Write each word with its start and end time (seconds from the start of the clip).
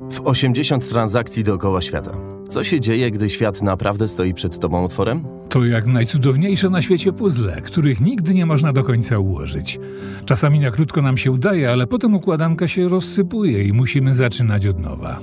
W 0.00 0.20
80 0.24 0.88
transakcji 0.88 1.44
dookoła 1.44 1.80
świata. 1.80 2.10
Co 2.48 2.64
się 2.64 2.80
dzieje, 2.80 3.10
gdy 3.10 3.30
świat 3.30 3.62
naprawdę 3.62 4.08
stoi 4.08 4.34
przed 4.34 4.58
tobą 4.58 4.84
otworem? 4.84 5.24
To 5.48 5.64
jak 5.64 5.86
najcudowniejsze 5.86 6.70
na 6.70 6.82
świecie 6.82 7.12
puzzle, 7.12 7.62
których 7.62 8.00
nigdy 8.00 8.34
nie 8.34 8.46
można 8.46 8.72
do 8.72 8.84
końca 8.84 9.18
ułożyć. 9.18 9.78
Czasami 10.24 10.60
na 10.60 10.70
krótko 10.70 11.02
nam 11.02 11.16
się 11.18 11.30
udaje, 11.30 11.72
ale 11.72 11.86
potem 11.86 12.14
układanka 12.14 12.68
się 12.68 12.88
rozsypuje 12.88 13.64
i 13.64 13.72
musimy 13.72 14.14
zaczynać 14.14 14.66
od 14.66 14.78
nowa. 14.78 15.20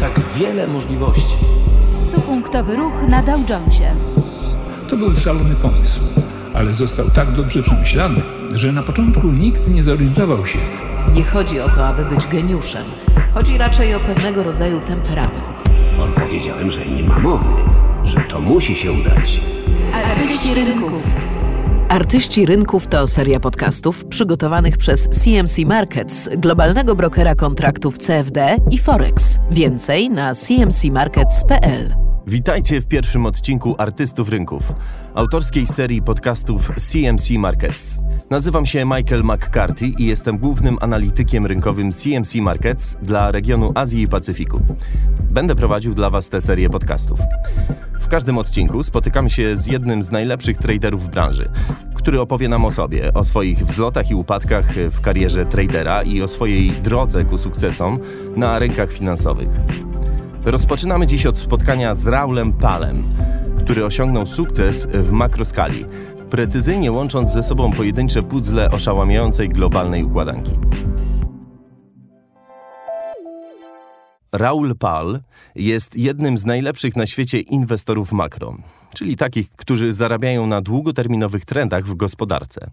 Tak 0.00 0.20
wiele 0.38 0.66
możliwości. 0.66 1.36
Stupunktowy 1.98 2.76
ruch 2.76 3.02
na 3.08 3.22
Dow 3.22 3.50
Jonesie. 3.50 3.96
To 4.88 4.96
był 4.96 5.10
szalony 5.12 5.54
pomysł, 5.54 6.00
ale 6.54 6.74
został 6.74 7.10
tak 7.10 7.32
dobrze 7.32 7.62
przemyślany, 7.62 8.22
że 8.54 8.72
na 8.72 8.82
początku 8.82 9.26
nikt 9.26 9.68
nie 9.68 9.82
zorientował 9.82 10.46
się, 10.46 10.58
Nie 11.14 11.24
chodzi 11.24 11.60
o 11.60 11.68
to, 11.68 11.86
aby 11.86 12.04
być 12.04 12.26
geniuszem. 12.26 12.84
Chodzi 13.34 13.58
raczej 13.58 13.94
o 13.94 14.00
pewnego 14.00 14.42
rodzaju 14.42 14.80
temperament. 14.80 15.62
Powiedziałem, 16.14 16.70
że 16.70 16.86
nie 16.86 17.02
ma 17.02 17.18
mowy, 17.18 17.54
że 18.04 18.20
to 18.20 18.40
musi 18.40 18.76
się 18.76 18.92
udać. 18.92 19.40
Artyści 19.92 20.54
rynków. 20.54 21.02
Artyści 21.88 22.46
Rynków 22.46 22.86
to 22.86 23.06
seria 23.06 23.40
podcastów 23.40 24.04
przygotowanych 24.04 24.76
przez 24.76 25.08
CMC 25.08 25.58
Markets, 25.66 26.28
globalnego 26.38 26.94
brokera 26.94 27.34
kontraktów 27.34 27.98
CFD 27.98 28.56
i 28.70 28.78
Forex. 28.78 29.38
Więcej 29.50 30.10
na 30.10 30.34
cmcmarkets.pl. 30.34 32.09
Witajcie 32.26 32.80
w 32.80 32.86
pierwszym 32.86 33.26
odcinku 33.26 33.74
Artystów 33.78 34.28
Rynków, 34.28 34.72
autorskiej 35.14 35.66
serii 35.66 36.02
podcastów 36.02 36.72
CMC 36.76 37.30
Markets. 37.30 37.98
Nazywam 38.30 38.66
się 38.66 38.84
Michael 38.84 39.22
McCarthy 39.24 39.86
i 39.86 40.06
jestem 40.06 40.38
głównym 40.38 40.78
analitykiem 40.80 41.46
rynkowym 41.46 41.92
CMC 41.92 42.34
Markets 42.34 42.96
dla 43.02 43.32
regionu 43.32 43.72
Azji 43.74 44.02
i 44.02 44.08
Pacyfiku. 44.08 44.60
Będę 45.30 45.54
prowadził 45.54 45.94
dla 45.94 46.10
Was 46.10 46.28
tę 46.28 46.40
serię 46.40 46.70
podcastów. 46.70 47.20
W 48.00 48.08
każdym 48.08 48.38
odcinku 48.38 48.82
spotykamy 48.82 49.30
się 49.30 49.56
z 49.56 49.66
jednym 49.66 50.02
z 50.02 50.10
najlepszych 50.10 50.58
traderów 50.58 51.08
branży, 51.08 51.50
który 51.94 52.20
opowie 52.20 52.48
nam 52.48 52.64
o 52.64 52.70
sobie, 52.70 53.14
o 53.14 53.24
swoich 53.24 53.66
wzlotach 53.66 54.10
i 54.10 54.14
upadkach 54.14 54.74
w 54.90 55.00
karierze 55.00 55.46
tradera 55.46 56.02
i 56.02 56.22
o 56.22 56.28
swojej 56.28 56.72
drodze 56.72 57.24
ku 57.24 57.38
sukcesom 57.38 57.98
na 58.36 58.58
rynkach 58.58 58.92
finansowych. 58.92 59.48
Rozpoczynamy 60.44 61.06
dziś 61.06 61.26
od 61.26 61.38
spotkania 61.38 61.94
z 61.94 62.06
Raulem 62.06 62.52
Palem, 62.52 63.14
który 63.58 63.84
osiągnął 63.84 64.26
sukces 64.26 64.86
w 64.86 65.12
makroskali, 65.12 65.84
precyzyjnie 66.30 66.92
łącząc 66.92 67.32
ze 67.32 67.42
sobą 67.42 67.72
pojedyncze 67.72 68.22
puzzle 68.22 68.70
oszałamiającej 68.70 69.48
globalnej 69.48 70.04
układanki. 70.04 70.52
Raul 74.32 74.76
Pal 74.76 75.20
jest 75.54 75.96
jednym 75.96 76.38
z 76.38 76.46
najlepszych 76.46 76.96
na 76.96 77.06
świecie 77.06 77.40
inwestorów 77.40 78.12
makro, 78.12 78.56
czyli 78.94 79.16
takich, 79.16 79.50
którzy 79.50 79.92
zarabiają 79.92 80.46
na 80.46 80.60
długoterminowych 80.60 81.44
trendach 81.44 81.84
w 81.84 81.94
gospodarce. 81.94 82.70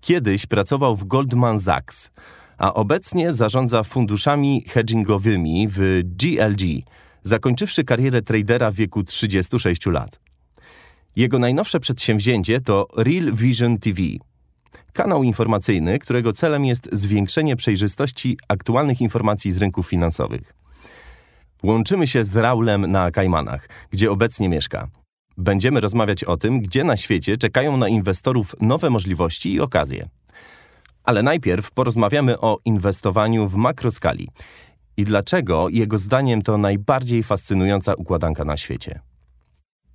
Kiedyś 0.00 0.46
pracował 0.46 0.96
w 0.96 1.04
Goldman 1.04 1.60
Sachs, 1.60 2.10
a 2.58 2.74
obecnie 2.74 3.32
zarządza 3.32 3.82
funduszami 3.82 4.64
hedgingowymi 4.68 5.68
w 5.70 6.00
GLG, 6.04 6.82
zakończywszy 7.22 7.84
karierę 7.84 8.22
tradera 8.22 8.70
w 8.70 8.74
wieku 8.74 9.04
36 9.04 9.86
lat. 9.86 10.20
Jego 11.16 11.38
najnowsze 11.38 11.80
przedsięwzięcie 11.80 12.60
to 12.60 12.88
Real 12.96 13.32
Vision 13.32 13.78
TV, 13.78 14.02
kanał 14.92 15.22
informacyjny, 15.22 15.98
którego 15.98 16.32
celem 16.32 16.64
jest 16.64 16.88
zwiększenie 16.92 17.56
przejrzystości 17.56 18.38
aktualnych 18.48 19.00
informacji 19.00 19.52
z 19.52 19.58
rynków 19.58 19.88
finansowych. 19.88 20.54
Łączymy 21.62 22.06
się 22.06 22.24
z 22.24 22.36
Raulem 22.36 22.90
na 22.90 23.10
Kajmanach, 23.10 23.68
gdzie 23.90 24.10
obecnie 24.10 24.48
mieszka. 24.48 24.88
Będziemy 25.36 25.80
rozmawiać 25.80 26.24
o 26.24 26.36
tym, 26.36 26.60
gdzie 26.60 26.84
na 26.84 26.96
świecie 26.96 27.36
czekają 27.36 27.76
na 27.76 27.88
inwestorów 27.88 28.56
nowe 28.60 28.90
możliwości 28.90 29.52
i 29.52 29.60
okazje. 29.60 30.08
Ale 31.04 31.22
najpierw 31.22 31.70
porozmawiamy 31.70 32.40
o 32.40 32.58
inwestowaniu 32.64 33.48
w 33.48 33.56
makroskali 33.56 34.28
i 34.96 35.04
dlaczego 35.04 35.68
jego 35.68 35.98
zdaniem 35.98 36.42
to 36.42 36.58
najbardziej 36.58 37.22
fascynująca 37.22 37.94
układanka 37.94 38.44
na 38.44 38.56
świecie. 38.56 39.00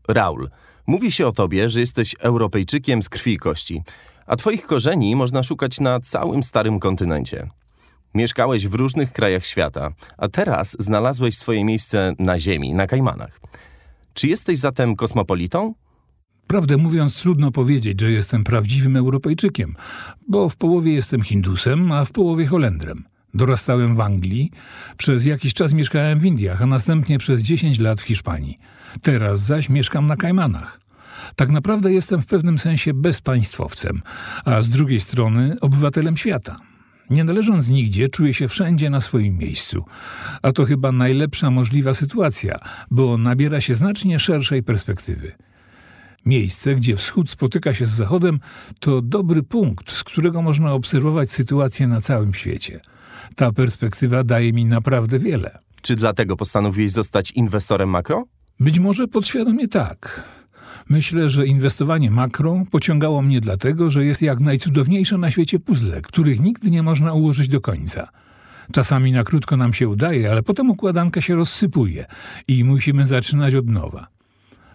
Raul, 0.07 0.49
mówi 0.87 1.11
się 1.11 1.27
o 1.27 1.31
tobie, 1.31 1.69
że 1.69 1.79
jesteś 1.79 2.15
Europejczykiem 2.19 3.03
z 3.03 3.09
krwi 3.09 3.33
i 3.33 3.37
kości, 3.37 3.83
a 4.25 4.35
twoich 4.35 4.65
korzeni 4.65 5.15
można 5.15 5.43
szukać 5.43 5.79
na 5.79 5.99
całym 5.99 6.43
starym 6.43 6.79
kontynencie. 6.79 7.49
Mieszkałeś 8.13 8.67
w 8.67 8.73
różnych 8.73 9.11
krajach 9.11 9.45
świata, 9.45 9.91
a 10.17 10.27
teraz 10.27 10.75
znalazłeś 10.79 11.37
swoje 11.37 11.65
miejsce 11.65 12.13
na 12.19 12.39
Ziemi, 12.39 12.73
na 12.73 12.87
Kajmanach. 12.87 13.39
Czy 14.13 14.27
jesteś 14.27 14.59
zatem 14.59 14.95
kosmopolitą? 14.95 15.73
Prawdę 16.49 16.77
mówiąc, 16.77 17.21
trudno 17.21 17.51
powiedzieć, 17.51 18.01
że 18.01 18.11
jestem 18.11 18.43
prawdziwym 18.43 18.95
Europejczykiem, 18.95 19.75
bo 20.27 20.49
w 20.49 20.57
połowie 20.57 20.93
jestem 20.93 21.21
Hindusem, 21.21 21.91
a 21.91 22.05
w 22.05 22.11
połowie 22.11 22.45
Holendrem. 22.45 23.03
Dorastałem 23.33 23.95
w 23.95 24.01
Anglii, 24.01 24.51
przez 24.97 25.25
jakiś 25.25 25.53
czas 25.53 25.73
mieszkałem 25.73 26.19
w 26.19 26.25
Indiach, 26.25 26.61
a 26.61 26.65
następnie 26.65 27.19
przez 27.19 27.41
10 27.41 27.79
lat 27.79 28.01
w 28.01 28.03
Hiszpanii. 28.03 28.59
Teraz 29.01 29.39
zaś 29.39 29.69
mieszkam 29.69 30.05
na 30.05 30.15
Kajmanach. 30.15 30.79
Tak 31.35 31.49
naprawdę 31.49 31.93
jestem 31.93 32.21
w 32.21 32.25
pewnym 32.25 32.57
sensie 32.57 32.93
bezpaństwowcem, 32.93 34.01
a 34.45 34.61
z 34.61 34.69
drugiej 34.69 34.99
strony 34.99 35.55
obywatelem 35.61 36.17
świata. 36.17 36.57
Nie 37.09 37.23
należąc 37.23 37.69
nigdzie, 37.69 38.07
czuję 38.07 38.33
się 38.33 38.47
wszędzie 38.47 38.89
na 38.89 39.01
swoim 39.01 39.37
miejscu. 39.37 39.85
A 40.41 40.51
to 40.51 40.65
chyba 40.65 40.91
najlepsza 40.91 41.51
możliwa 41.51 41.93
sytuacja, 41.93 42.59
bo 42.91 43.17
nabiera 43.17 43.61
się 43.61 43.75
znacznie 43.75 44.19
szerszej 44.19 44.63
perspektywy. 44.63 45.31
Miejsce, 46.29 46.75
gdzie 46.75 46.95
wschód 46.95 47.29
spotyka 47.29 47.73
się 47.73 47.85
z 47.85 47.89
zachodem, 47.89 48.39
to 48.79 49.01
dobry 49.01 49.43
punkt, 49.43 49.91
z 49.91 50.03
którego 50.03 50.41
można 50.41 50.73
obserwować 50.73 51.31
sytuację 51.31 51.87
na 51.87 52.01
całym 52.01 52.33
świecie. 52.33 52.79
Ta 53.35 53.51
perspektywa 53.51 54.23
daje 54.23 54.53
mi 54.53 54.65
naprawdę 54.65 55.19
wiele. 55.19 55.59
Czy 55.81 55.95
dlatego 55.95 56.35
postanowiłeś 56.35 56.91
zostać 56.91 57.31
inwestorem 57.31 57.89
makro? 57.89 58.25
Być 58.59 58.79
może 58.79 59.07
podświadomie 59.07 59.67
tak. 59.67 60.23
Myślę, 60.89 61.29
że 61.29 61.45
inwestowanie 61.45 62.11
makro 62.11 62.63
pociągało 62.71 63.21
mnie 63.21 63.41
dlatego, 63.41 63.89
że 63.89 64.05
jest 64.05 64.21
jak 64.21 64.39
najcudowniejsze 64.39 65.17
na 65.17 65.31
świecie 65.31 65.59
puzzle, 65.59 66.01
których 66.01 66.39
nigdy 66.39 66.71
nie 66.71 66.83
można 66.83 67.13
ułożyć 67.13 67.47
do 67.47 67.61
końca. 67.61 68.09
Czasami 68.71 69.11
na 69.11 69.23
krótko 69.23 69.57
nam 69.57 69.73
się 69.73 69.89
udaje, 69.89 70.31
ale 70.31 70.43
potem 70.43 70.69
układanka 70.69 71.21
się 71.21 71.35
rozsypuje 71.35 72.05
i 72.47 72.63
musimy 72.63 73.07
zaczynać 73.07 73.55
od 73.55 73.67
nowa. 73.67 74.18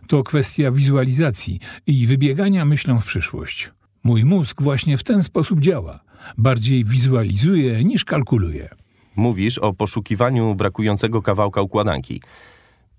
To 0.07 0.23
kwestia 0.23 0.71
wizualizacji 0.71 1.61
i 1.87 2.07
wybiegania 2.07 2.65
myślą 2.65 3.01
w 3.01 3.05
przyszłość. 3.05 3.71
Mój 4.05 4.25
mózg 4.25 4.63
właśnie 4.63 4.97
w 4.97 5.05
ten 5.05 5.23
sposób 5.23 5.61
działa. 5.61 6.01
Bardziej 6.39 6.85
wizualizuje 6.85 7.85
niż 7.85 8.05
kalkuluje. 8.05 8.69
Mówisz 9.17 9.59
o 9.59 9.73
poszukiwaniu 9.73 10.55
brakującego 10.55 11.23
kawałka 11.23 11.63
układanki. 11.63 12.21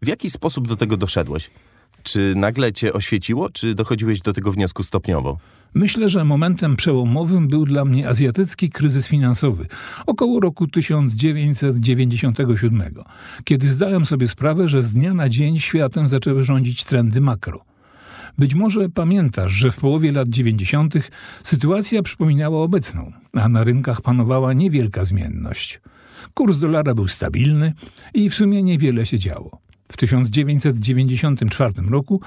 W 0.02 0.08
jaki 0.08 0.30
sposób 0.30 0.68
do 0.68 0.76
tego 0.76 0.98
doszedłeś? 0.98 1.50
Czy 2.04 2.34
nagle 2.36 2.74
cię 2.74 2.94
oświeciło, 2.94 3.50
czy 3.50 3.76
dochodziłeś 3.76 4.22
do 4.22 4.34
tego 4.34 4.52
wniosku 4.52 4.84
stopniowo? 4.84 5.38
Myślę, 5.76 6.10
że 6.10 6.26
momentem 6.26 6.76
przełomowym 6.76 7.48
był 7.48 7.66
dla 7.66 7.86
mnie 7.86 8.10
azjatycki 8.10 8.70
kryzys 8.70 9.08
finansowy 9.08 9.68
około 10.06 10.40
roku 10.40 10.68
1997, 10.68 12.84
kiedy 13.44 13.70
zdałem 13.70 14.06
sobie 14.06 14.28
sprawę, 14.28 14.68
że 14.68 14.82
z 14.82 14.94
dnia 14.94 15.14
na 15.14 15.30
dzień 15.30 15.60
światem 15.60 16.10
zaczęły 16.10 16.44
rządzić 16.44 16.84
trendy 16.84 17.22
makro. 17.22 17.66
Być 18.38 18.56
może 18.56 18.90
pamiętasz, 18.90 19.52
że 19.52 19.72
w 19.72 19.78
połowie 19.78 20.12
lat 20.12 20.30
90. 20.30 20.94
sytuacja 21.44 22.04
przypominała 22.04 22.64
obecną, 22.64 23.12
a 23.34 23.50
na 23.50 23.64
rynkach 23.64 24.02
panowała 24.02 24.54
niewielka 24.54 25.06
zmienność. 25.06 25.82
Kurs 26.34 26.60
dolara 26.60 26.94
był 26.94 27.08
stabilny 27.08 27.74
i 28.14 28.30
w 28.30 28.36
sumie 28.36 28.64
niewiele 28.64 29.06
się 29.06 29.20
działo. 29.20 29.66
W 29.92 29.98
1994 29.98 31.74
roku 31.90 32.22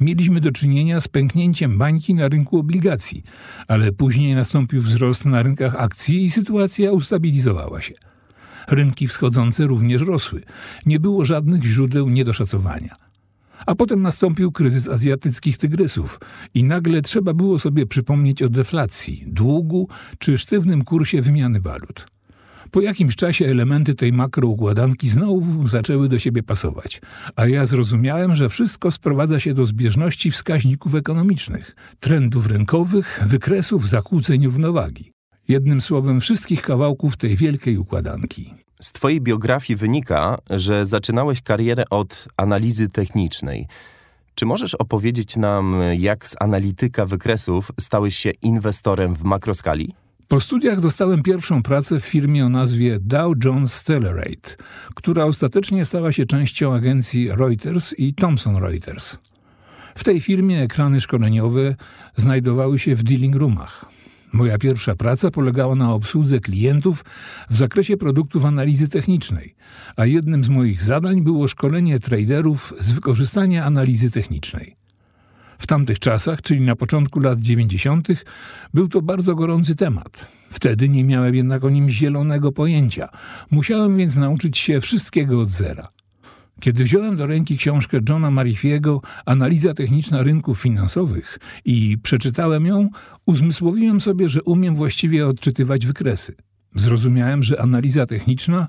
mieliśmy 0.00 0.40
do 0.40 0.52
czynienia 0.52 1.00
z 1.00 1.08
pęknięciem 1.08 1.78
bańki 1.78 2.14
na 2.14 2.28
rynku 2.28 2.58
obligacji, 2.58 3.22
ale 3.68 3.92
później 3.92 4.34
nastąpił 4.34 4.82
wzrost 4.82 5.24
na 5.24 5.42
rynkach 5.42 5.74
akcji 5.74 6.24
i 6.24 6.30
sytuacja 6.30 6.92
ustabilizowała 6.92 7.80
się. 7.80 7.94
Rynki 8.68 9.08
wschodzące 9.08 9.66
również 9.66 10.02
rosły. 10.02 10.42
Nie 10.86 11.00
było 11.00 11.24
żadnych 11.24 11.64
źródeł 11.64 12.08
niedoszacowania. 12.08 12.94
A 13.66 13.74
potem 13.74 14.02
nastąpił 14.02 14.52
kryzys 14.52 14.88
azjatyckich 14.88 15.58
tygrysów 15.58 16.20
i 16.54 16.64
nagle 16.64 17.02
trzeba 17.02 17.34
było 17.34 17.58
sobie 17.58 17.86
przypomnieć 17.86 18.42
o 18.42 18.48
deflacji, 18.48 19.24
długu 19.26 19.88
czy 20.18 20.38
sztywnym 20.38 20.84
kursie 20.84 21.22
wymiany 21.22 21.60
walut. 21.60 22.13
Po 22.70 22.80
jakimś 22.80 23.16
czasie 23.16 23.46
elementy 23.46 23.94
tej 23.94 24.12
makroukładanki 24.12 25.08
znowu 25.08 25.68
zaczęły 25.68 26.08
do 26.08 26.18
siebie 26.18 26.42
pasować, 26.42 27.00
a 27.36 27.46
ja 27.46 27.66
zrozumiałem, 27.66 28.36
że 28.36 28.48
wszystko 28.48 28.90
sprowadza 28.90 29.40
się 29.40 29.54
do 29.54 29.66
zbieżności 29.66 30.30
wskaźników 30.30 30.94
ekonomicznych, 30.94 31.76
trendów 32.00 32.46
rynkowych, 32.46 33.20
wykresów 33.26 33.88
zakłóceń 33.88 34.44
równowagi. 34.44 35.12
Jednym 35.48 35.80
słowem, 35.80 36.20
wszystkich 36.20 36.62
kawałków 36.62 37.16
tej 37.16 37.36
wielkiej 37.36 37.78
układanki. 37.78 38.54
Z 38.80 38.92
Twojej 38.92 39.20
biografii 39.20 39.76
wynika, 39.76 40.38
że 40.50 40.86
zaczynałeś 40.86 41.42
karierę 41.42 41.84
od 41.90 42.28
analizy 42.36 42.88
technicznej. 42.88 43.66
Czy 44.34 44.46
możesz 44.46 44.74
opowiedzieć 44.74 45.36
nam, 45.36 45.76
jak 45.98 46.28
z 46.28 46.36
analityka 46.40 47.06
wykresów 47.06 47.72
stałeś 47.80 48.16
się 48.16 48.30
inwestorem 48.30 49.14
w 49.14 49.24
makroskali? 49.24 49.94
Po 50.28 50.40
studiach 50.40 50.80
dostałem 50.80 51.22
pierwszą 51.22 51.62
pracę 51.62 52.00
w 52.00 52.04
firmie 52.04 52.46
o 52.46 52.48
nazwie 52.48 52.98
Dow 53.00 53.34
Jones 53.44 53.72
Stellarate, 53.72 54.56
która 54.94 55.24
ostatecznie 55.24 55.84
stała 55.84 56.12
się 56.12 56.26
częścią 56.26 56.74
agencji 56.74 57.30
Reuters 57.30 57.94
i 57.98 58.14
Thomson 58.14 58.56
Reuters. 58.56 59.18
W 59.94 60.04
tej 60.04 60.20
firmie 60.20 60.62
ekrany 60.62 61.00
szkoleniowe 61.00 61.76
znajdowały 62.16 62.78
się 62.78 62.94
w 62.94 63.02
dealing 63.02 63.36
roomach. 63.36 63.84
Moja 64.32 64.58
pierwsza 64.58 64.94
praca 64.94 65.30
polegała 65.30 65.74
na 65.74 65.92
obsłudze 65.92 66.40
klientów 66.40 67.04
w 67.50 67.56
zakresie 67.56 67.96
produktów 67.96 68.44
analizy 68.44 68.88
technicznej, 68.88 69.54
a 69.96 70.06
jednym 70.06 70.44
z 70.44 70.48
moich 70.48 70.82
zadań 70.82 71.22
było 71.22 71.48
szkolenie 71.48 72.00
traderów 72.00 72.74
z 72.80 72.92
wykorzystania 72.92 73.64
analizy 73.64 74.10
technicznej. 74.10 74.83
W 75.58 75.66
tamtych 75.66 75.98
czasach, 75.98 76.42
czyli 76.42 76.60
na 76.60 76.76
początku 76.76 77.20
lat 77.20 77.40
90., 77.40 78.08
był 78.74 78.88
to 78.88 79.02
bardzo 79.02 79.34
gorący 79.34 79.76
temat. 79.76 80.32
Wtedy 80.50 80.88
nie 80.88 81.04
miałem 81.04 81.34
jednak 81.34 81.64
o 81.64 81.70
nim 81.70 81.88
zielonego 81.88 82.52
pojęcia. 82.52 83.08
Musiałem 83.50 83.96
więc 83.96 84.16
nauczyć 84.16 84.58
się 84.58 84.80
wszystkiego 84.80 85.40
od 85.40 85.50
zera. 85.50 85.88
Kiedy 86.60 86.84
wziąłem 86.84 87.16
do 87.16 87.26
ręki 87.26 87.58
książkę 87.58 88.00
Johna 88.08 88.30
Marifiego 88.30 89.00
Analiza 89.26 89.74
techniczna 89.74 90.22
rynków 90.22 90.60
finansowych 90.60 91.38
i 91.64 91.98
przeczytałem 92.02 92.66
ją, 92.66 92.88
uzmysłowiłem 93.26 94.00
sobie, 94.00 94.28
że 94.28 94.42
umiem 94.42 94.76
właściwie 94.76 95.26
odczytywać 95.26 95.86
wykresy. 95.86 96.34
Zrozumiałem, 96.74 97.42
że 97.42 97.60
analiza 97.60 98.06
techniczna 98.06 98.68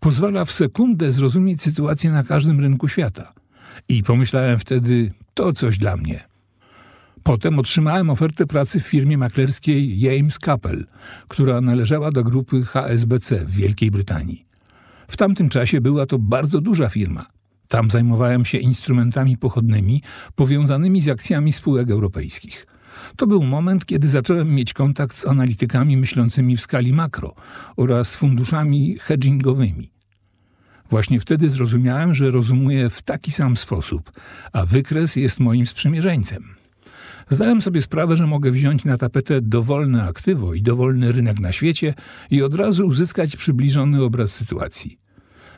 pozwala 0.00 0.44
w 0.44 0.52
sekundę 0.52 1.12
zrozumieć 1.12 1.62
sytuację 1.62 2.12
na 2.12 2.22
każdym 2.22 2.60
rynku 2.60 2.88
świata. 2.88 3.32
I 3.88 4.02
pomyślałem 4.02 4.58
wtedy, 4.58 5.12
to 5.34 5.52
coś 5.52 5.78
dla 5.78 5.96
mnie. 5.96 6.24
Potem 7.22 7.58
otrzymałem 7.58 8.10
ofertę 8.10 8.46
pracy 8.46 8.80
w 8.80 8.86
firmie 8.86 9.18
maklerskiej 9.18 10.00
James 10.00 10.38
Capel, 10.38 10.86
która 11.28 11.60
należała 11.60 12.10
do 12.10 12.24
grupy 12.24 12.64
HSBC 12.64 13.44
w 13.44 13.50
Wielkiej 13.50 13.90
Brytanii. 13.90 14.46
W 15.08 15.16
tamtym 15.16 15.48
czasie 15.48 15.80
była 15.80 16.06
to 16.06 16.18
bardzo 16.18 16.60
duża 16.60 16.88
firma. 16.88 17.26
Tam 17.68 17.90
zajmowałem 17.90 18.44
się 18.44 18.58
instrumentami 18.58 19.36
pochodnymi 19.36 20.02
powiązanymi 20.34 21.00
z 21.00 21.08
akcjami 21.08 21.52
spółek 21.52 21.90
europejskich. 21.90 22.66
To 23.16 23.26
był 23.26 23.42
moment, 23.42 23.86
kiedy 23.86 24.08
zacząłem 24.08 24.54
mieć 24.54 24.72
kontakt 24.72 25.16
z 25.16 25.26
analitykami 25.26 25.96
myślącymi 25.96 26.56
w 26.56 26.60
skali 26.60 26.92
makro 26.92 27.34
oraz 27.76 28.14
funduszami 28.14 28.96
hedgingowymi. 29.00 29.91
Właśnie 30.92 31.20
wtedy 31.20 31.50
zrozumiałem, 31.50 32.14
że 32.14 32.30
rozumuję 32.30 32.90
w 32.90 33.02
taki 33.02 33.32
sam 33.32 33.56
sposób, 33.56 34.12
a 34.52 34.66
wykres 34.66 35.16
jest 35.16 35.40
moim 35.40 35.66
sprzymierzeńcem. 35.66 36.54
Zdałem 37.28 37.60
sobie 37.60 37.82
sprawę, 37.82 38.16
że 38.16 38.26
mogę 38.26 38.50
wziąć 38.50 38.84
na 38.84 38.98
tapetę 38.98 39.40
dowolne 39.40 40.02
aktywo 40.02 40.54
i 40.54 40.62
dowolny 40.62 41.12
rynek 41.12 41.40
na 41.40 41.52
świecie 41.52 41.94
i 42.30 42.42
od 42.42 42.54
razu 42.54 42.86
uzyskać 42.86 43.36
przybliżony 43.36 44.02
obraz 44.02 44.34
sytuacji. 44.34 44.98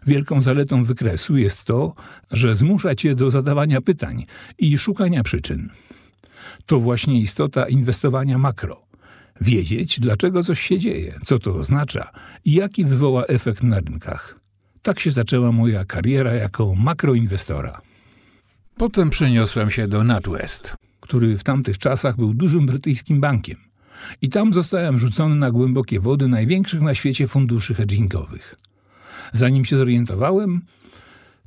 Wielką 0.06 0.42
zaletą 0.42 0.84
wykresu 0.84 1.36
jest 1.36 1.64
to, 1.64 1.94
że 2.30 2.56
zmusza 2.56 2.94
cię 2.94 3.14
do 3.14 3.30
zadawania 3.30 3.80
pytań 3.80 4.26
i 4.58 4.78
szukania 4.78 5.22
przyczyn. 5.22 5.70
To 6.66 6.80
właśnie 6.80 7.20
istota 7.20 7.68
inwestowania 7.68 8.38
makro. 8.38 8.86
Wiedzieć, 9.40 10.00
dlaczego 10.00 10.42
coś 10.42 10.60
się 10.60 10.78
dzieje, 10.78 11.18
co 11.24 11.38
to 11.38 11.54
oznacza 11.54 12.10
i 12.44 12.52
jaki 12.52 12.84
wywoła 12.84 13.24
efekt 13.24 13.62
na 13.62 13.80
rynkach. 13.80 14.43
Tak 14.84 15.00
się 15.00 15.10
zaczęła 15.10 15.52
moja 15.52 15.84
kariera 15.84 16.34
jako 16.34 16.74
makroinwestora. 16.74 17.80
Potem 18.76 19.10
przeniosłem 19.10 19.70
się 19.70 19.88
do 19.88 20.04
NatWest, 20.04 20.76
który 21.00 21.38
w 21.38 21.44
tamtych 21.44 21.78
czasach 21.78 22.16
był 22.16 22.34
dużym 22.34 22.66
brytyjskim 22.66 23.20
bankiem. 23.20 23.56
I 24.22 24.28
tam 24.28 24.52
zostałem 24.52 24.98
rzucony 24.98 25.34
na 25.34 25.50
głębokie 25.50 26.00
wody 26.00 26.28
największych 26.28 26.80
na 26.80 26.94
świecie 26.94 27.26
funduszy 27.26 27.74
hedgingowych. 27.74 28.54
Zanim 29.32 29.64
się 29.64 29.76
zorientowałem, 29.76 30.60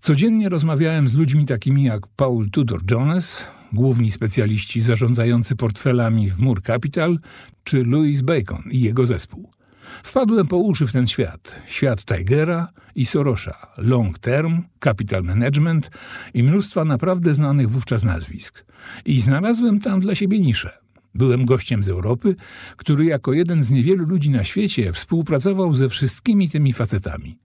codziennie 0.01 0.49
rozmawiałem 0.49 1.07
z 1.07 1.13
ludźmi 1.13 1.45
takimi 1.45 1.83
jak 1.83 2.07
Paul 2.07 2.49
Tudor 2.49 2.81
Jones, 2.91 3.47
główni 3.73 4.11
specjaliści 4.11 4.81
zarządzający 4.81 5.55
portfelami 5.55 6.29
w 6.29 6.39
Moore 6.39 6.61
Capital, 6.61 7.19
czy 7.63 7.83
Louis 7.83 8.21
Bacon 8.21 8.63
i 8.71 8.81
jego 8.81 9.05
zespół. 9.05 9.56
Wpadłem 10.03 10.47
po 10.47 10.57
uszy 10.57 10.87
w 10.87 10.93
ten 10.93 11.07
świat. 11.07 11.61
Świat 11.67 12.05
Tigera 12.05 12.67
i 12.95 13.05
Sorosza, 13.05 13.67
Long 13.77 14.19
Term, 14.19 14.63
Capital 14.79 15.23
Management 15.23 15.91
i 16.33 16.43
mnóstwa 16.43 16.85
naprawdę 16.85 17.33
znanych 17.33 17.69
wówczas 17.69 18.03
nazwisk. 18.03 18.65
I 19.05 19.19
znalazłem 19.19 19.79
tam 19.79 19.99
dla 19.99 20.15
siebie 20.15 20.39
niszę. 20.39 20.77
Byłem 21.15 21.45
gościem 21.45 21.83
z 21.83 21.89
Europy, 21.89 22.35
który 22.77 23.05
jako 23.05 23.33
jeden 23.33 23.63
z 23.63 23.71
niewielu 23.71 24.05
ludzi 24.05 24.29
na 24.29 24.43
świecie 24.43 24.93
współpracował 24.93 25.73
ze 25.73 25.89
wszystkimi 25.89 26.49
tymi 26.49 26.73
facetami. 26.73 27.37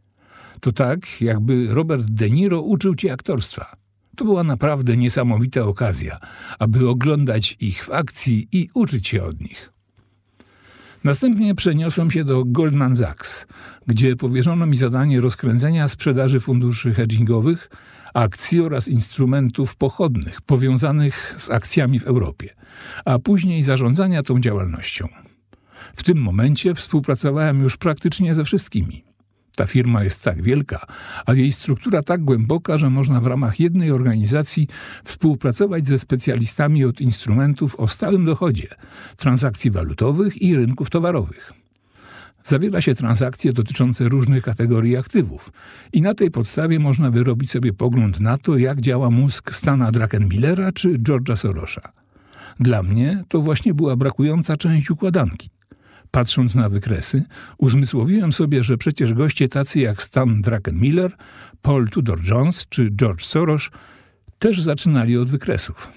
To 0.61 0.73
tak, 0.73 1.21
jakby 1.21 1.67
Robert 1.75 2.05
De 2.05 2.31
Niro 2.31 2.61
uczył 2.61 2.95
cię 2.95 3.13
aktorstwa. 3.13 3.77
To 4.17 4.25
była 4.25 4.45
naprawdę 4.45 4.97
niesamowita 4.97 5.63
okazja, 5.63 6.17
aby 6.59 6.89
oglądać 6.89 7.57
ich 7.61 7.85
w 7.85 7.91
akcji 7.91 8.49
i 8.53 8.69
uczyć 8.75 9.09
się 9.09 9.25
od 9.25 9.41
nich. 9.41 9.73
Następnie 11.05 11.55
przeniosłem 11.55 12.11
się 12.11 12.25
do 12.25 12.45
Goldman 12.45 12.97
Sachs, 12.97 13.47
gdzie 13.87 14.17
powierzono 14.17 14.67
mi 14.67 14.77
zadanie 14.77 15.21
rozkręcenia 15.21 15.89
sprzedaży 15.89 16.41
funduszy 16.41 16.95
hedgingowych, 16.95 17.71
akcji 18.15 18.61
oraz 18.61 18.89
instrumentów 18.89 19.77
pochodnych 19.77 20.41
powiązanych 20.41 21.35
z 21.39 21.51
akcjami 21.51 21.99
w 21.99 22.07
Europie, 22.07 22.55
a 23.05 23.19
później 23.19 23.63
zarządzania 23.63 24.23
tą 24.23 24.41
działalnością. 24.41 25.09
W 25.97 26.03
tym 26.03 26.19
momencie 26.19 26.75
współpracowałem 26.75 27.63
już 27.63 27.77
praktycznie 27.77 28.35
ze 28.35 28.45
wszystkimi. 28.45 29.05
Ta 29.57 29.67
firma 29.67 30.05
jest 30.05 30.23
tak 30.23 30.43
wielka, 30.43 30.87
a 31.27 31.35
jej 31.35 31.53
struktura 31.53 32.03
tak 32.03 32.25
głęboka, 32.25 32.79
że 32.79 32.91
można 32.91 33.21
w 33.21 33.27
ramach 33.27 33.61
jednej 33.61 33.91
organizacji 33.91 34.69
współpracować 35.05 35.87
ze 35.87 35.99
specjalistami 35.99 36.85
od 36.85 37.01
instrumentów 37.01 37.81
o 37.81 37.89
stałym 37.89 38.25
dochodzie, 38.25 38.69
transakcji 39.17 39.71
walutowych 39.71 40.43
i 40.43 40.57
rynków 40.57 40.91
towarowych. 40.91 41.53
Zawiera 42.45 42.81
się 42.81 42.95
transakcje 42.95 43.53
dotyczące 43.53 44.09
różnych 44.09 44.45
kategorii 44.45 44.97
aktywów 44.97 45.53
i 45.93 46.03
na 46.03 46.15
tej 46.15 46.31
podstawie 46.31 46.79
można 46.79 47.11
wyrobić 47.11 47.51
sobie 47.51 47.73
pogląd 47.73 48.21
na 48.21 48.39
to, 48.39 48.59
jak 48.59 48.81
działa 48.81 49.11
mózg 49.11 49.55
Stana 49.55 49.93
Druckenmillera 49.93 50.73
czy 50.73 50.99
George'a 50.99 51.37
Sorosza. 51.37 51.93
Dla 52.61 52.83
mnie 52.83 53.25
to 53.29 53.41
właśnie 53.41 53.75
była 53.75 53.97
brakująca 53.97 54.57
część 54.57 54.91
układanki. 54.91 55.52
Patrząc 56.15 56.55
na 56.55 56.69
wykresy, 56.69 57.25
uzmysłowiłem 57.59 58.33
sobie, 58.33 58.65
że 58.65 58.77
przecież 58.77 59.15
goście 59.15 59.49
tacy 59.49 59.81
jak 59.81 60.03
Stan 60.03 60.43
Druckenmiller, 60.43 61.17
Paul 61.63 61.89
Tudor 61.89 62.21
Jones 62.31 62.67
czy 62.69 62.91
George 62.91 63.25
Soros 63.25 63.71
też 64.39 64.63
zaczynali 64.63 65.19
od 65.19 65.31
wykresów. 65.31 65.93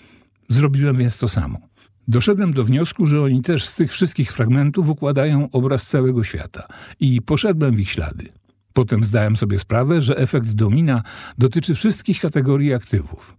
Zrobiłem 0.50 0.96
więc 0.96 1.18
to 1.18 1.28
samo. 1.28 1.60
Doszedłem 2.08 2.54
do 2.54 2.64
wniosku, 2.64 3.06
że 3.06 3.22
oni 3.22 3.42
też 3.42 3.66
z 3.66 3.76
tych 3.76 3.92
wszystkich 3.92 4.32
fragmentów 4.32 4.90
układają 4.90 5.50
obraz 5.52 5.88
całego 5.88 6.24
świata 6.24 6.68
i 7.00 7.22
poszedłem 7.22 7.76
w 7.76 7.80
ich 7.80 7.90
ślady. 7.90 8.26
Potem 8.74 9.04
zdałem 9.04 9.38
sobie 9.38 9.60
sprawę, 9.60 10.02
że 10.02 10.18
efekt 10.18 10.52
domina 10.52 11.04
dotyczy 11.38 11.76
wszystkich 11.76 12.20
kategorii 12.20 12.74
aktywów. 12.74 13.38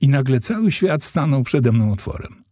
I 0.00 0.08
nagle 0.08 0.40
cały 0.40 0.72
świat 0.72 1.04
stanął 1.04 1.42
przede 1.42 1.72
mną 1.72 1.92
otworem. 1.92 2.43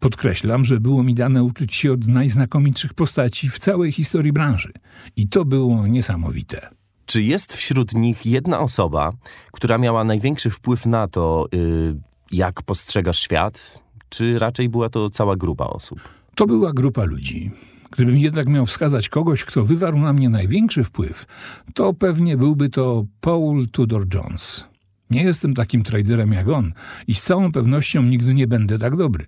Podkreślam, 0.00 0.64
że 0.64 0.80
było 0.80 1.02
mi 1.02 1.14
dane 1.14 1.44
uczyć 1.44 1.74
się 1.74 1.92
od 1.92 2.06
najznakomitszych 2.06 2.94
postaci 2.94 3.48
w 3.48 3.58
całej 3.58 3.92
historii 3.92 4.32
branży. 4.32 4.72
I 5.16 5.28
to 5.28 5.44
było 5.44 5.86
niesamowite. 5.86 6.68
Czy 7.06 7.22
jest 7.22 7.52
wśród 7.52 7.94
nich 7.94 8.26
jedna 8.26 8.60
osoba, 8.60 9.12
która 9.52 9.78
miała 9.78 10.04
największy 10.04 10.50
wpływ 10.50 10.86
na 10.86 11.08
to, 11.08 11.46
yy, 11.52 11.96
jak 12.32 12.62
postrzegasz 12.62 13.18
świat? 13.18 13.78
Czy 14.08 14.38
raczej 14.38 14.68
była 14.68 14.88
to 14.88 15.10
cała 15.10 15.36
grupa 15.36 15.64
osób? 15.64 16.00
To 16.34 16.46
była 16.46 16.72
grupa 16.72 17.04
ludzi. 17.04 17.50
Gdybym 17.90 18.18
jednak 18.18 18.48
miał 18.48 18.66
wskazać 18.66 19.08
kogoś, 19.08 19.44
kto 19.44 19.64
wywarł 19.64 19.98
na 19.98 20.12
mnie 20.12 20.28
największy 20.28 20.84
wpływ, 20.84 21.26
to 21.74 21.94
pewnie 21.94 22.36
byłby 22.36 22.68
to 22.68 23.04
Paul 23.20 23.66
Tudor 23.66 24.06
Jones. 24.14 24.66
Nie 25.10 25.22
jestem 25.22 25.54
takim 25.54 25.82
traderem 25.82 26.32
jak 26.32 26.48
on 26.48 26.72
i 27.06 27.14
z 27.14 27.22
całą 27.22 27.52
pewnością 27.52 28.02
nigdy 28.02 28.34
nie 28.34 28.46
będę 28.46 28.78
tak 28.78 28.96
dobry 28.96 29.26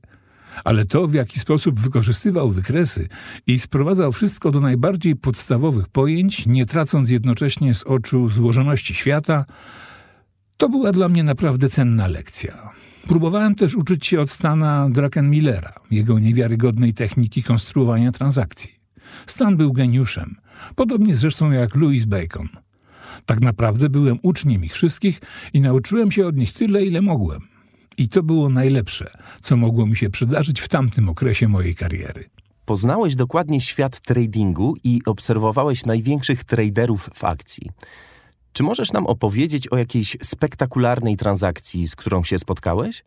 ale 0.64 0.84
to, 0.84 1.08
w 1.08 1.14
jaki 1.14 1.40
sposób 1.40 1.80
wykorzystywał 1.80 2.50
wykresy 2.50 3.08
i 3.46 3.58
sprowadzał 3.58 4.12
wszystko 4.12 4.50
do 4.50 4.60
najbardziej 4.60 5.16
podstawowych 5.16 5.88
pojęć, 5.88 6.46
nie 6.46 6.66
tracąc 6.66 7.10
jednocześnie 7.10 7.74
z 7.74 7.82
oczu 7.82 8.28
złożoności 8.28 8.94
świata, 8.94 9.44
to 10.56 10.68
była 10.68 10.92
dla 10.92 11.08
mnie 11.08 11.24
naprawdę 11.24 11.68
cenna 11.68 12.06
lekcja. 12.06 12.70
Próbowałem 13.08 13.54
też 13.54 13.74
uczyć 13.74 14.06
się 14.06 14.20
od 14.20 14.30
Stana 14.30 14.88
Druckenmillera, 14.90 15.72
jego 15.90 16.18
niewiarygodnej 16.18 16.94
techniki 16.94 17.42
konstruowania 17.42 18.12
transakcji. 18.12 18.70
Stan 19.26 19.56
był 19.56 19.72
geniuszem, 19.72 20.36
podobnie 20.74 21.14
zresztą 21.14 21.50
jak 21.50 21.74
Louis 21.74 22.04
Bacon. 22.04 22.48
Tak 23.26 23.40
naprawdę 23.40 23.88
byłem 23.88 24.18
uczniem 24.22 24.64
ich 24.64 24.72
wszystkich 24.72 25.20
i 25.52 25.60
nauczyłem 25.60 26.10
się 26.10 26.26
od 26.26 26.36
nich 26.36 26.52
tyle, 26.52 26.84
ile 26.84 27.02
mogłem. 27.02 27.53
I 27.98 28.08
to 28.08 28.22
było 28.22 28.48
najlepsze, 28.48 29.10
co 29.42 29.56
mogło 29.56 29.86
mi 29.86 29.96
się 29.96 30.10
przydarzyć 30.10 30.60
w 30.60 30.68
tamtym 30.68 31.08
okresie 31.08 31.48
mojej 31.48 31.74
kariery. 31.74 32.30
Poznałeś 32.64 33.16
dokładnie 33.16 33.60
świat 33.60 34.00
tradingu 34.00 34.74
i 34.84 35.00
obserwowałeś 35.06 35.86
największych 35.86 36.44
traderów 36.44 37.10
w 37.14 37.24
akcji. 37.24 37.70
Czy 38.52 38.62
możesz 38.62 38.92
nam 38.92 39.06
opowiedzieć 39.06 39.68
o 39.68 39.76
jakiejś 39.76 40.16
spektakularnej 40.22 41.16
transakcji, 41.16 41.88
z 41.88 41.96
którą 41.96 42.24
się 42.24 42.38
spotkałeś? 42.38 43.04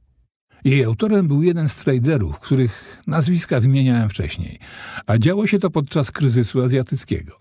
Jej 0.64 0.84
autorem 0.84 1.28
był 1.28 1.44
jeden 1.44 1.70
z 1.70 1.76
traderów, 1.76 2.40
których 2.40 3.02
nazwiska 3.08 3.60
wymieniałem 3.60 4.10
wcześniej, 4.10 4.60
a 5.06 5.18
działo 5.18 5.48
się 5.48 5.60
to 5.60 5.70
podczas 5.70 6.12
kryzysu 6.12 6.62
azjatyckiego. 6.62 7.38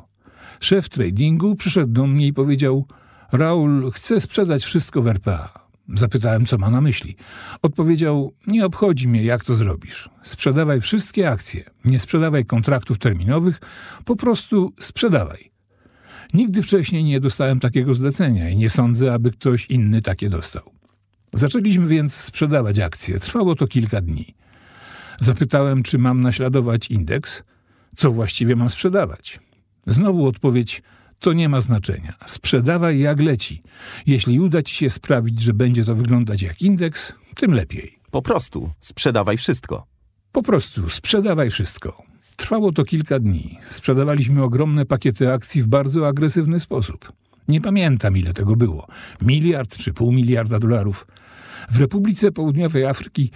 Szef 0.60 0.88
tradingu 0.88 1.56
przyszedł 1.56 1.92
do 1.92 2.06
mnie 2.06 2.26
i 2.26 2.32
powiedział: 2.32 2.86
Raul, 3.32 3.90
chcę 3.90 4.20
sprzedać 4.20 4.64
wszystko 4.64 5.02
w 5.02 5.08
RPA. 5.08 5.65
Zapytałem, 5.94 6.46
co 6.46 6.58
ma 6.58 6.70
na 6.70 6.80
myśli. 6.80 7.16
Odpowiedział: 7.62 8.32
Nie 8.46 8.66
obchodzi 8.66 9.08
mnie, 9.08 9.24
jak 9.24 9.44
to 9.44 9.54
zrobisz. 9.54 10.10
Sprzedawaj 10.22 10.80
wszystkie 10.80 11.30
akcje, 11.30 11.64
nie 11.84 11.98
sprzedawaj 11.98 12.44
kontraktów 12.44 12.98
terminowych, 12.98 13.60
po 14.04 14.16
prostu 14.16 14.72
sprzedawaj. 14.80 15.50
Nigdy 16.34 16.62
wcześniej 16.62 17.04
nie 17.04 17.20
dostałem 17.20 17.60
takiego 17.60 17.94
zlecenia 17.94 18.50
i 18.50 18.56
nie 18.56 18.70
sądzę, 18.70 19.12
aby 19.12 19.30
ktoś 19.30 19.66
inny 19.66 20.02
takie 20.02 20.28
dostał. 20.28 20.62
Zaczęliśmy 21.32 21.86
więc 21.86 22.14
sprzedawać 22.14 22.78
akcje. 22.78 23.18
Trwało 23.20 23.54
to 23.54 23.66
kilka 23.66 24.00
dni. 24.00 24.34
Zapytałem, 25.20 25.82
czy 25.82 25.98
mam 25.98 26.20
naśladować 26.20 26.90
indeks, 26.90 27.42
co 27.96 28.12
właściwie 28.12 28.56
mam 28.56 28.70
sprzedawać. 28.70 29.40
Znowu 29.86 30.26
odpowiedź: 30.26 30.82
To 31.18 31.32
nie 31.32 31.48
ma 31.48 31.60
znaczenia. 31.60 32.14
Sprzedawaj 32.26 32.98
jak 32.98 33.20
leci. 33.20 33.62
Jeśli 34.06 34.40
uda 34.40 34.62
ci 34.62 34.74
się 34.74 34.90
sprawić, 34.90 35.40
że 35.40 35.54
będzie 35.54 35.84
to 35.84 35.94
wyglądać 35.94 36.42
jak 36.42 36.62
indeks, 36.62 37.12
tym 37.34 37.54
lepiej. 37.54 37.98
Po 38.10 38.22
prostu 38.22 38.70
sprzedawaj 38.80 39.36
wszystko. 39.36 39.86
Po 40.32 40.42
prostu 40.42 40.90
sprzedawaj 40.90 41.50
wszystko. 41.50 42.02
Trwało 42.36 42.72
to 42.72 42.84
kilka 42.84 43.18
dni. 43.18 43.58
Sprzedawaliśmy 43.64 44.42
ogromne 44.42 44.86
pakiety 44.86 45.32
akcji 45.32 45.62
w 45.62 45.66
bardzo 45.66 46.08
agresywny 46.08 46.60
sposób. 46.60 47.12
Nie 47.48 47.60
pamiętam, 47.60 48.16
ile 48.16 48.32
tego 48.32 48.56
było 48.56 48.86
miliard 49.22 49.76
czy 49.76 49.92
pół 49.92 50.12
miliarda 50.12 50.58
dolarów. 50.58 51.06
W 51.70 51.80
Republice 51.80 52.32
Południowej 52.32 52.84
Afryki 52.84 53.30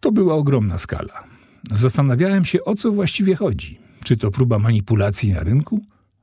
to 0.00 0.12
była 0.12 0.34
ogromna 0.34 0.78
skala. 0.78 1.24
Zastanawiałem 1.72 2.44
się, 2.44 2.64
o 2.64 2.74
co 2.74 2.92
właściwie 2.92 3.34
chodzi. 3.34 3.78
Czy 4.04 4.16
to 4.16 4.30
próba 4.30 4.58
manipulacji 4.58 5.32
na 5.32 5.40
rynku? 5.40 5.80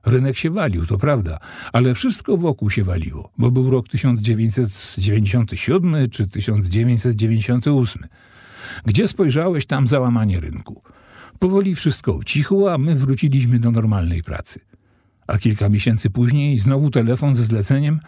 Rynek 0.10 0.38
się 0.38 0.50
walił, 0.50 0.86
to 0.86 0.98
prawda, 0.98 1.40
ale 1.74 1.94
wszystko 1.94 2.38
wokół 2.38 2.70
się 2.70 2.84
waliło, 2.84 3.32
bo 3.38 3.52
był 3.52 3.70
rok 3.70 3.88
1997 3.88 6.10
czy 6.10 6.28
1998. 6.28 8.08
Gdzie 8.86 9.08
spojrzałeś, 9.08 9.66
tam 9.66 9.88
załamanie 9.88 10.40
rynku. 10.40 10.82
Powoli 11.40 11.76
wszystko 11.76 12.14
ucichło, 12.14 12.74
a 12.74 12.78
my 12.78 12.96
wróciliśmy 12.96 13.60
do 13.60 13.72
normalnej 13.72 14.24
pracy. 14.24 14.60
A 15.28 15.38
kilka 15.38 15.70
miesięcy 15.70 16.10
później 16.10 16.60
znowu 16.60 16.92
telefon 16.92 17.36
ze 17.36 17.44
zleceniem, 17.44 18.00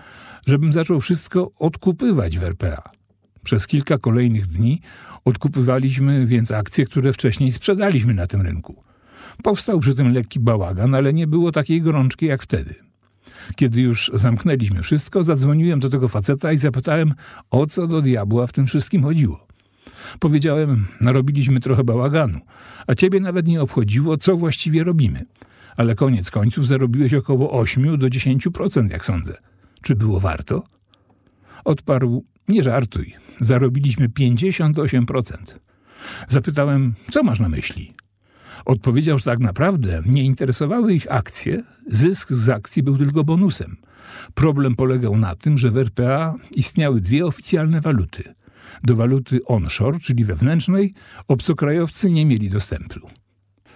żebym 0.47 0.73
zaczął 0.73 1.01
wszystko 1.01 1.51
odkupywać 1.59 2.37
w 2.37 2.43
RPA. 2.43 2.81
Przez 3.43 3.67
kilka 3.67 3.97
kolejnych 3.97 4.47
dni 4.47 4.81
odkupywaliśmy 5.25 6.27
więc 6.27 6.51
akcje, 6.51 6.85
które 6.85 7.13
wcześniej 7.13 7.51
sprzedaliśmy 7.51 8.13
na 8.13 8.27
tym 8.27 8.41
rynku. 8.41 8.83
Powstał 9.43 9.79
przy 9.79 9.95
tym 9.95 10.13
lekki 10.13 10.39
bałagan, 10.39 10.95
ale 10.95 11.13
nie 11.13 11.27
było 11.27 11.51
takiej 11.51 11.81
gorączki 11.81 12.25
jak 12.25 12.43
wtedy. 12.43 12.75
Kiedy 13.55 13.81
już 13.81 14.11
zamknęliśmy 14.13 14.81
wszystko, 14.81 15.23
zadzwoniłem 15.23 15.79
do 15.79 15.89
tego 15.89 16.07
faceta 16.07 16.51
i 16.51 16.57
zapytałem, 16.57 17.13
o 17.51 17.65
co 17.65 17.87
do 17.87 18.01
diabła 18.01 18.47
w 18.47 18.53
tym 18.53 18.67
wszystkim 18.67 19.03
chodziło. 19.03 19.47
Powiedziałem, 20.19 20.85
narobiliśmy 21.01 21.59
trochę 21.59 21.83
bałaganu, 21.83 22.39
a 22.87 22.95
ciebie 22.95 23.19
nawet 23.19 23.47
nie 23.47 23.61
obchodziło, 23.61 24.17
co 24.17 24.37
właściwie 24.37 24.83
robimy. 24.83 25.25
Ale 25.77 25.95
koniec 25.95 26.31
końców 26.31 26.67
zarobiłeś 26.67 27.13
około 27.13 27.59
8 27.59 27.97
do 27.97 28.07
10%, 28.07 28.91
jak 28.91 29.05
sądzę. 29.05 29.37
Czy 29.81 29.95
było 29.95 30.19
warto? 30.19 30.63
Odparł, 31.65 32.25
nie 32.47 32.63
żartuj, 32.63 33.15
zarobiliśmy 33.39 34.09
58%. 34.09 35.35
Zapytałem, 36.27 36.93
co 37.11 37.23
masz 37.23 37.39
na 37.39 37.49
myśli? 37.49 37.93
Odpowiedział, 38.65 39.17
że 39.17 39.23
tak 39.23 39.39
naprawdę 39.39 40.03
nie 40.05 40.23
interesowały 40.23 40.93
ich 40.93 41.11
akcje, 41.11 41.63
zysk 41.87 42.31
z 42.31 42.49
akcji 42.49 42.83
był 42.83 42.97
tylko 42.97 43.23
bonusem. 43.23 43.77
Problem 44.33 44.75
polegał 44.75 45.17
na 45.17 45.35
tym, 45.35 45.57
że 45.57 45.71
w 45.71 45.77
RPA 45.77 46.35
istniały 46.51 47.01
dwie 47.01 47.25
oficjalne 47.25 47.81
waluty. 47.81 48.23
Do 48.83 48.95
waluty 48.95 49.39
onshore, 49.45 49.99
czyli 49.99 50.25
wewnętrznej, 50.25 50.93
obcokrajowcy 51.27 52.11
nie 52.11 52.25
mieli 52.25 52.49
dostępu. 52.49 52.99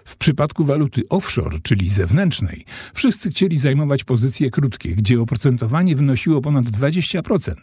W 0.06 0.18
przypadku 0.18 0.66
waluty 0.66 1.04
offshore, 1.10 1.60
czyli 1.64 1.90
zewnętrznej, 1.90 2.66
wszyscy 2.94 3.30
chcieli 3.30 3.58
zajmować 3.58 4.04
pozycje 4.04 4.52
krótkie, 4.52 4.96
gdzie 4.96 5.22
oprocentowanie 5.22 5.96
wynosiło 5.96 6.42
ponad 6.42 6.66
20%. 6.66 7.54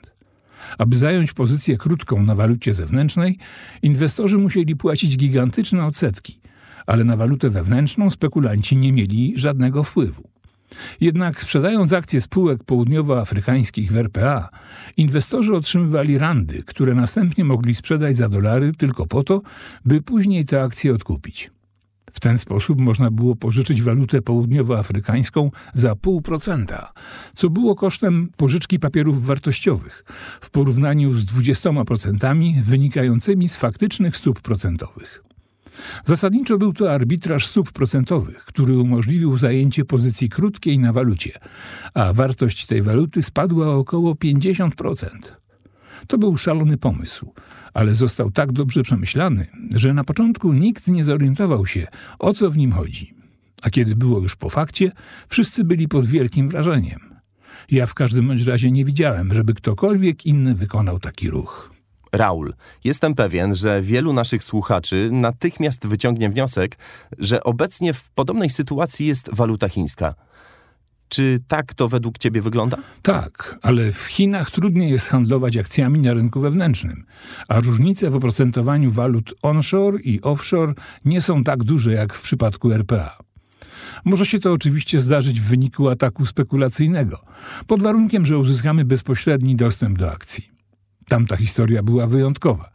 Aby 0.79 0.99
zająć 0.99 1.33
pozycję 1.33 1.77
krótką 1.77 2.23
na 2.23 2.35
walucie 2.35 2.75
zewnętrznej, 2.75 3.39
inwestorzy 3.83 4.39
musieli 4.39 4.77
płacić 4.77 5.17
gigantyczne 5.17 5.87
odsetki, 5.87 6.41
ale 6.87 7.05
na 7.05 7.17
walutę 7.17 7.51
wewnętrzną 7.51 8.11
spekulanci 8.11 8.77
nie 8.77 8.93
mieli 8.93 9.33
żadnego 9.37 9.85
wpływu. 9.85 10.33
Jednak 11.01 11.41
sprzedając 11.41 11.93
akcje 11.93 12.21
spółek 12.21 12.65
południowoafrykańskich 12.65 13.93
w 13.93 13.97
RPA, 13.97 14.49
inwestorzy 14.97 15.55
otrzymywali 15.55 16.19
randy, 16.19 16.63
które 16.63 16.95
następnie 16.95 17.45
mogli 17.45 17.75
sprzedać 17.75 18.17
za 18.17 18.29
dolary 18.29 18.73
tylko 18.79 19.07
po 19.07 19.25
to, 19.25 19.43
by 19.85 20.03
później 20.03 20.45
te 20.45 20.63
akcje 20.63 20.95
odkupić. 20.95 21.51
W 22.13 22.21
ten 22.21 22.39
sposób 22.39 22.81
można 22.81 23.11
było 23.11 23.37
pożyczyć 23.37 23.83
walutę 23.83 24.23
południowoafrykańską 24.23 25.51
za 25.75 25.93
0,5%, 25.93 26.87
co 27.35 27.51
było 27.51 27.75
kosztem 27.75 28.29
pożyczki 28.37 28.79
papierów 28.79 29.27
wartościowych 29.27 30.05
w 30.41 30.51
porównaniu 30.51 31.15
z 31.15 31.27
20% 31.27 32.63
wynikającymi 32.63 33.49
z 33.49 33.57
faktycznych 33.57 34.17
stóp 34.17 34.41
procentowych. 34.41 35.25
Zasadniczo 36.05 36.59
był 36.59 36.73
to 36.73 36.93
arbitraż 36.93 37.47
stóp 37.47 37.73
procentowych, 37.73 38.45
który 38.45 38.79
umożliwił 38.79 39.39
zajęcie 39.39 39.85
pozycji 39.85 40.29
krótkiej 40.29 40.79
na 40.79 40.93
walucie, 40.93 41.33
a 41.95 42.13
wartość 42.13 42.67
tej 42.67 42.83
waluty 42.83 43.23
spadła 43.23 43.67
o 43.67 43.79
około 43.79 44.15
50%. 44.15 45.09
To 46.07 46.19
był 46.19 46.37
szalony 46.37 46.79
pomysł, 46.79 47.33
ale 47.75 47.95
został 47.95 48.31
tak 48.31 48.53
dobrze 48.53 48.83
przemyślany, 48.83 49.47
że 49.75 49.95
na 49.95 50.05
początku 50.05 50.53
nikt 50.53 50.89
nie 50.89 51.05
zorientował 51.05 51.67
się, 51.67 51.87
o 52.19 52.35
co 52.35 52.51
w 52.51 52.57
nim 52.57 52.73
chodzi. 52.73 53.15
A 53.63 53.71
kiedy 53.71 53.97
było 53.97 54.21
już 54.21 54.37
po 54.37 54.51
fakcie, 54.51 54.93
wszyscy 55.29 55.65
byli 55.65 55.89
pod 55.89 56.07
wielkim 56.07 56.49
wrażeniem. 56.49 57.01
Ja 57.71 57.87
w 57.87 57.95
każdym 57.95 58.33
razie 58.47 58.71
nie 58.71 58.85
widziałem, 58.85 59.35
żeby 59.35 59.55
ktokolwiek 59.55 60.27
inny 60.27 60.55
wykonał 60.55 60.99
taki 60.99 61.31
ruch. 61.31 61.82
Raul, 62.13 62.55
jestem 62.85 63.15
pewien, 63.15 63.55
że 63.55 63.83
wielu 63.83 64.13
naszych 64.13 64.45
słuchaczy 64.45 65.09
natychmiast 65.13 65.87
wyciągnie 65.87 66.31
wniosek, 66.31 66.79
że 67.19 67.45
obecnie 67.45 67.93
w 67.93 68.11
podobnej 68.11 68.51
sytuacji 68.51 69.07
jest 69.07 69.35
waluta 69.35 69.69
chińska. 69.69 70.15
Czy 71.09 71.39
tak 71.49 71.75
to 71.75 71.89
według 71.89 72.19
Ciebie 72.19 72.43
wygląda? 72.43 72.77
Tak, 73.03 73.59
ale 73.63 73.93
w 73.93 74.05
Chinach 74.05 74.51
trudniej 74.51 74.91
jest 74.91 75.09
handlować 75.09 75.57
akcjami 75.57 76.01
na 76.01 76.15
rynku 76.15 76.41
wewnętrznym, 76.41 77.05
a 77.49 77.61
różnice 77.61 78.11
w 78.11 78.17
oprocentowaniu 78.17 78.91
walut 78.91 79.35
onshore 79.43 80.01
i 80.01 80.23
offshore 80.23 80.75
nie 81.05 81.21
są 81.21 81.45
tak 81.45 81.65
duże 81.65 81.93
jak 81.93 82.15
w 82.15 82.23
przypadku 82.23 82.73
RPA. 82.73 83.19
Może 84.05 84.27
się 84.27 84.39
to 84.39 84.53
oczywiście 84.53 85.01
zdarzyć 85.01 85.41
w 85.41 85.45
wyniku 85.45 85.89
ataku 85.89 86.27
spekulacyjnego, 86.27 87.25
pod 87.67 87.83
warunkiem, 87.83 88.27
że 88.27 88.39
uzyskamy 88.39 88.85
bezpośredni 88.85 89.57
dostęp 89.57 89.99
do 89.99 90.13
akcji. 90.13 90.52
Tamta 91.09 91.37
historia 91.37 91.83
była 91.83 92.07
wyjątkowa, 92.07 92.71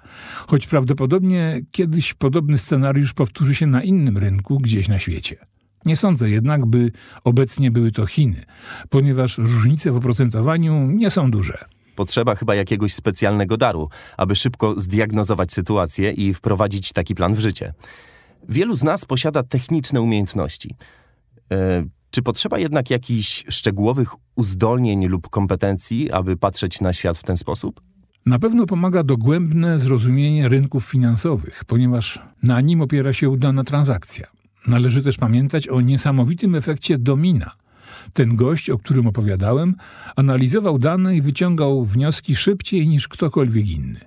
choć 0.47 0.67
prawdopodobnie 0.67 1.61
kiedyś 1.71 2.13
podobny 2.13 2.57
scenariusz 2.57 3.13
powtórzy 3.13 3.55
się 3.55 3.67
na 3.67 3.83
innym 3.83 4.17
rynku 4.17 4.57
gdzieś 4.57 4.87
na 4.87 4.99
świecie. 4.99 5.35
Nie 5.85 5.97
sądzę 5.97 6.29
jednak, 6.29 6.65
by 6.65 6.91
obecnie 7.23 7.71
były 7.71 7.91
to 7.91 8.05
Chiny, 8.05 8.45
ponieważ 8.89 9.37
różnice 9.37 9.91
w 9.91 9.97
oprocentowaniu 9.97 10.91
nie 10.91 11.09
są 11.09 11.31
duże. 11.31 11.65
Potrzeba 11.95 12.35
chyba 12.35 12.55
jakiegoś 12.55 12.93
specjalnego 12.93 13.57
daru, 13.57 13.89
aby 14.17 14.35
szybko 14.35 14.79
zdiagnozować 14.79 15.53
sytuację 15.53 16.11
i 16.11 16.33
wprowadzić 16.33 16.93
taki 16.93 17.15
plan 17.15 17.33
w 17.33 17.39
życie. 17.39 17.73
Wielu 18.49 18.75
z 18.75 18.83
nas 18.83 19.05
posiada 19.05 19.43
techniczne 19.43 20.01
umiejętności. 20.01 20.75
E, 21.51 21.85
czy 22.11 22.21
potrzeba 22.21 22.59
jednak 22.59 22.89
jakichś 22.89 23.43
szczegółowych 23.49 24.09
uzdolnień 24.35 25.05
lub 25.05 25.29
kompetencji, 25.29 26.11
aby 26.11 26.37
patrzeć 26.37 26.81
na 26.81 26.93
świat 26.93 27.17
w 27.17 27.23
ten 27.23 27.37
sposób? 27.37 27.81
Na 28.27 28.39
pewno 28.39 28.65
pomaga 28.65 29.03
dogłębne 29.03 29.79
zrozumienie 29.79 30.49
rynków 30.49 30.85
finansowych, 30.85 31.65
ponieważ 31.65 32.21
na 32.43 32.61
nim 32.61 32.81
opiera 32.81 33.13
się 33.13 33.29
udana 33.29 33.63
transakcja. 33.63 34.27
Należy 34.67 35.03
też 35.03 35.17
pamiętać 35.17 35.67
o 35.67 35.81
niesamowitym 35.81 36.55
efekcie 36.55 36.97
domina. 36.97 37.51
Ten 38.13 38.35
gość, 38.35 38.69
o 38.69 38.77
którym 38.77 39.07
opowiadałem, 39.07 39.75
analizował 40.15 40.79
dane 40.79 41.15
i 41.15 41.21
wyciągał 41.21 41.85
wnioski 41.85 42.35
szybciej 42.35 42.87
niż 42.87 43.07
ktokolwiek 43.07 43.69
inny. 43.69 43.99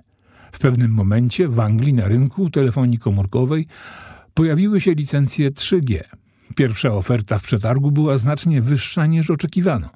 W 0.51 0.59
pewnym 0.59 0.91
momencie 0.91 1.47
w 1.47 1.59
Anglii 1.59 1.93
na 1.93 2.07
rynku 2.07 2.49
telefonii 2.49 2.97
komórkowej 2.97 3.67
pojawiły 4.33 4.81
się 4.81 4.91
licencje 4.91 5.51
3G. 5.51 5.99
Pierwsza 6.55 6.93
oferta 6.93 7.37
w 7.37 7.43
przetargu 7.43 7.91
była 7.91 8.17
znacznie 8.17 8.61
wyższa 8.61 9.05
niż 9.05 9.29
oczekiwano 9.29 9.89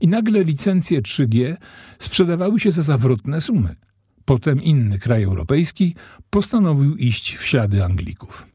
i 0.00 0.08
nagle 0.08 0.44
licencje 0.44 1.02
3G 1.02 1.56
sprzedawały 1.98 2.60
się 2.60 2.70
za 2.70 2.82
zawrotne 2.82 3.40
sumy. 3.40 3.76
Potem 4.24 4.62
inny 4.62 4.98
kraj 4.98 5.22
europejski 5.22 5.94
postanowił 6.30 6.96
iść 6.96 7.36
w 7.36 7.44
ślady 7.46 7.84
Anglików. 7.84 8.46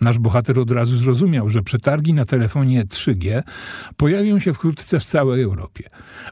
Nasz 0.00 0.18
bohater 0.18 0.58
od 0.58 0.70
razu 0.70 0.98
zrozumiał, 0.98 1.48
że 1.48 1.62
przetargi 1.62 2.14
na 2.14 2.24
telefonie 2.24 2.84
3G 2.84 3.42
pojawią 3.96 4.38
się 4.38 4.52
wkrótce 4.52 5.00
w 5.00 5.04
całej 5.04 5.42
Europie, 5.42 5.84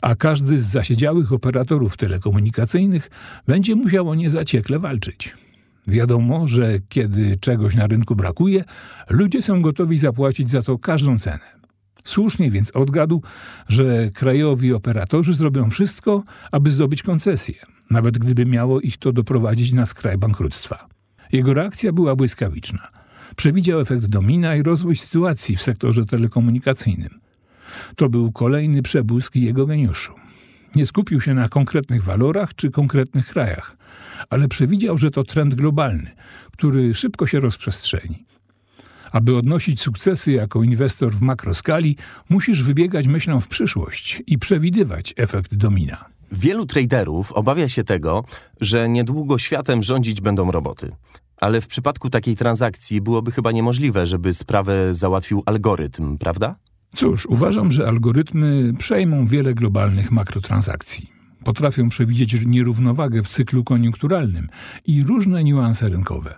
a 0.03 0.15
każdy 0.15 0.61
z 0.61 0.67
zasiedziałych 0.67 1.33
operatorów 1.33 1.97
telekomunikacyjnych 1.97 3.11
będzie 3.47 3.77
musiał 3.77 4.09
o 4.09 4.15
nie 4.15 4.31
zaciekle 4.31 4.79
walczyć. 4.79 5.35
Wiadomo, 5.89 6.47
że 6.47 6.79
kiedy 6.89 7.37
czegoś 7.37 7.75
na 7.75 7.87
rynku 7.87 8.17
brakuje, 8.17 8.65
ludzie 9.11 9.43
są 9.43 9.63
gotowi 9.63 9.99
zapłacić 9.99 10.51
za 10.51 10.63
to 10.63 10.79
każdą 10.79 11.19
cenę. 11.19 11.59
Słusznie 12.05 12.51
więc 12.51 12.71
odgadł, 12.71 13.23
że 13.69 14.11
krajowi 14.11 14.73
operatorzy 14.73 15.35
zrobią 15.35 15.71
wszystko, 15.71 16.25
aby 16.53 16.71
zdobyć 16.71 17.03
koncesję, 17.03 17.55
nawet 17.91 18.19
gdyby 18.19 18.47
miało 18.47 18.81
ich 18.81 18.97
to 18.97 19.13
doprowadzić 19.13 19.73
na 19.73 19.87
skraj 19.87 20.19
bankructwa. 20.19 20.89
Jego 21.33 21.55
reakcja 21.55 21.93
była 21.93 22.17
błyskawiczna. 22.17 22.89
Przewidział 23.37 23.81
efekt 23.81 24.07
domina 24.07 24.57
i 24.57 24.63
rozwój 24.63 24.97
sytuacji 24.97 25.57
w 25.57 25.63
sektorze 25.63 26.05
telekomunikacyjnym. 26.05 27.21
To 27.97 28.09
był 28.09 28.33
kolejny 28.33 28.83
przebłysk 28.83 29.37
jego 29.37 29.67
geniuszu. 29.67 30.13
Nie 30.75 30.87
skupił 30.87 31.21
się 31.21 31.35
na 31.35 31.49
konkretnych 31.49 32.03
walorach 32.03 32.55
czy 32.55 32.71
konkretnych 32.71 33.27
krajach, 33.27 33.77
ale 34.31 34.49
przewidział, 34.49 34.99
że 34.99 35.11
to 35.11 35.25
trend 35.25 35.55
globalny, 35.55 36.11
który 36.53 36.95
szybko 36.95 37.27
się 37.27 37.41
rozprzestrzeni. 37.41 38.25
Aby 39.13 39.37
odnosić 39.37 39.81
sukcesy 39.81 40.33
jako 40.33 40.63
inwestor 40.63 41.15
w 41.15 41.23
makroskali, 41.23 41.97
musisz 42.29 42.63
wybiegać 42.63 43.07
myślą 43.07 43.41
w 43.41 43.49
przyszłość 43.49 44.23
i 44.27 44.39
przewidywać 44.39 45.15
efekt 45.17 45.55
domina. 45.55 46.05
Wielu 46.33 46.67
traderów 46.67 47.33
obawia 47.33 47.69
się 47.69 47.85
tego, 47.85 48.25
że 48.61 48.89
niedługo 48.89 49.39
światem 49.39 49.83
rządzić 49.83 50.21
będą 50.21 50.51
roboty. 50.51 50.93
Ale 51.41 51.61
w 51.61 51.67
przypadku 51.67 52.11
takiej 52.11 52.37
transakcji 52.37 53.01
byłoby 53.01 53.33
chyba 53.33 53.53
niemożliwe, 53.53 54.07
żeby 54.07 54.35
sprawę 54.35 54.95
załatwił 54.95 55.43
algorytm, 55.47 56.19
prawda? 56.19 56.57
Cóż, 56.97 57.27
uważam, 57.27 57.71
że 57.71 57.89
algorytmy 57.89 58.73
przejmą 58.79 59.27
wiele 59.27 59.55
globalnych 59.55 60.11
makrotransakcji. 60.11 61.18
Potrafią 61.49 61.89
przewidzieć 61.89 62.47
nierównowagę 62.47 63.23
w 63.23 63.29
cyklu 63.29 63.65
koniunkturalnym 63.65 64.49
i 64.87 65.03
różne 65.03 65.45
niuanse 65.45 65.89
rynkowe. 65.89 66.35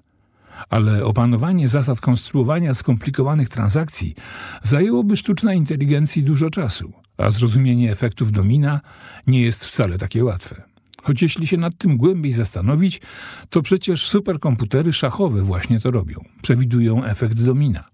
Ale 0.68 1.04
opanowanie 1.04 1.68
zasad 1.68 2.00
konstruowania 2.00 2.74
skomplikowanych 2.74 3.48
transakcji 3.48 4.14
zajęłoby 4.62 5.16
sztucznej 5.16 5.58
inteligencji 5.58 6.22
dużo 6.22 6.50
czasu, 6.50 6.92
a 7.16 7.30
zrozumienie 7.30 7.92
efektów 7.92 8.32
domina 8.32 8.80
nie 9.26 9.42
jest 9.42 9.64
wcale 9.64 9.98
takie 9.98 10.24
łatwe. 10.24 10.62
Choć 11.02 11.22
jeśli 11.22 11.46
się 11.46 11.56
nad 11.56 11.78
tym 11.78 11.96
głębiej 11.96 12.32
zastanowić, 12.32 13.00
to 13.48 13.62
przecież 13.62 14.08
superkomputery 14.08 14.92
szachowe 14.92 15.42
właśnie 15.42 15.80
to 15.80 15.90
robią. 15.90 16.24
Przewidują 16.42 17.04
efekt 17.04 17.42
domina. 17.42 17.84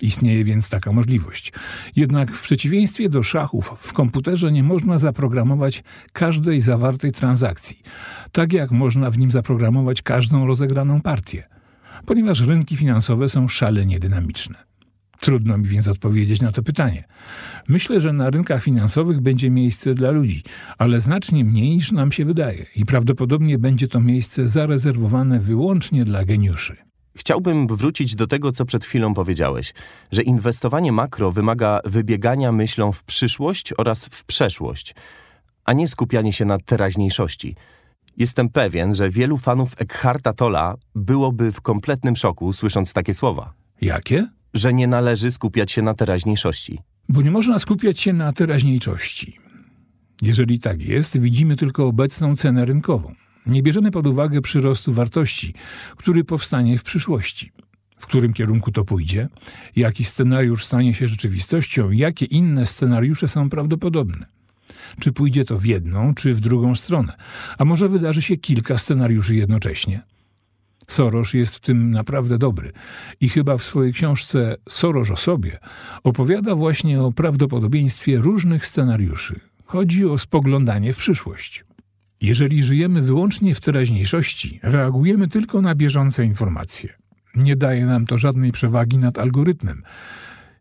Istnieje 0.00 0.44
więc 0.44 0.68
taka 0.68 0.92
możliwość. 0.92 1.52
Jednak 1.96 2.32
w 2.32 2.42
przeciwieństwie 2.42 3.08
do 3.08 3.22
szachów, 3.22 3.74
w 3.78 3.92
komputerze 3.92 4.52
nie 4.52 4.62
można 4.62 4.98
zaprogramować 4.98 5.82
każdej 6.12 6.60
zawartej 6.60 7.12
transakcji, 7.12 7.78
tak 8.32 8.52
jak 8.52 8.70
można 8.70 9.10
w 9.10 9.18
nim 9.18 9.30
zaprogramować 9.30 10.02
każdą 10.02 10.46
rozegraną 10.46 11.00
partię, 11.00 11.48
ponieważ 12.06 12.40
rynki 12.40 12.76
finansowe 12.76 13.28
są 13.28 13.48
szalenie 13.48 14.00
dynamiczne. 14.00 14.70
Trudno 15.20 15.58
mi 15.58 15.64
więc 15.64 15.88
odpowiedzieć 15.88 16.40
na 16.40 16.52
to 16.52 16.62
pytanie. 16.62 17.04
Myślę, 17.68 18.00
że 18.00 18.12
na 18.12 18.30
rynkach 18.30 18.62
finansowych 18.62 19.20
będzie 19.20 19.50
miejsce 19.50 19.94
dla 19.94 20.10
ludzi, 20.10 20.42
ale 20.78 21.00
znacznie 21.00 21.44
mniej 21.44 21.70
niż 21.70 21.92
nam 21.92 22.12
się 22.12 22.24
wydaje 22.24 22.66
i 22.76 22.84
prawdopodobnie 22.84 23.58
będzie 23.58 23.88
to 23.88 24.00
miejsce 24.00 24.48
zarezerwowane 24.48 25.40
wyłącznie 25.40 26.04
dla 26.04 26.24
geniuszy. 26.24 26.89
Chciałbym 27.16 27.66
wrócić 27.66 28.14
do 28.14 28.26
tego, 28.26 28.52
co 28.52 28.64
przed 28.64 28.84
chwilą 28.84 29.14
powiedziałeś, 29.14 29.74
że 30.12 30.22
inwestowanie 30.22 30.92
makro 30.92 31.32
wymaga 31.32 31.80
wybiegania 31.84 32.52
myślą 32.52 32.92
w 32.92 33.04
przyszłość 33.04 33.72
oraz 33.78 34.06
w 34.06 34.24
przeszłość, 34.24 34.94
a 35.64 35.72
nie 35.72 35.88
skupianie 35.88 36.32
się 36.32 36.44
na 36.44 36.58
teraźniejszości. 36.58 37.56
Jestem 38.16 38.48
pewien, 38.48 38.94
że 38.94 39.10
wielu 39.10 39.38
fanów 39.38 39.74
Eckharta 39.78 40.32
Tolla 40.32 40.74
byłoby 40.94 41.52
w 41.52 41.60
kompletnym 41.60 42.16
szoku, 42.16 42.52
słysząc 42.52 42.92
takie 42.92 43.14
słowa. 43.14 43.52
Jakie? 43.80 44.28
Że 44.54 44.72
nie 44.72 44.86
należy 44.86 45.32
skupiać 45.32 45.72
się 45.72 45.82
na 45.82 45.94
teraźniejszości. 45.94 46.78
Bo 47.08 47.22
nie 47.22 47.30
można 47.30 47.58
skupiać 47.58 48.00
się 48.00 48.12
na 48.12 48.32
teraźniejszości. 48.32 49.38
Jeżeli 50.22 50.58
tak 50.58 50.82
jest, 50.82 51.20
widzimy 51.20 51.56
tylko 51.56 51.86
obecną 51.86 52.36
cenę 52.36 52.64
rynkową. 52.64 53.14
Nie 53.50 53.62
bierzemy 53.62 53.90
pod 53.90 54.06
uwagę 54.06 54.40
przyrostu 54.40 54.92
wartości, 54.92 55.54
który 55.96 56.24
powstanie 56.24 56.78
w 56.78 56.82
przyszłości. 56.82 57.52
W 57.98 58.06
którym 58.06 58.32
kierunku 58.32 58.72
to 58.72 58.84
pójdzie, 58.84 59.28
jaki 59.76 60.04
scenariusz 60.04 60.64
stanie 60.64 60.94
się 60.94 61.08
rzeczywistością, 61.08 61.90
jakie 61.90 62.26
inne 62.26 62.66
scenariusze 62.66 63.28
są 63.28 63.50
prawdopodobne. 63.50 64.26
Czy 65.00 65.12
pójdzie 65.12 65.44
to 65.44 65.58
w 65.58 65.64
jedną, 65.64 66.14
czy 66.14 66.34
w 66.34 66.40
drugą 66.40 66.76
stronę, 66.76 67.16
a 67.58 67.64
może 67.64 67.88
wydarzy 67.88 68.22
się 68.22 68.36
kilka 68.36 68.78
scenariuszy 68.78 69.36
jednocześnie. 69.36 70.02
Soros 70.88 71.34
jest 71.34 71.56
w 71.56 71.60
tym 71.60 71.90
naprawdę 71.90 72.38
dobry 72.38 72.72
i 73.20 73.28
chyba 73.28 73.58
w 73.58 73.64
swojej 73.64 73.92
książce 73.92 74.56
Soros 74.68 75.10
o 75.10 75.16
sobie 75.16 75.58
opowiada 76.04 76.54
właśnie 76.54 77.02
o 77.02 77.12
prawdopodobieństwie 77.12 78.18
różnych 78.18 78.66
scenariuszy. 78.66 79.40
Chodzi 79.64 80.06
o 80.06 80.18
spoglądanie 80.18 80.92
w 80.92 80.96
przyszłość. 80.96 81.64
Jeżeli 82.20 82.64
żyjemy 82.64 83.02
wyłącznie 83.02 83.54
w 83.54 83.60
teraźniejszości, 83.60 84.60
reagujemy 84.62 85.28
tylko 85.28 85.62
na 85.62 85.74
bieżące 85.74 86.24
informacje. 86.24 86.88
Nie 87.34 87.56
daje 87.56 87.86
nam 87.86 88.06
to 88.06 88.18
żadnej 88.18 88.52
przewagi 88.52 88.98
nad 88.98 89.18
algorytmem. 89.18 89.82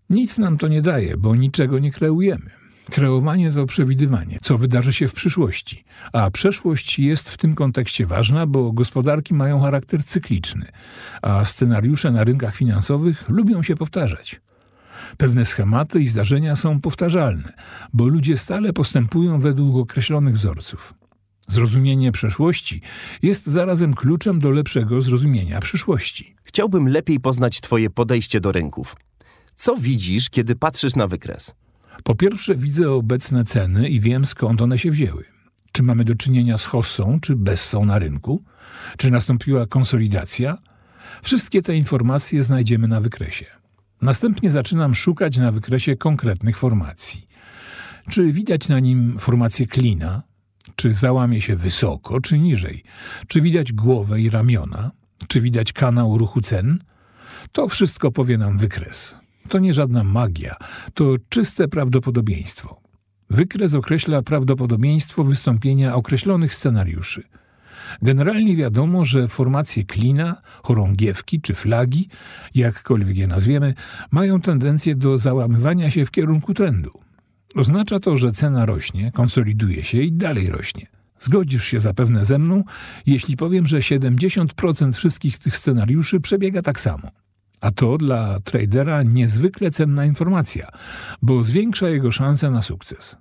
Nic 0.09 0.37
nam 0.37 0.57
to 0.57 0.67
nie 0.67 0.81
daje, 0.81 1.17
bo 1.17 1.35
niczego 1.35 1.79
nie 1.79 1.91
kreujemy. 1.91 2.49
Kreowanie 2.91 3.51
to 3.51 3.65
przewidywanie, 3.65 4.39
co 4.41 4.57
wydarzy 4.57 4.93
się 4.93 5.07
w 5.07 5.13
przyszłości, 5.13 5.83
a 6.13 6.31
przeszłość 6.31 6.99
jest 6.99 7.29
w 7.29 7.37
tym 7.37 7.55
kontekście 7.55 8.05
ważna, 8.05 8.45
bo 8.47 8.71
gospodarki 8.71 9.33
mają 9.33 9.59
charakter 9.59 10.03
cykliczny, 10.03 10.65
a 11.21 11.45
scenariusze 11.45 12.11
na 12.11 12.23
rynkach 12.23 12.55
finansowych 12.55 13.29
lubią 13.29 13.63
się 13.63 13.75
powtarzać. 13.75 14.41
Pewne 15.17 15.45
schematy 15.45 16.01
i 16.01 16.07
zdarzenia 16.07 16.55
są 16.55 16.81
powtarzalne, 16.81 17.53
bo 17.93 18.07
ludzie 18.07 18.37
stale 18.37 18.73
postępują 18.73 19.39
według 19.39 19.75
określonych 19.75 20.35
wzorców. 20.35 20.98
Zrozumienie 21.49 22.11
przeszłości 22.11 22.81
jest 23.21 23.47
zarazem 23.47 23.93
kluczem 23.93 24.39
do 24.39 24.49
lepszego 24.49 25.01
zrozumienia 25.01 25.59
przyszłości. 25.59 26.35
Chciałbym 26.43 26.87
lepiej 26.87 27.19
poznać 27.19 27.61
Twoje 27.61 27.89
podejście 27.89 28.39
do 28.39 28.51
rynków. 28.51 28.95
Co 29.55 29.77
widzisz, 29.77 30.29
kiedy 30.29 30.55
patrzysz 30.55 30.95
na 30.95 31.07
wykres? 31.07 31.55
Po 32.03 32.15
pierwsze, 32.15 32.55
widzę 32.55 32.91
obecne 32.91 33.43
ceny 33.43 33.89
i 33.89 33.99
wiem 33.99 34.25
skąd 34.25 34.61
one 34.61 34.77
się 34.77 34.91
wzięły. 34.91 35.25
Czy 35.71 35.83
mamy 35.83 36.03
do 36.03 36.15
czynienia 36.15 36.57
z 36.57 36.65
hossą 36.65 37.19
czy 37.21 37.35
bessą 37.35 37.85
na 37.85 37.99
rynku? 37.99 38.43
Czy 38.97 39.11
nastąpiła 39.11 39.65
konsolidacja? 39.65 40.57
Wszystkie 41.23 41.61
te 41.61 41.75
informacje 41.75 42.43
znajdziemy 42.43 42.87
na 42.87 42.99
wykresie. 43.01 43.45
Następnie 44.01 44.49
zaczynam 44.49 44.95
szukać 44.95 45.37
na 45.37 45.51
wykresie 45.51 45.95
konkretnych 45.95 46.57
formacji. 46.57 47.27
Czy 48.09 48.31
widać 48.31 48.67
na 48.67 48.79
nim 48.79 49.19
formację 49.19 49.67
klina? 49.67 50.28
Czy 50.79 50.93
załamie 50.93 51.41
się 51.41 51.55
wysoko, 51.55 52.21
czy 52.21 52.39
niżej? 52.39 52.83
Czy 53.27 53.41
widać 53.41 53.73
głowę 53.73 54.21
i 54.21 54.29
ramiona? 54.29 54.91
Czy 55.27 55.41
widać 55.41 55.73
kanał 55.73 56.17
ruchu 56.17 56.41
cen? 56.41 56.79
To 57.51 57.67
wszystko 57.67 58.11
powie 58.11 58.37
nam 58.37 58.57
wykres. 58.57 59.19
To 59.49 59.59
nie 59.59 59.73
żadna 59.73 60.03
magia, 60.03 60.55
to 60.93 61.13
czyste 61.29 61.67
prawdopodobieństwo. 61.67 62.81
Wykres 63.29 63.75
określa 63.75 64.21
prawdopodobieństwo 64.21 65.23
wystąpienia 65.23 65.95
określonych 65.95 66.53
scenariuszy. 66.53 67.23
Generalnie 68.01 68.55
wiadomo, 68.55 69.05
że 69.05 69.27
formacje 69.27 69.83
klina, 69.83 70.41
chorągiewki 70.63 71.41
czy 71.41 71.53
flagi, 71.53 72.09
jakkolwiek 72.55 73.17
je 73.17 73.27
nazwiemy, 73.27 73.73
mają 74.11 74.41
tendencję 74.41 74.95
do 74.95 75.17
załamywania 75.17 75.91
się 75.91 76.05
w 76.05 76.11
kierunku 76.11 76.53
trendu. 76.53 77.08
Oznacza 77.55 77.99
to, 77.99 78.17
że 78.17 78.31
cena 78.31 78.65
rośnie, 78.65 79.11
konsoliduje 79.11 79.83
się 79.83 80.01
i 80.01 80.11
dalej 80.11 80.49
rośnie. 80.49 80.87
Zgodzisz 81.19 81.63
się 81.63 81.79
zapewne 81.79 82.23
ze 82.25 82.39
mną, 82.39 82.63
jeśli 83.05 83.37
powiem, 83.37 83.67
że 83.67 83.79
70% 83.79 84.93
wszystkich 84.93 85.37
tych 85.37 85.57
scenariuszy 85.57 86.19
przebiega 86.19 86.61
tak 86.61 86.79
samo. 86.79 87.11
A 87.61 87.71
to 87.71 87.97
dla 87.97 88.39
tradera 88.39 89.03
niezwykle 89.03 89.71
cenna 89.71 90.05
informacja, 90.05 90.67
bo 91.21 91.43
zwiększa 91.43 91.89
jego 91.89 92.11
szanse 92.11 92.51
na 92.51 92.61
sukces. 92.61 93.17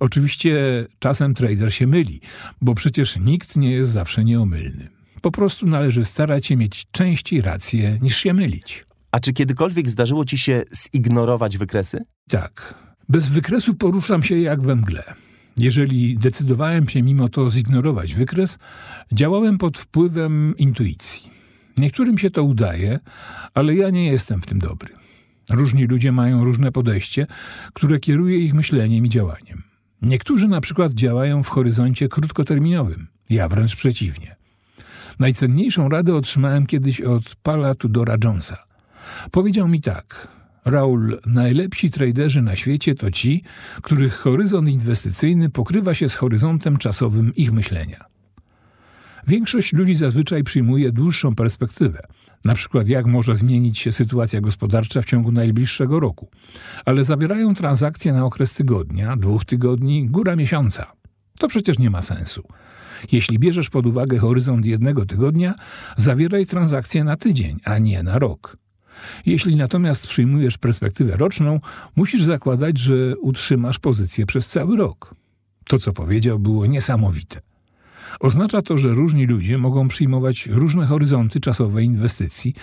Oczywiście 0.00 0.86
czasem 0.98 1.34
trader 1.34 1.74
się 1.74 1.86
myli, 1.86 2.20
bo 2.60 2.74
przecież 2.74 3.16
nikt 3.16 3.56
nie 3.56 3.72
jest 3.72 3.90
zawsze 3.90 4.24
nieomylny. 4.24 4.88
Po 5.22 5.30
prostu 5.30 5.66
należy 5.66 6.04
starać 6.04 6.46
się 6.46 6.56
mieć 6.56 6.86
częściej 6.90 7.42
rację 7.42 7.98
niż 8.02 8.16
się 8.16 8.34
mylić. 8.34 8.86
A 9.12 9.20
czy 9.20 9.32
kiedykolwiek 9.32 9.90
zdarzyło 9.90 10.24
ci 10.24 10.38
się 10.38 10.62
zignorować 10.94 11.58
wykresy? 11.58 12.04
Tak. 12.28 12.74
Bez 13.08 13.28
wykresu 13.28 13.74
poruszam 13.74 14.22
się 14.22 14.38
jak 14.38 14.62
we 14.62 14.76
mgle. 14.76 15.14
Jeżeli 15.56 16.16
decydowałem 16.16 16.88
się 16.88 17.02
mimo 17.02 17.28
to 17.28 17.50
zignorować 17.50 18.14
wykres, 18.14 18.58
działałem 19.12 19.58
pod 19.58 19.78
wpływem 19.78 20.54
intuicji. 20.56 21.30
Niektórym 21.78 22.18
się 22.18 22.30
to 22.30 22.44
udaje, 22.44 23.00
ale 23.54 23.74
ja 23.74 23.90
nie 23.90 24.06
jestem 24.06 24.40
w 24.40 24.46
tym 24.46 24.58
dobry. 24.58 24.94
Różni 25.50 25.86
ludzie 25.86 26.12
mają 26.12 26.44
różne 26.44 26.72
podejście, 26.72 27.26
które 27.72 27.98
kieruje 27.98 28.38
ich 28.38 28.54
myśleniem 28.54 29.06
i 29.06 29.08
działaniem. 29.08 29.62
Niektórzy 30.02 30.48
na 30.48 30.60
przykład 30.60 30.92
działają 30.92 31.42
w 31.42 31.48
horyzoncie 31.48 32.08
krótkoterminowym, 32.08 33.06
ja 33.30 33.48
wręcz 33.48 33.76
przeciwnie. 33.76 34.36
Najcenniejszą 35.18 35.88
radę 35.88 36.14
otrzymałem 36.14 36.66
kiedyś 36.66 37.00
od 37.00 37.36
Pala 37.42 37.74
Tudora 37.74 38.16
Jonesa. 38.24 38.64
Powiedział 39.30 39.68
mi 39.68 39.80
tak: 39.80 40.28
Raul, 40.64 41.18
najlepsi 41.26 41.90
traderzy 41.90 42.42
na 42.42 42.56
świecie 42.56 42.94
to 42.94 43.10
ci, 43.10 43.42
których 43.82 44.14
horyzont 44.14 44.68
inwestycyjny 44.68 45.50
pokrywa 45.50 45.94
się 45.94 46.08
z 46.08 46.14
horyzontem 46.14 46.76
czasowym 46.76 47.34
ich 47.34 47.52
myślenia. 47.52 48.04
Większość 49.26 49.72
ludzi 49.72 49.94
zazwyczaj 49.94 50.44
przyjmuje 50.44 50.92
dłuższą 50.92 51.34
perspektywę, 51.34 52.02
na 52.44 52.54
przykład 52.54 52.88
jak 52.88 53.06
może 53.06 53.34
zmienić 53.34 53.78
się 53.78 53.92
sytuacja 53.92 54.40
gospodarcza 54.40 55.02
w 55.02 55.04
ciągu 55.04 55.32
najbliższego 55.32 56.00
roku, 56.00 56.28
ale 56.84 57.04
zawierają 57.04 57.54
transakcje 57.54 58.12
na 58.12 58.24
okres 58.24 58.54
tygodnia, 58.54 59.16
dwóch 59.16 59.44
tygodni, 59.44 60.08
góra 60.08 60.36
miesiąca. 60.36 60.92
To 61.38 61.48
przecież 61.48 61.78
nie 61.78 61.90
ma 61.90 62.02
sensu. 62.02 62.42
Jeśli 63.12 63.38
bierzesz 63.38 63.70
pod 63.70 63.86
uwagę 63.86 64.18
horyzont 64.18 64.66
jednego 64.66 65.06
tygodnia, 65.06 65.54
zawieraj 65.96 66.46
transakcje 66.46 67.04
na 67.04 67.16
tydzień, 67.16 67.60
a 67.64 67.78
nie 67.78 68.02
na 68.02 68.18
rok. 68.18 68.61
Jeśli 69.26 69.56
natomiast 69.56 70.06
przyjmujesz 70.06 70.58
perspektywę 70.58 71.16
roczną, 71.16 71.60
musisz 71.96 72.22
zakładać, 72.22 72.78
że 72.78 73.18
utrzymasz 73.18 73.78
pozycję 73.78 74.26
przez 74.26 74.48
cały 74.48 74.76
rok. 74.76 75.14
To, 75.68 75.78
co 75.78 75.92
powiedział, 75.92 76.38
było 76.38 76.66
niesamowite. 76.66 77.40
Oznacza 78.20 78.62
to, 78.62 78.78
że 78.78 78.88
różni 78.88 79.26
ludzie 79.26 79.58
mogą 79.58 79.88
przyjmować 79.88 80.46
różne 80.46 80.86
horyzonty 80.86 81.40
czasowe 81.40 81.82
inwestycji 81.82 82.54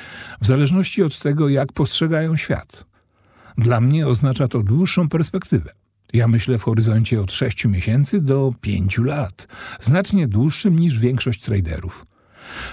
w 0.42 0.46
zależności 0.46 1.04
od 1.04 1.20
tego, 1.20 1.50
jak 1.50 1.74
postrzegają 1.74 2.36
świat. 2.36 2.86
Dla 3.58 3.82
mnie 3.82 4.08
oznacza 4.08 4.48
to 4.48 4.64
dłuższą 4.64 5.10
perspektywę. 5.10 5.72
Ja 6.14 6.28
myślę 6.28 6.58
w 6.58 6.64
horyzoncie 6.64 7.22
od 7.22 7.32
6 7.32 7.66
miesięcy 7.66 8.22
do 8.22 8.52
5 8.62 8.98
lat, 8.98 9.48
znacznie 9.80 10.28
dłuższym 10.28 10.80
niż 10.80 11.00
większość 11.00 11.42
traderów. 11.42 12.06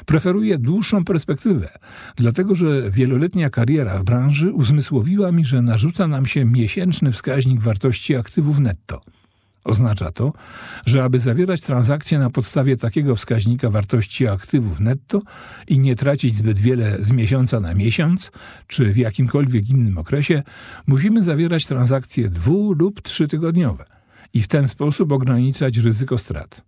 Preferuję 0.06 0.58
dłuższą 0.58 1.04
perspektywę, 1.04 1.68
dlatego 2.16 2.54
że 2.54 2.90
wieloletnia 2.90 3.50
kariera 3.50 3.98
w 3.98 4.04
branży 4.04 4.52
uzmysłowiła 4.52 5.32
mi, 5.32 5.44
że 5.44 5.62
narzuca 5.62 6.06
nam 6.06 6.26
się 6.26 6.44
miesięczny 6.44 7.12
wskaźnik 7.12 7.60
wartości 7.60 8.16
aktywów 8.16 8.58
netto– 8.58 9.00
Oznacza 9.66 10.12
to, 10.12 10.32
że 10.86 11.04
aby 11.04 11.18
zawierać 11.18 11.60
transakcje 11.60 12.18
na 12.18 12.30
podstawie 12.30 12.76
takiego 12.76 13.16
wskaźnika 13.16 13.70
wartości 13.70 14.26
aktywów 14.26 14.80
netto 14.80 15.20
i 15.68 15.78
nie 15.78 15.96
tracić 15.96 16.36
zbyt 16.36 16.58
wiele 16.58 16.96
z 17.00 17.10
miesiąca 17.10 17.60
na 17.60 17.74
miesiąc, 17.74 18.30
czy 18.66 18.92
w 18.92 18.96
jakimkolwiek 18.96 19.70
innym 19.70 19.98
okresie, 19.98 20.42
musimy 20.86 21.22
zawierać 21.22 21.66
transakcje 21.66 22.28
dwu- 22.28 22.72
lub 22.72 23.02
trzytygodniowe 23.02 23.84
i 24.34 24.42
w 24.42 24.48
ten 24.48 24.68
sposób 24.68 25.12
ograniczać 25.12 25.78
ryzyko 25.78 26.18
strat. 26.18 26.62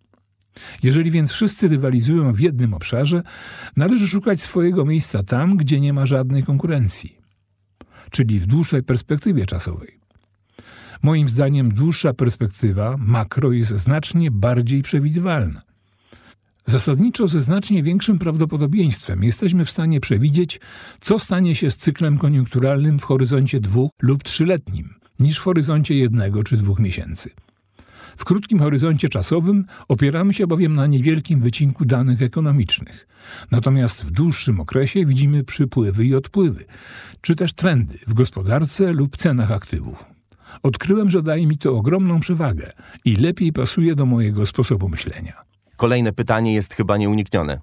Jeżeli 0.83 1.11
więc 1.11 1.33
wszyscy 1.33 1.69
rywalizują 1.69 2.33
w 2.33 2.41
jednym 2.41 2.75
obszarze, 2.75 3.23
należy 3.77 4.09
szukać 4.09 4.43
swojego 4.43 4.85
miejsca 4.85 5.23
tam, 5.23 5.57
gdzie 5.57 5.81
nie 5.81 5.93
ma 5.93 6.07
żadnej 6.07 6.43
konkurencji, 6.43 7.19
czyli 8.11 8.39
w 8.39 8.47
dłuższej 8.47 8.83
perspektywie 8.83 9.47
czasowej. 9.47 9.99
Moim 11.03 11.29
zdaniem 11.29 11.75
dłuższa 11.75 12.15
perspektywa 12.15 12.97
makro 12.99 13.53
jest 13.53 13.71
znacznie 13.71 14.31
bardziej 14.31 14.83
przewidywalna. 14.83 15.63
Zasadniczo 16.65 17.29
ze 17.29 17.41
znacznie 17.41 17.83
większym 17.83 18.19
prawdopodobieństwem 18.19 19.25
jesteśmy 19.25 19.65
w 19.65 19.71
stanie 19.71 20.01
przewidzieć, 20.01 20.61
co 21.01 21.19
stanie 21.19 21.55
się 21.55 21.71
z 21.71 21.77
cyklem 21.77 22.19
koniunkturalnym 22.19 22.99
w 22.99 23.05
horyzoncie 23.05 23.61
dwu 23.61 23.91
lub 24.03 24.23
trzyletnim, 24.23 24.95
niż 25.21 25.39
w 25.39 25.43
horyzoncie 25.43 25.95
jednego 25.95 26.43
czy 26.43 26.57
dwóch 26.57 26.79
miesięcy. 26.79 27.31
W 28.19 28.25
krótkim 28.25 28.59
horyzoncie 28.59 29.09
czasowym 29.09 29.65
opieramy 29.89 30.35
się 30.35 30.47
bowiem 30.47 30.73
na 30.73 30.87
niewielkim 30.87 31.41
wycinku 31.41 31.85
danych 31.85 32.23
ekonomicznych. 32.23 33.09
Natomiast 33.51 34.05
w 34.05 34.11
dłuższym 34.11 34.61
okresie 34.61 35.07
widzimy 35.07 35.45
przypływy 35.45 36.05
i 36.05 36.15
odpływy, 36.15 36.65
czy 37.21 37.37
też 37.37 37.53
trendy 37.53 37.99
w 38.07 38.15
gospodarce 38.15 38.93
lub 38.93 39.17
cenach 39.17 39.51
aktywów. 39.51 40.05
Odkryłem, 40.63 41.11
że 41.11 41.23
daje 41.23 41.47
mi 41.47 41.59
to 41.59 41.77
ogromną 41.77 42.21
przewagę 42.21 42.73
i 43.05 43.17
lepiej 43.17 43.53
pasuje 43.53 43.95
do 43.95 44.07
mojego 44.07 44.47
sposobu 44.47 44.89
myślenia. 44.89 45.33
Kolejne 45.77 46.13
pytanie 46.13 46.55
jest 46.55 46.75
chyba 46.75 46.97
nieuniknione. 46.97 47.61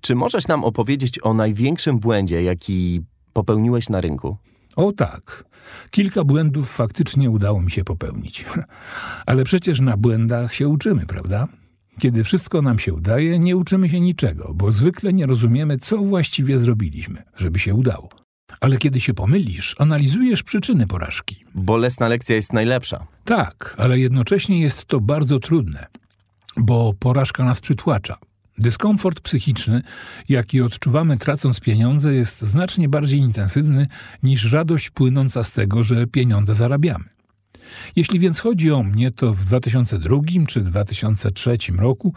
Czy 0.00 0.14
możesz 0.14 0.48
nam 0.48 0.64
opowiedzieć 0.64 1.18
o 1.22 1.34
największym 1.34 1.98
błędzie, 1.98 2.42
jaki 2.42 3.00
popełniłeś 3.32 3.88
na 3.88 4.00
rynku? 4.00 4.36
O 4.76 4.92
tak. 4.92 5.44
Kilka 5.90 6.24
błędów 6.24 6.70
faktycznie 6.70 7.30
udało 7.30 7.62
mi 7.62 7.70
się 7.70 7.84
popełnić. 7.84 8.44
Ale 9.26 9.44
przecież 9.44 9.80
na 9.80 9.96
błędach 9.96 10.54
się 10.54 10.68
uczymy, 10.68 11.06
prawda? 11.06 11.48
Kiedy 11.98 12.24
wszystko 12.24 12.62
nam 12.62 12.78
się 12.78 12.94
udaje, 12.94 13.38
nie 13.38 13.56
uczymy 13.56 13.88
się 13.88 14.00
niczego, 14.00 14.52
bo 14.54 14.72
zwykle 14.72 15.12
nie 15.12 15.26
rozumiemy, 15.26 15.78
co 15.78 15.98
właściwie 15.98 16.58
zrobiliśmy, 16.58 17.22
żeby 17.36 17.58
się 17.58 17.74
udało. 17.74 18.08
Ale 18.60 18.76
kiedy 18.76 19.00
się 19.00 19.14
pomylisz, 19.14 19.74
analizujesz 19.78 20.42
przyczyny 20.42 20.86
porażki. 20.86 21.44
Bolesna 21.54 22.08
lekcja 22.08 22.36
jest 22.36 22.52
najlepsza. 22.52 23.06
Tak, 23.24 23.74
ale 23.78 23.98
jednocześnie 23.98 24.60
jest 24.60 24.84
to 24.84 25.00
bardzo 25.00 25.38
trudne, 25.38 25.86
bo 26.56 26.94
porażka 26.98 27.44
nas 27.44 27.60
przytłacza. 27.60 28.16
Dyskomfort 28.58 29.20
psychiczny, 29.20 29.82
jaki 30.28 30.60
odczuwamy 30.60 31.18
tracąc 31.18 31.60
pieniądze, 31.60 32.14
jest 32.14 32.42
znacznie 32.42 32.88
bardziej 32.88 33.20
intensywny 33.20 33.86
niż 34.22 34.52
radość 34.52 34.90
płynąca 34.90 35.42
z 35.42 35.52
tego, 35.52 35.82
że 35.82 36.06
pieniądze 36.06 36.54
zarabiamy. 36.54 37.04
Jeśli 37.96 38.18
więc 38.18 38.40
chodzi 38.40 38.72
o 38.72 38.82
mnie, 38.82 39.10
to 39.10 39.34
w 39.34 39.44
2002 39.44 40.16
czy 40.48 40.60
2003 40.60 41.56
roku 41.78 42.14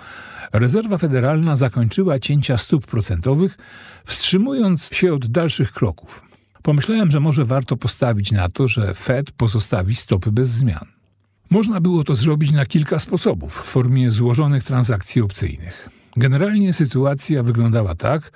rezerwa 0.54 0.98
federalna 0.98 1.56
zakończyła 1.56 2.20
cięcia 2.20 2.58
stóp 2.58 2.86
procentowych, 2.86 3.58
wstrzymując 4.06 4.90
się 4.94 5.14
od 5.14 5.28
dalszych 5.28 5.72
kroków. 5.72 6.24
Pomyślałem, 6.62 7.12
że 7.12 7.20
może 7.20 7.46
warto 7.46 7.78
postawić 7.78 8.32
na 8.32 8.50
to, 8.50 8.68
że 8.68 8.94
Fed 8.94 9.32
pozostawi 9.32 9.96
stopy 9.96 10.32
bez 10.32 10.50
zmian. 10.50 10.86
Można 11.50 11.82
było 11.82 12.04
to 12.04 12.16
zrobić 12.16 12.52
na 12.52 12.66
kilka 12.66 13.00
sposobów 13.00 13.54
w 13.54 13.64
formie 13.64 14.12
złożonych 14.12 14.64
transakcji 14.64 15.22
opcyjnych. 15.22 15.97
Generalnie 16.18 16.74
sytuacja 16.74 17.44
wyglądała 17.44 17.96
tak, 17.96 18.32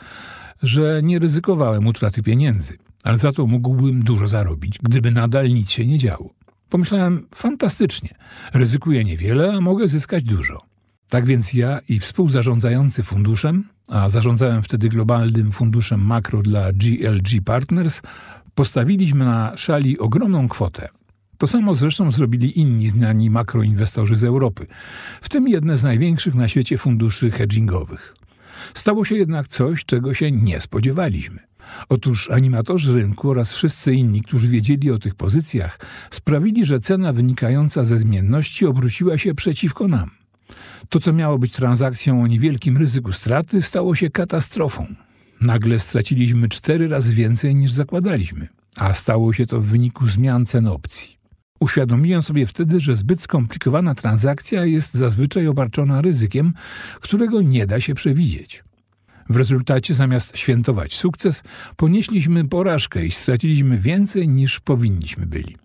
że 0.64 1.02
nie 1.04 1.20
ryzykowałem 1.20 1.88
utraty 1.88 2.24
pieniędzy, 2.24 2.78
ale 3.04 3.18
za 3.18 3.32
to 3.32 3.48
mógłbym 3.48 4.04
dużo 4.04 4.28
zarobić, 4.28 4.80
gdyby 4.84 5.12
nadal 5.12 5.50
nic 5.50 5.72
się 5.72 5.86
nie 5.86 5.98
działo. 5.98 6.30
Pomyślałem, 6.70 7.28
fantastycznie, 7.36 8.10
ryzykuję 8.54 9.04
niewiele, 9.04 9.54
a 9.54 9.62
mogę 9.62 9.88
zyskać 9.88 10.24
dużo. 10.24 10.62
Tak 11.10 11.26
więc 11.26 11.54
ja 11.54 11.80
i 11.90 12.00
współzarządzający 12.00 13.04
funduszem, 13.04 13.64
a 13.88 14.10
zarządzałem 14.10 14.62
wtedy 14.62 14.90
globalnym 14.90 15.52
funduszem 15.52 16.06
makro 16.06 16.42
dla 16.42 16.72
GLG 16.74 17.44
Partners, 17.46 18.02
postawiliśmy 18.56 19.26
na 19.26 19.58
szali 19.58 20.00
ogromną 20.00 20.48
kwotę. 20.48 20.90
To 21.42 21.48
samo 21.48 21.76
zresztą 21.76 22.12
zrobili 22.12 22.60
inni 22.60 22.90
znani 22.90 23.30
makroinwestorzy 23.30 24.16
z 24.16 24.24
Europy, 24.24 24.68
w 25.22 25.30
tym 25.30 25.48
jedne 25.48 25.78
z 25.78 25.84
największych 25.84 26.36
na 26.36 26.48
świecie 26.48 26.78
funduszy 26.78 27.32
hedgingowych. 27.32 28.16
Stało 28.74 29.06
się 29.06 29.16
jednak 29.16 29.48
coś, 29.48 29.86
czego 29.86 30.14
się 30.14 30.32
nie 30.32 30.60
spodziewaliśmy. 30.60 31.40
Otóż 31.90 32.32
animatorzy 32.32 32.96
rynku 32.96 33.30
oraz 33.30 33.54
wszyscy 33.54 33.94
inni, 33.94 34.22
którzy 34.22 34.50
wiedzieli 34.50 34.92
o 34.92 35.00
tych 35.00 35.16
pozycjach, 35.16 35.80
sprawili, 36.12 36.66
że 36.66 36.80
cena 36.80 37.14
wynikająca 37.14 37.84
ze 37.84 37.98
zmienności 37.98 38.66
obróciła 38.66 39.18
się 39.18 39.36
przeciwko 39.36 39.88
nam. 39.88 40.12
To, 40.90 41.00
co 41.00 41.14
miało 41.14 41.40
być 41.40 41.52
transakcją 41.52 42.24
o 42.24 42.28
niewielkim 42.28 42.78
ryzyku 42.78 43.12
straty, 43.12 43.62
stało 43.62 43.96
się 43.96 44.10
katastrofą. 44.10 44.96
Nagle 45.42 45.80
straciliśmy 45.80 46.50
cztery 46.50 46.88
razy 46.88 47.14
więcej 47.14 47.56
niż 47.56 47.72
zakładaliśmy, 47.72 48.48
a 48.78 48.94
stało 48.94 49.34
się 49.34 49.46
to 49.46 49.62
w 49.62 49.66
wyniku 49.66 50.08
zmian 50.08 50.46
cen 50.46 50.68
opcji. 50.68 51.21
Uświadomiłem 51.62 52.22
sobie 52.22 52.46
wtedy, 52.46 52.80
że 52.80 52.96
zbyt 52.96 53.22
skomplikowana 53.22 53.96
transakcja 53.96 54.66
jest 54.66 54.94
zazwyczaj 54.94 55.48
obarczona 55.48 56.02
ryzykiem, 56.02 56.54
którego 57.02 57.42
nie 57.42 57.68
da 57.68 57.80
się 57.80 57.96
przewidzieć. 57.96 58.64
W 59.30 59.36
rezultacie 59.36 59.94
zamiast 59.94 60.38
świętować 60.38 60.94
sukces, 60.94 61.44
ponieśliśmy 61.78 62.46
porażkę 62.46 63.06
i 63.06 63.12
straciliśmy 63.12 63.78
więcej 63.78 64.28
niż 64.28 64.60
powinniśmy 64.60 65.26
byli. 65.26 65.58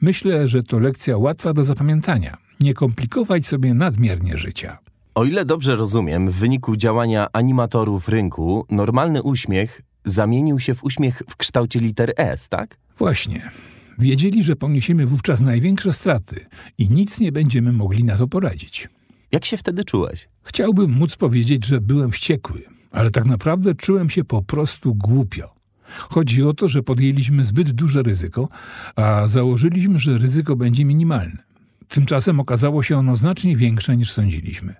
Myślę, 0.00 0.48
że 0.48 0.62
to 0.62 0.78
lekcja 0.78 1.16
łatwa 1.16 1.52
do 1.52 1.64
zapamiętania. 1.64 2.36
Nie 2.60 2.74
komplikować 2.74 3.46
sobie 3.46 3.74
nadmiernie 3.74 4.36
życia. 4.36 4.78
O 5.14 5.24
ile 5.24 5.44
dobrze 5.44 5.76
rozumiem, 5.76 6.30
w 6.30 6.34
wyniku 6.34 6.76
działania 6.76 7.26
animatorów 7.32 8.08
rynku, 8.08 8.66
normalny 8.70 9.22
uśmiech 9.22 9.80
zamienił 10.04 10.60
się 10.60 10.74
w 10.74 10.84
uśmiech 10.84 11.22
w 11.28 11.36
kształcie 11.36 11.80
liter 11.80 12.12
S, 12.16 12.48
tak? 12.48 12.76
Właśnie. 12.98 13.50
Wiedzieli, 13.98 14.42
że 14.42 14.56
poniesiemy 14.56 15.06
wówczas 15.06 15.40
największe 15.40 15.92
straty 15.92 16.46
i 16.78 16.90
nic 16.90 17.20
nie 17.20 17.32
będziemy 17.32 17.72
mogli 17.72 18.04
na 18.04 18.16
to 18.16 18.28
poradzić. 18.28 18.88
Jak 19.32 19.44
się 19.44 19.56
wtedy 19.56 19.84
czułeś? 19.84 20.28
Chciałbym 20.42 20.90
móc 20.90 21.16
powiedzieć, 21.16 21.66
że 21.66 21.80
byłem 21.80 22.10
wściekły, 22.10 22.62
ale 22.90 23.10
tak 23.10 23.24
naprawdę 23.24 23.74
czułem 23.74 24.10
się 24.10 24.24
po 24.24 24.42
prostu 24.42 24.94
głupio. 24.94 25.54
Chodzi 25.98 26.42
o 26.42 26.54
to, 26.54 26.68
że 26.68 26.82
podjęliśmy 26.82 27.44
zbyt 27.44 27.70
duże 27.70 28.02
ryzyko, 28.02 28.48
a 28.96 29.28
założyliśmy, 29.28 29.98
że 29.98 30.18
ryzyko 30.18 30.56
będzie 30.56 30.84
minimalne. 30.84 31.42
Tymczasem 31.88 32.40
okazało 32.40 32.82
się 32.82 32.98
ono 32.98 33.16
znacznie 33.16 33.56
większe 33.56 33.96
niż 33.96 34.12
sądziliśmy. 34.12 34.74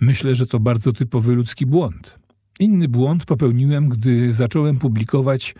Myślę, 0.00 0.34
że 0.34 0.46
to 0.46 0.60
bardzo 0.60 0.92
typowy 0.92 1.34
ludzki 1.34 1.66
błąd. 1.66 2.18
Inny 2.60 2.88
błąd 2.88 3.24
popełniłem, 3.24 3.88
gdy 3.88 4.32
zacząłem 4.32 4.78
publikować 4.78 5.54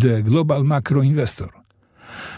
The 0.00 0.22
Global 0.22 0.64
Macro 0.64 1.02
Investor. 1.02 1.59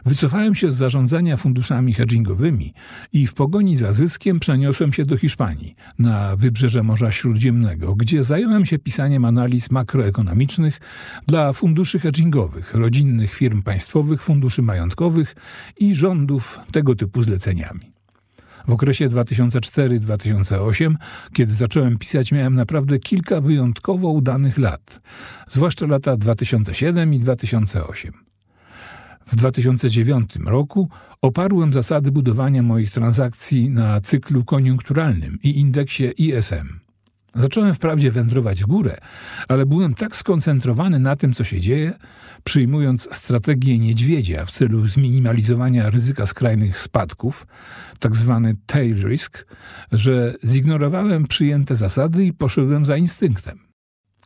Wycofałem 0.07 0.55
się 0.55 0.71
z 0.71 0.77
zarządzania 0.77 1.37
funduszami 1.37 1.95
hedgingowymi 1.95 2.75
i 3.13 3.27
w 3.27 3.35
pogoni 3.35 3.77
za 3.77 3.93
zyskiem 3.93 4.41
przeniosłem 4.41 4.93
się 4.93 5.05
do 5.05 5.17
Hiszpanii, 5.17 5.75
na 5.99 6.37
wybrzeże 6.37 6.83
Morza 6.83 7.13
Śródziemnego, 7.13 7.95
gdzie 7.95 8.23
zająłem 8.23 8.67
się 8.67 8.79
pisaniem 8.79 9.25
analiz 9.25 9.71
makroekonomicznych 9.71 10.81
dla 11.27 11.53
funduszy 11.53 12.01
hedgingowych, 12.01 12.75
rodzinnych 12.75 13.35
firm 13.35 13.63
państwowych, 13.63 14.23
funduszy 14.23 14.63
majątkowych 14.63 15.35
i 15.77 15.95
rządów 15.95 16.61
tego 16.73 16.95
typu 16.95 17.23
zleceniami. 17.23 17.93
W 18.69 18.73
okresie 18.73 19.09
2004-2008, 19.09 20.95
kiedy 21.33 21.55
zacząłem 21.55 21.99
pisać, 21.99 22.33
miałem 22.33 22.55
naprawdę 22.55 22.99
kilka 22.99 23.41
wyjątkowo 23.41 24.09
udanych 24.09 24.59
lat, 24.59 25.01
zwłaszcza 25.49 25.87
lata 25.87 26.17
2007 26.17 27.15
i 27.15 27.21
2008. 27.21 28.32
W 29.27 29.37
2009 29.37 30.37
roku 30.47 30.89
oparłem 31.23 31.73
zasady 31.73 32.13
budowania 32.13 32.63
moich 32.63 32.91
transakcji 32.91 33.71
na 33.71 34.01
cyklu 34.01 34.45
koniunkturalnym 34.45 35.39
i 35.43 35.59
indeksie 35.59 36.05
ISM. 36.17 36.83
Zacząłem 37.35 37.75
wprawdzie 37.75 38.11
wędrować 38.11 38.63
w 38.63 38.67
górę, 38.67 38.97
ale 39.49 39.67
byłem 39.67 39.95
tak 39.95 40.17
skoncentrowany 40.17 40.99
na 40.99 41.17
tym, 41.17 41.33
co 41.33 41.45
się 41.45 41.61
dzieje, 41.61 41.93
przyjmując 42.45 43.09
strategię 43.15 43.79
niedźwiedzia 43.79 44.45
w 44.45 44.51
celu 44.51 44.89
zminimalizowania 44.89 45.91
ryzyka 45.91 46.27
skrajnych 46.27 46.81
spadków. 46.81 47.47
Tak 47.99 48.13
tail 48.67 49.09
risk, 49.09 49.47
że 49.93 50.35
zignorowałem 50.45 51.27
przyjęte 51.27 51.77
zasady 51.77 52.25
i 52.25 52.33
poszedłem 52.33 52.87
za 52.87 52.97
instynktem. 52.97 53.59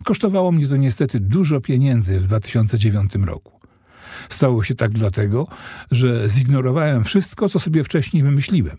Kosztowało 0.04 0.52
mnie 0.52 0.68
to 0.68 0.76
niestety 0.76 1.20
dużo 1.20 1.60
pieniędzy 1.60 2.20
w 2.20 2.26
2009 2.26 3.14
roku. 3.14 3.55
Stało 4.28 4.62
się 4.62 4.74
tak 4.74 4.90
dlatego, 4.90 5.46
że 5.90 6.28
zignorowałem 6.28 7.04
wszystko, 7.04 7.48
co 7.48 7.60
sobie 7.60 7.84
wcześniej 7.84 8.22
wymyśliłem, 8.22 8.76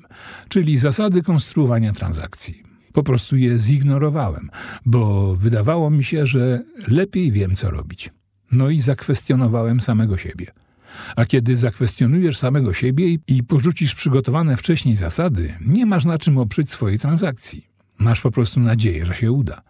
czyli 0.50 0.78
zasady 0.78 1.24
konstruowania 1.24 1.94
transakcji. 1.94 2.64
Po 2.94 3.04
prostu 3.04 3.38
je 3.38 3.60
zignorowałem, 3.60 4.50
bo 4.86 5.36
wydawało 5.36 5.90
mi 5.90 6.04
się, 6.04 6.26
że 6.26 6.64
lepiej 6.88 7.32
wiem, 7.32 7.56
co 7.56 7.72
robić. 7.72 8.10
No 8.52 8.70
i 8.70 8.80
zakwestionowałem 8.80 9.80
samego 9.80 10.18
siebie. 10.18 10.52
A 11.16 11.26
kiedy 11.26 11.56
zakwestionujesz 11.56 12.38
samego 12.38 12.74
siebie 12.74 13.18
i 13.28 13.44
porzucisz 13.44 13.96
przygotowane 13.96 14.58
wcześniej 14.58 14.96
zasady, 14.96 15.54
nie 15.62 15.86
masz 15.86 16.06
na 16.06 16.18
czym 16.18 16.38
oprzeć 16.38 16.72
swojej 16.72 17.00
transakcji. 17.00 17.68
Masz 17.98 18.22
po 18.22 18.32
prostu 18.32 18.60
nadzieję, 18.60 19.06
że 19.06 19.16
się 19.16 19.32
uda. 19.32 19.62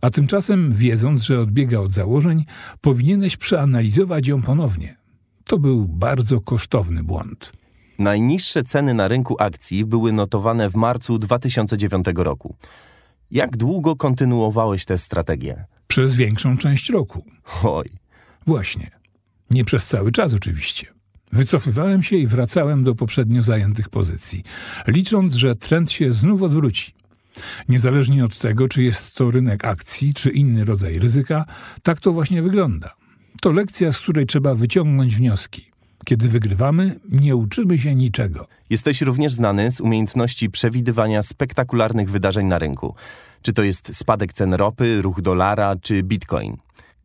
A 0.00 0.10
tymczasem, 0.10 0.72
wiedząc, 0.72 1.22
że 1.22 1.40
odbiega 1.40 1.78
od 1.78 1.92
założeń, 1.92 2.44
powinieneś 2.80 3.36
przeanalizować 3.36 4.28
ją 4.28 4.42
ponownie. 4.42 4.96
To 5.46 5.58
był 5.58 5.88
bardzo 5.88 6.40
kosztowny 6.40 7.02
błąd. 7.02 7.52
Najniższe 7.98 8.62
ceny 8.62 8.94
na 8.94 9.08
rynku 9.08 9.36
akcji 9.38 9.84
były 9.84 10.12
notowane 10.12 10.70
w 10.70 10.74
marcu 10.74 11.18
2009 11.18 12.06
roku. 12.16 12.56
Jak 13.30 13.56
długo 13.56 13.96
kontynuowałeś 13.96 14.84
tę 14.84 14.98
strategię? 14.98 15.64
Przez 15.86 16.14
większą 16.14 16.56
część 16.56 16.90
roku. 16.90 17.24
Oj. 17.64 17.86
Właśnie. 18.46 18.90
Nie 19.50 19.64
przez 19.64 19.86
cały 19.86 20.12
czas 20.12 20.34
oczywiście. 20.34 20.86
Wycofywałem 21.32 22.02
się 22.02 22.16
i 22.16 22.26
wracałem 22.26 22.84
do 22.84 22.94
poprzednio 22.94 23.42
zajętych 23.42 23.88
pozycji, 23.88 24.42
licząc, 24.86 25.34
że 25.34 25.56
trend 25.56 25.92
się 25.92 26.12
znów 26.12 26.42
odwróci. 26.42 26.94
Niezależnie 27.68 28.24
od 28.24 28.38
tego, 28.38 28.68
czy 28.68 28.82
jest 28.82 29.14
to 29.14 29.30
rynek 29.30 29.64
akcji, 29.64 30.14
czy 30.14 30.30
inny 30.30 30.64
rodzaj 30.64 30.98
ryzyka, 30.98 31.44
tak 31.82 32.00
to 32.00 32.12
właśnie 32.12 32.42
wygląda. 32.42 33.05
To 33.42 33.52
lekcja, 33.52 33.92
z 33.92 34.00
której 34.00 34.26
trzeba 34.26 34.54
wyciągnąć 34.54 35.16
wnioski. 35.16 35.70
Kiedy 36.04 36.28
wygrywamy, 36.28 37.00
nie 37.08 37.36
uczymy 37.36 37.78
się 37.78 37.94
niczego. 37.94 38.46
Jesteś 38.70 39.02
również 39.02 39.32
znany 39.32 39.70
z 39.70 39.80
umiejętności 39.80 40.50
przewidywania 40.50 41.22
spektakularnych 41.22 42.10
wydarzeń 42.10 42.46
na 42.46 42.58
rynku. 42.58 42.94
Czy 43.42 43.52
to 43.52 43.62
jest 43.62 43.96
spadek 43.96 44.32
cen 44.32 44.54
ropy, 44.54 45.02
ruch 45.02 45.20
dolara 45.20 45.76
czy 45.76 46.02
bitcoin? 46.02 46.56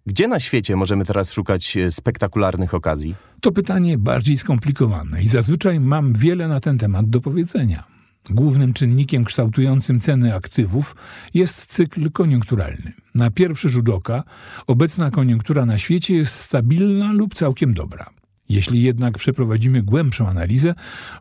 Gdzie 0.05 0.27
na 0.27 0.39
świecie 0.39 0.75
możemy 0.75 1.05
teraz 1.05 1.31
szukać 1.31 1.77
e, 1.77 1.91
spektakularnych 1.91 2.73
okazji? 2.73 3.15
To 3.41 3.51
pytanie 3.51 3.97
bardziej 3.97 4.37
skomplikowane 4.37 5.21
i 5.21 5.27
zazwyczaj 5.27 5.79
mam 5.79 6.13
wiele 6.13 6.47
na 6.47 6.59
ten 6.59 6.77
temat 6.77 7.09
do 7.09 7.21
powiedzenia. 7.21 7.83
Głównym 8.29 8.73
czynnikiem 8.73 9.25
kształtującym 9.25 9.99
ceny 9.99 10.35
aktywów 10.35 10.95
jest 11.33 11.65
cykl 11.65 12.11
koniunkturalny. 12.11 12.93
Na 13.15 13.31
pierwszy 13.31 13.69
rzut 13.69 13.89
oka 13.89 14.23
obecna 14.67 15.11
koniunktura 15.11 15.65
na 15.65 15.77
świecie 15.77 16.15
jest 16.15 16.35
stabilna 16.35 17.11
lub 17.11 17.33
całkiem 17.33 17.73
dobra. 17.73 18.09
Jeśli 18.49 18.83
jednak 18.83 19.17
przeprowadzimy 19.17 19.83
głębszą 19.83 20.27
analizę, 20.27 20.75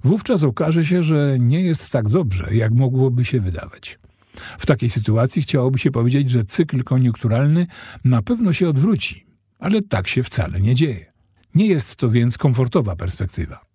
wówczas 0.04 0.44
okaże 0.44 0.84
się, 0.84 1.02
że 1.02 1.36
nie 1.38 1.62
jest 1.62 1.90
tak 1.90 2.08
dobrze, 2.08 2.54
jak 2.54 2.72
mogłoby 2.72 3.24
się 3.24 3.40
wydawać. 3.40 3.98
W 4.58 4.66
takiej 4.66 4.90
sytuacji 4.90 5.42
chciałoby 5.42 5.78
się 5.78 5.90
powiedzieć, 5.90 6.30
że 6.30 6.44
cykl 6.44 6.84
koniunkturalny 6.84 7.66
na 8.04 8.22
pewno 8.22 8.52
się 8.52 8.68
odwróci, 8.68 9.26
ale 9.58 9.82
tak 9.82 10.08
się 10.08 10.22
wcale 10.22 10.60
nie 10.60 10.74
dzieje. 10.74 11.06
Nie 11.54 11.66
jest 11.66 11.96
to 11.96 12.10
więc 12.10 12.38
komfortowa 12.38 12.96
perspektywa. 12.96 13.69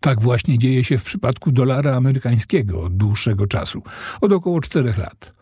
Tak 0.00 0.20
właśnie 0.20 0.58
dzieje 0.58 0.84
się 0.84 0.98
w 0.98 1.04
przypadku 1.04 1.52
dolara 1.52 1.96
amerykańskiego 1.96 2.82
od 2.82 2.96
dłuższego 2.96 3.46
czasu, 3.46 3.82
od 4.20 4.32
około 4.32 4.60
czterech 4.60 4.98
lat. 4.98 5.32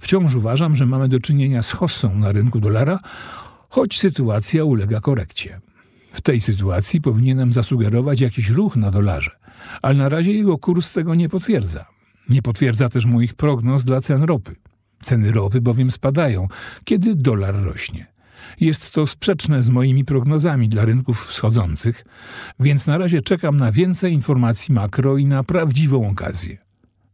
Wciąż 0.00 0.34
uważam, 0.34 0.76
że 0.76 0.86
mamy 0.86 1.08
do 1.08 1.20
czynienia 1.20 1.62
z 1.62 1.70
hossą 1.70 2.18
na 2.18 2.32
rynku 2.32 2.60
dolara, 2.60 2.98
choć 3.68 3.98
sytuacja 4.00 4.64
ulega 4.64 5.00
korekcie. 5.00 5.60
W 6.12 6.20
tej 6.20 6.40
sytuacji 6.40 7.00
powinienem 7.00 7.52
zasugerować 7.52 8.20
jakiś 8.20 8.48
ruch 8.48 8.76
na 8.76 8.90
dolarze, 8.90 9.30
ale 9.82 9.94
na 9.94 10.08
razie 10.08 10.32
jego 10.32 10.58
kurs 10.58 10.92
tego 10.92 11.14
nie 11.14 11.28
potwierdza. 11.28 11.86
Nie 12.28 12.42
potwierdza 12.42 12.88
też 12.88 13.06
moich 13.06 13.34
prognoz 13.34 13.84
dla 13.84 14.00
cen 14.00 14.22
ropy. 14.22 14.56
Ceny 15.02 15.32
ropy 15.32 15.60
bowiem 15.60 15.90
spadają, 15.90 16.48
kiedy 16.84 17.14
dolar 17.14 17.54
rośnie. 17.54 18.06
Jest 18.60 18.90
to 18.90 19.06
sprzeczne 19.06 19.62
z 19.62 19.68
moimi 19.68 20.04
prognozami 20.04 20.68
dla 20.68 20.84
rynków 20.84 21.26
wschodzących, 21.26 22.04
więc 22.60 22.86
na 22.86 22.98
razie 22.98 23.22
czekam 23.22 23.56
na 23.56 23.72
więcej 23.72 24.12
informacji 24.12 24.74
makro 24.74 25.16
i 25.16 25.26
na 25.26 25.44
prawdziwą 25.44 26.10
okazję. 26.10 26.58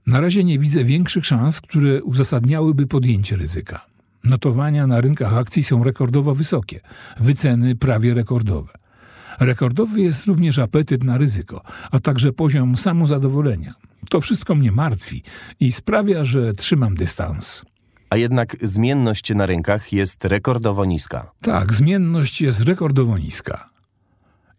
Na 0.07 0.21
razie 0.21 0.45
nie 0.45 0.59
widzę 0.59 0.85
większych 0.85 1.27
szans, 1.27 1.61
które 1.61 2.03
uzasadniałyby 2.03 2.87
podjęcie 2.87 3.37
ryzyka. 3.37 3.87
Notowania 4.25 4.87
na 4.87 5.01
rynkach 5.01 5.35
akcji 5.35 5.63
są 5.63 5.85
rekordowo 5.85 6.35
wysokie, 6.35 6.81
wyceny 7.21 7.77
prawie 7.77 8.15
rekordowe. 8.15 8.73
Rekordowy 9.41 10.01
jest 10.01 10.27
również 10.27 10.59
apetyt 10.59 11.05
na 11.05 11.19
ryzyko, 11.19 11.63
a 11.91 12.01
także 12.01 12.33
poziom 12.33 12.77
samozadowolenia. 12.77 13.75
To 14.11 14.21
wszystko 14.21 14.55
mnie 14.55 14.73
martwi 14.73 15.23
i 15.61 15.73
sprawia, 15.73 16.25
że 16.25 16.55
trzymam 16.55 16.95
dystans. 16.95 17.65
A 18.11 18.17
jednak 18.17 18.57
zmienność 18.63 19.35
na 19.35 19.47
rynkach 19.47 19.93
jest 19.93 20.25
rekordowo 20.25 20.85
niska. 20.85 21.33
Tak, 21.41 21.75
zmienność 21.75 22.41
jest 22.41 22.61
rekordowo 22.61 23.19
niska. 23.19 23.71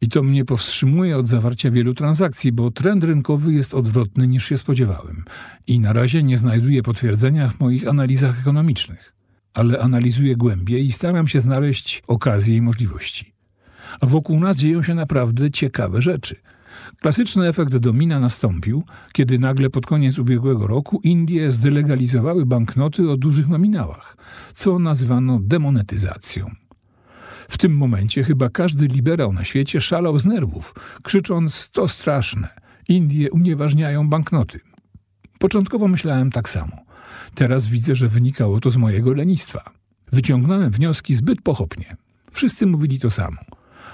I 0.01 0.10
to 0.10 0.23
mnie 0.23 0.45
powstrzymuje 0.45 1.17
od 1.17 1.27
zawarcia 1.27 1.71
wielu 1.71 1.93
transakcji, 1.93 2.51
bo 2.51 2.71
trend 2.71 3.03
rynkowy 3.03 3.53
jest 3.53 3.73
odwrotny 3.73 4.27
niż 4.27 4.45
się 4.45 4.58
spodziewałem. 4.58 5.25
I 5.67 5.79
na 5.79 5.93
razie 5.93 6.23
nie 6.23 6.38
znajduję 6.38 6.84
potwierdzenia 6.84 7.47
w 7.47 7.60
moich 7.60 7.88
analizach 7.88 8.39
ekonomicznych. 8.39 9.13
Ale 9.53 9.79
analizuję 9.79 10.36
głębiej 10.36 10.86
i 10.86 10.91
staram 10.91 11.27
się 11.27 11.41
znaleźć 11.41 12.03
okazje 12.08 12.55
i 12.55 12.62
możliwości. 12.62 13.34
A 14.01 14.05
wokół 14.05 14.39
nas 14.39 14.58
dzieją 14.58 14.84
się 14.84 14.95
naprawdę 14.95 15.51
ciekawe 15.51 16.01
rzeczy. 16.01 16.36
Klasyczny 17.01 17.47
efekt 17.47 17.77
domina 17.77 18.19
nastąpił, 18.19 18.83
kiedy 19.13 19.39
nagle 19.39 19.69
pod 19.69 19.85
koniec 19.85 20.19
ubiegłego 20.19 20.67
roku 20.67 20.99
Indie 21.03 21.51
zdelegalizowały 21.51 22.45
banknoty 22.45 23.11
o 23.11 23.17
dużych 23.17 23.47
nominałach, 23.47 24.17
co 24.53 24.79
nazywano 24.79 25.39
demonetyzacją. 25.41 26.51
W 27.49 27.57
tym 27.57 27.77
momencie 27.77 28.23
chyba 28.23 28.49
każdy 28.49 28.88
liberał 28.88 29.33
na 29.33 29.43
świecie 29.43 29.81
szalał 29.81 30.19
z 30.19 30.25
nerwów, 30.25 30.75
krzycząc: 31.03 31.69
To 31.69 31.88
straszne, 31.88 32.47
Indie 32.88 33.31
unieważniają 33.31 34.09
banknoty. 34.09 34.59
Początkowo 35.39 35.88
myślałem 35.88 36.31
tak 36.31 36.49
samo. 36.49 36.77
Teraz 37.35 37.67
widzę, 37.67 37.95
że 37.95 38.07
wynikało 38.07 38.59
to 38.59 38.69
z 38.69 38.77
mojego 38.77 39.13
lenistwa. 39.13 39.63
Wyciągnąłem 40.11 40.71
wnioski 40.71 41.15
zbyt 41.15 41.41
pochopnie. 41.41 41.97
Wszyscy 42.31 42.65
mówili 42.65 42.99
to 42.99 43.09
samo. 43.09 43.38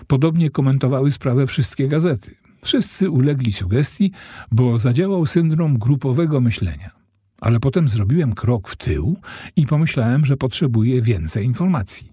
Podobnie 0.08 0.50
komentowały 0.50 1.12
sprawę 1.12 1.48
wszystkie 1.48 1.88
gazety. 1.88 2.41
Wszyscy 2.64 3.10
ulegli 3.10 3.54
sugestii, 3.54 4.12
bo 4.52 4.78
zadziałał 4.78 5.26
syndrom 5.26 5.78
grupowego 5.78 6.42
myślenia. 6.42 6.92
Ale 7.42 7.60
potem 7.60 7.88
zrobiłem 7.88 8.34
krok 8.34 8.70
w 8.70 8.76
tył 8.76 9.18
i 9.56 9.68
pomyślałem, 9.68 10.26
że 10.26 10.38
potrzebuję 10.38 11.02
więcej 11.02 11.46
informacji. 11.46 12.12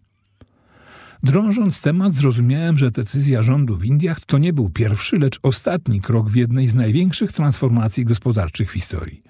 Drążąc 1.22 1.80
temat, 1.80 2.14
zrozumiałem, 2.14 2.78
że 2.78 2.90
decyzja 2.90 3.42
rządu 3.42 3.76
w 3.76 3.84
Indiach 3.84 4.20
to 4.20 4.38
nie 4.38 4.52
był 4.52 4.70
pierwszy, 4.70 5.16
lecz 5.16 5.38
ostatni 5.42 6.00
krok 6.00 6.28
w 6.28 6.34
jednej 6.34 6.68
z 6.68 6.74
największych 6.74 7.32
transformacji 7.32 8.04
gospodarczych 8.04 8.70
w 8.70 8.74
historii. 8.74 9.22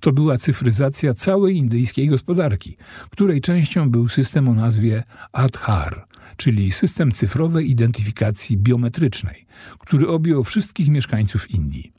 To 0.00 0.12
była 0.12 0.38
cyfryzacja 0.38 1.14
całej 1.14 1.56
indyjskiej 1.56 2.08
gospodarki, 2.08 2.76
której 3.10 3.40
częścią 3.40 3.90
był 3.90 4.08
system 4.08 4.48
o 4.48 4.54
nazwie 4.54 5.04
Aadhaar, 5.32 6.06
czyli 6.36 6.72
system 6.72 7.12
cyfrowej 7.12 7.70
identyfikacji 7.70 8.56
biometrycznej, 8.56 9.46
który 9.78 10.08
objął 10.08 10.44
wszystkich 10.44 10.88
mieszkańców 10.88 11.50
Indii. 11.50 11.92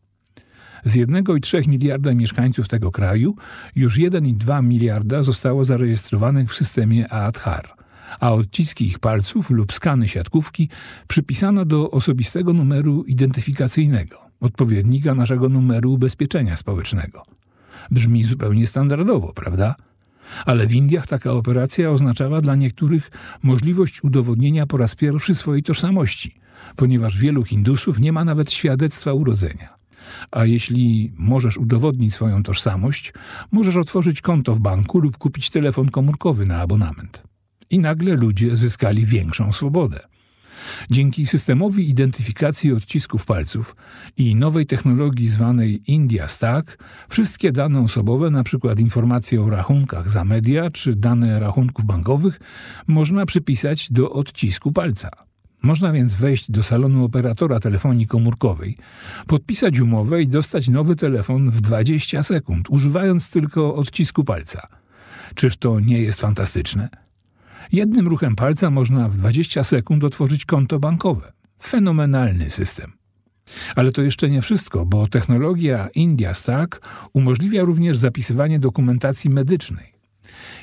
Z 0.86 0.96
1,3 0.96 1.68
miliarda 1.68 2.14
mieszkańców 2.14 2.68
tego 2.68 2.92
kraju 2.92 3.36
już 3.76 3.98
1,2 3.98 4.64
miliarda 4.64 5.22
zostało 5.22 5.66
zarejestrowanych 5.66 6.52
w 6.52 6.56
systemie 6.56 7.14
Aadhaar, 7.14 7.76
a 8.20 8.34
odciski 8.34 8.86
ich 8.86 9.00
palców 9.00 9.50
lub 9.50 9.74
skany 9.74 10.08
siatkówki 10.08 10.70
przypisano 11.08 11.66
do 11.66 11.92
osobistego 11.92 12.54
numeru 12.54 13.04
identyfikacyjnego, 13.04 14.18
odpowiednika 14.40 15.16
naszego 15.16 15.50
numeru 15.50 15.94
ubezpieczenia 15.94 16.58
społecznego. 16.58 17.24
Brzmi 17.92 18.24
zupełnie 18.24 18.68
standardowo, 18.68 19.34
prawda? 19.34 19.76
Ale 20.46 20.68
w 20.68 20.74
Indiach 20.74 21.08
taka 21.08 21.32
operacja 21.32 21.92
oznaczała 21.92 22.42
dla 22.42 22.56
niektórych 22.56 23.12
możliwość 23.44 24.04
udowodnienia 24.04 24.66
po 24.66 24.78
raz 24.78 24.96
pierwszy 24.96 25.36
swojej 25.36 25.64
tożsamości, 25.64 26.36
ponieważ 26.76 27.18
wielu 27.18 27.44
Hindusów 27.44 28.00
nie 28.00 28.12
ma 28.14 28.26
nawet 28.26 28.52
świadectwa 28.52 29.14
urodzenia. 29.14 29.74
A 30.32 30.46
jeśli 30.46 31.14
możesz 31.18 31.58
udowodnić 31.58 32.14
swoją 32.14 32.44
tożsamość, 32.44 33.14
możesz 33.52 33.78
otworzyć 33.78 34.22
konto 34.22 34.56
w 34.56 34.60
banku 34.60 35.00
lub 35.00 35.18
kupić 35.18 35.50
telefon 35.50 35.90
komórkowy 35.90 36.46
na 36.46 36.62
abonament. 36.62 37.24
I 37.70 37.80
nagle 37.80 38.16
ludzie 38.16 38.56
zyskali 38.56 39.06
większą 39.06 39.52
swobodę. 39.52 40.00
Dzięki 40.92 41.26
systemowi 41.26 41.90
identyfikacji 41.90 42.74
odcisków 42.74 43.26
palców 43.26 43.76
i 44.18 44.36
nowej 44.36 44.66
technologii 44.66 45.28
zwanej 45.28 45.82
India 45.88 46.28
Stack, 46.28 46.78
wszystkie 47.10 47.52
dane 47.52 47.80
osobowe, 47.80 48.28
np. 48.28 48.74
informacje 48.78 49.42
o 49.42 49.50
rachunkach 49.50 50.10
za 50.10 50.24
media 50.24 50.70
czy 50.70 50.96
dane 50.96 51.40
rachunków 51.40 51.86
bankowych, 51.86 52.40
można 52.88 53.26
przypisać 53.26 53.92
do 53.92 54.12
odcisku 54.12 54.72
palca. 54.72 55.10
Można 55.64 55.92
więc 55.92 56.14
wejść 56.14 56.52
do 56.52 56.64
salonu 56.64 57.06
operatora 57.06 57.60
telefonii 57.60 58.08
komórkowej, 58.08 58.78
podpisać 59.28 59.80
umowę 59.80 60.22
i 60.22 60.28
dostać 60.28 60.68
nowy 60.68 60.96
telefon 60.96 61.50
w 61.50 61.62
20 61.62 62.24
sekund, 62.24 62.70
używając 62.70 63.30
tylko 63.30 63.76
odcisku 63.76 64.24
palca. 64.24 64.68
Czyż 65.36 65.58
to 65.58 65.80
nie 65.80 66.02
jest 66.02 66.22
fantastyczne? 66.22 67.03
Jednym 67.74 68.08
ruchem 68.08 68.36
palca 68.36 68.70
można 68.70 69.10
w 69.10 69.18
20 69.18 69.64
sekund 69.64 70.04
otworzyć 70.04 70.46
konto 70.46 70.80
bankowe. 70.80 71.34
Fenomenalny 71.62 72.50
system. 72.50 72.92
Ale 73.76 73.92
to 73.92 74.02
jeszcze 74.02 74.30
nie 74.30 74.42
wszystko, 74.42 74.86
bo 74.86 75.08
technologia 75.08 75.88
India 75.88 76.34
Stack 76.34 76.82
umożliwia 77.14 77.64
również 77.64 77.98
zapisywanie 77.98 78.60
dokumentacji 78.60 79.30
medycznej. 79.30 79.94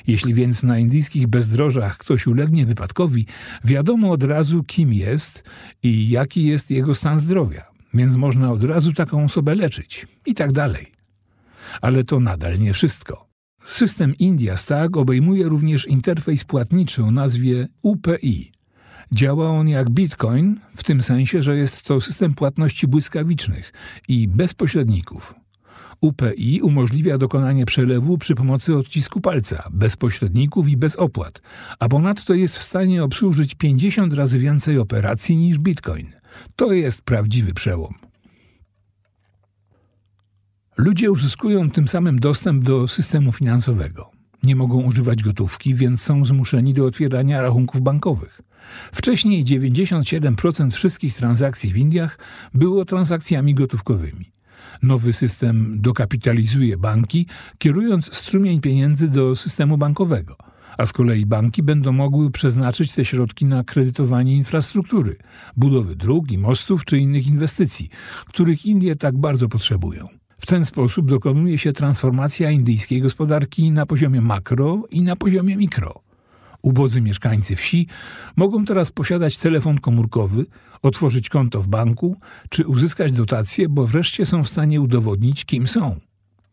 Jeśli 0.07 0.33
więc 0.33 0.63
na 0.63 0.79
indyjskich 0.79 1.27
bezdrożach 1.27 1.97
ktoś 1.97 2.27
ulegnie 2.27 2.65
wypadkowi, 2.65 3.25
wiadomo 3.63 4.11
od 4.11 4.23
razu, 4.23 4.63
kim 4.63 4.93
jest 4.93 5.43
i 5.83 6.09
jaki 6.09 6.45
jest 6.45 6.71
jego 6.71 6.95
stan 6.95 7.19
zdrowia, 7.19 7.65
więc 7.93 8.15
można 8.15 8.51
od 8.51 8.63
razu 8.63 8.93
taką 8.93 9.23
osobę 9.23 9.55
leczyć 9.55 10.07
i 10.25 10.35
tak 10.35 10.51
dalej. 10.51 10.91
Ale 11.81 12.03
to 12.03 12.19
nadal 12.19 12.59
nie 12.59 12.73
wszystko. 12.73 13.30
System 13.63 14.13
India 14.19 14.57
Stack 14.57 14.97
obejmuje 14.97 15.49
również 15.49 15.87
interfejs 15.87 16.43
płatniczy 16.43 17.03
o 17.03 17.11
nazwie 17.11 17.67
UPI. 17.81 18.51
Działa 19.11 19.49
on 19.49 19.67
jak 19.67 19.89
Bitcoin, 19.89 20.59
w 20.75 20.83
tym 20.83 21.01
sensie, 21.01 21.41
że 21.41 21.57
jest 21.57 21.83
to 21.83 22.01
system 22.01 22.33
płatności 22.33 22.87
błyskawicznych 22.87 23.73
i 24.07 24.27
bez 24.27 24.53
pośredników. 24.53 25.35
UPI 26.01 26.61
umożliwia 26.61 27.17
dokonanie 27.17 27.65
przelewu 27.65 28.17
przy 28.17 28.35
pomocy 28.35 28.75
odcisku 28.75 29.21
palca, 29.21 29.69
bez 29.71 29.97
pośredników 29.97 30.69
i 30.69 30.77
bez 30.77 30.95
opłat, 30.95 31.41
a 31.79 31.87
ponadto 31.87 32.33
jest 32.33 32.57
w 32.57 32.63
stanie 32.63 33.03
obsłużyć 33.03 33.55
50 33.55 34.13
razy 34.13 34.39
więcej 34.39 34.77
operacji 34.77 35.37
niż 35.37 35.59
Bitcoin. 35.59 36.07
To 36.55 36.71
jest 36.71 37.01
prawdziwy 37.01 37.53
przełom. 37.53 38.10
Ludzie 40.77 41.11
uzyskują 41.11 41.69
tym 41.69 41.87
samym 41.87 42.19
dostęp 42.19 42.63
do 42.63 42.87
systemu 42.87 43.31
finansowego. 43.31 44.11
Nie 44.43 44.55
mogą 44.55 44.83
używać 44.83 45.23
gotówki, 45.23 45.75
więc 45.75 46.01
są 46.01 46.25
zmuszeni 46.25 46.73
do 46.73 46.85
otwierania 46.85 47.41
rachunków 47.41 47.81
bankowych. 47.81 48.41
Wcześniej 48.91 49.45
97% 49.45 50.71
wszystkich 50.71 51.13
transakcji 51.13 51.73
w 51.73 51.77
Indiach 51.77 52.19
było 52.53 52.85
transakcjami 52.85 53.53
gotówkowymi. 53.53 54.31
Nowy 54.81 55.13
system 55.13 55.81
dokapitalizuje 55.81 56.77
banki, 56.77 57.27
kierując 57.57 58.15
strumień 58.15 58.61
pieniędzy 58.61 59.09
do 59.09 59.35
systemu 59.35 59.77
bankowego, 59.77 60.35
a 60.77 60.85
z 60.85 60.93
kolei 60.93 61.25
banki 61.25 61.63
będą 61.63 61.91
mogły 61.91 62.31
przeznaczyć 62.31 62.93
te 62.93 63.05
środki 63.05 63.45
na 63.45 63.63
kredytowanie 63.63 64.35
infrastruktury, 64.35 65.17
budowy 65.57 65.95
dróg 65.95 66.31
i 66.31 66.37
mostów 66.37 66.85
czy 66.85 66.97
innych 66.97 67.27
inwestycji, 67.27 67.89
których 68.25 68.65
Indie 68.65 68.95
tak 68.95 69.17
bardzo 69.17 69.49
potrzebują. 69.49 70.20
W 70.41 70.45
ten 70.45 70.65
sposób 70.65 71.09
dokonuje 71.09 71.57
się 71.57 71.73
transformacja 71.73 72.51
indyjskiej 72.51 73.01
gospodarki 73.01 73.71
na 73.71 73.85
poziomie 73.85 74.21
makro 74.21 74.83
i 74.91 75.01
na 75.01 75.15
poziomie 75.15 75.57
mikro. 75.57 76.01
Ubodzy 76.61 77.01
mieszkańcy 77.01 77.55
wsi 77.55 77.87
mogą 78.35 78.65
teraz 78.65 78.91
posiadać 78.91 79.37
telefon 79.37 79.77
komórkowy, 79.77 80.45
otworzyć 80.81 81.29
konto 81.29 81.61
w 81.61 81.67
banku 81.67 82.17
czy 82.49 82.67
uzyskać 82.67 83.11
dotacje, 83.11 83.69
bo 83.69 83.87
wreszcie 83.87 84.25
są 84.25 84.43
w 84.43 84.49
stanie 84.49 84.81
udowodnić, 84.81 85.45
kim 85.45 85.67
są. 85.67 85.99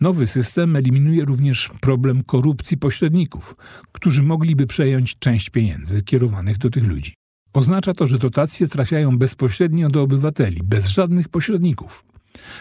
Nowy 0.00 0.26
system 0.26 0.76
eliminuje 0.76 1.24
również 1.24 1.70
problem 1.80 2.22
korupcji 2.24 2.76
pośredników, 2.76 3.56
którzy 3.92 4.22
mogliby 4.22 4.66
przejąć 4.66 5.18
część 5.18 5.50
pieniędzy 5.50 6.02
kierowanych 6.02 6.58
do 6.58 6.70
tych 6.70 6.86
ludzi. 6.86 7.14
Oznacza 7.52 7.94
to, 7.94 8.06
że 8.06 8.18
dotacje 8.18 8.68
trafiają 8.68 9.18
bezpośrednio 9.18 9.88
do 9.88 10.02
obywateli, 10.02 10.60
bez 10.64 10.86
żadnych 10.86 11.28
pośredników. 11.28 12.07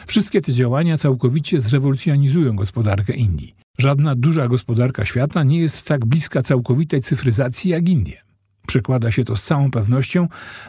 Wszystkie 0.08 0.42
te 0.42 0.54
działania 0.54 0.98
całkowicie 0.98 1.60
zrewolucjonizują 1.60 2.56
gospodarkę 2.56 3.14
Indii. 3.14 3.56
Żadna 3.78 4.16
duża 4.16 4.48
gospodarka 4.48 5.06
świata 5.06 5.44
nie 5.44 5.60
jest 5.60 5.88
tak 5.88 6.06
bliska 6.06 6.42
całkowitej 6.42 7.02
cyfryzacji 7.02 7.72
jak 7.72 7.90
Indie. 7.90 8.22
Przekłada 8.68 9.12
się 9.12 9.24
to 9.24 9.36
z 9.36 9.44
całą 9.44 9.72
pewnością 9.72 10.28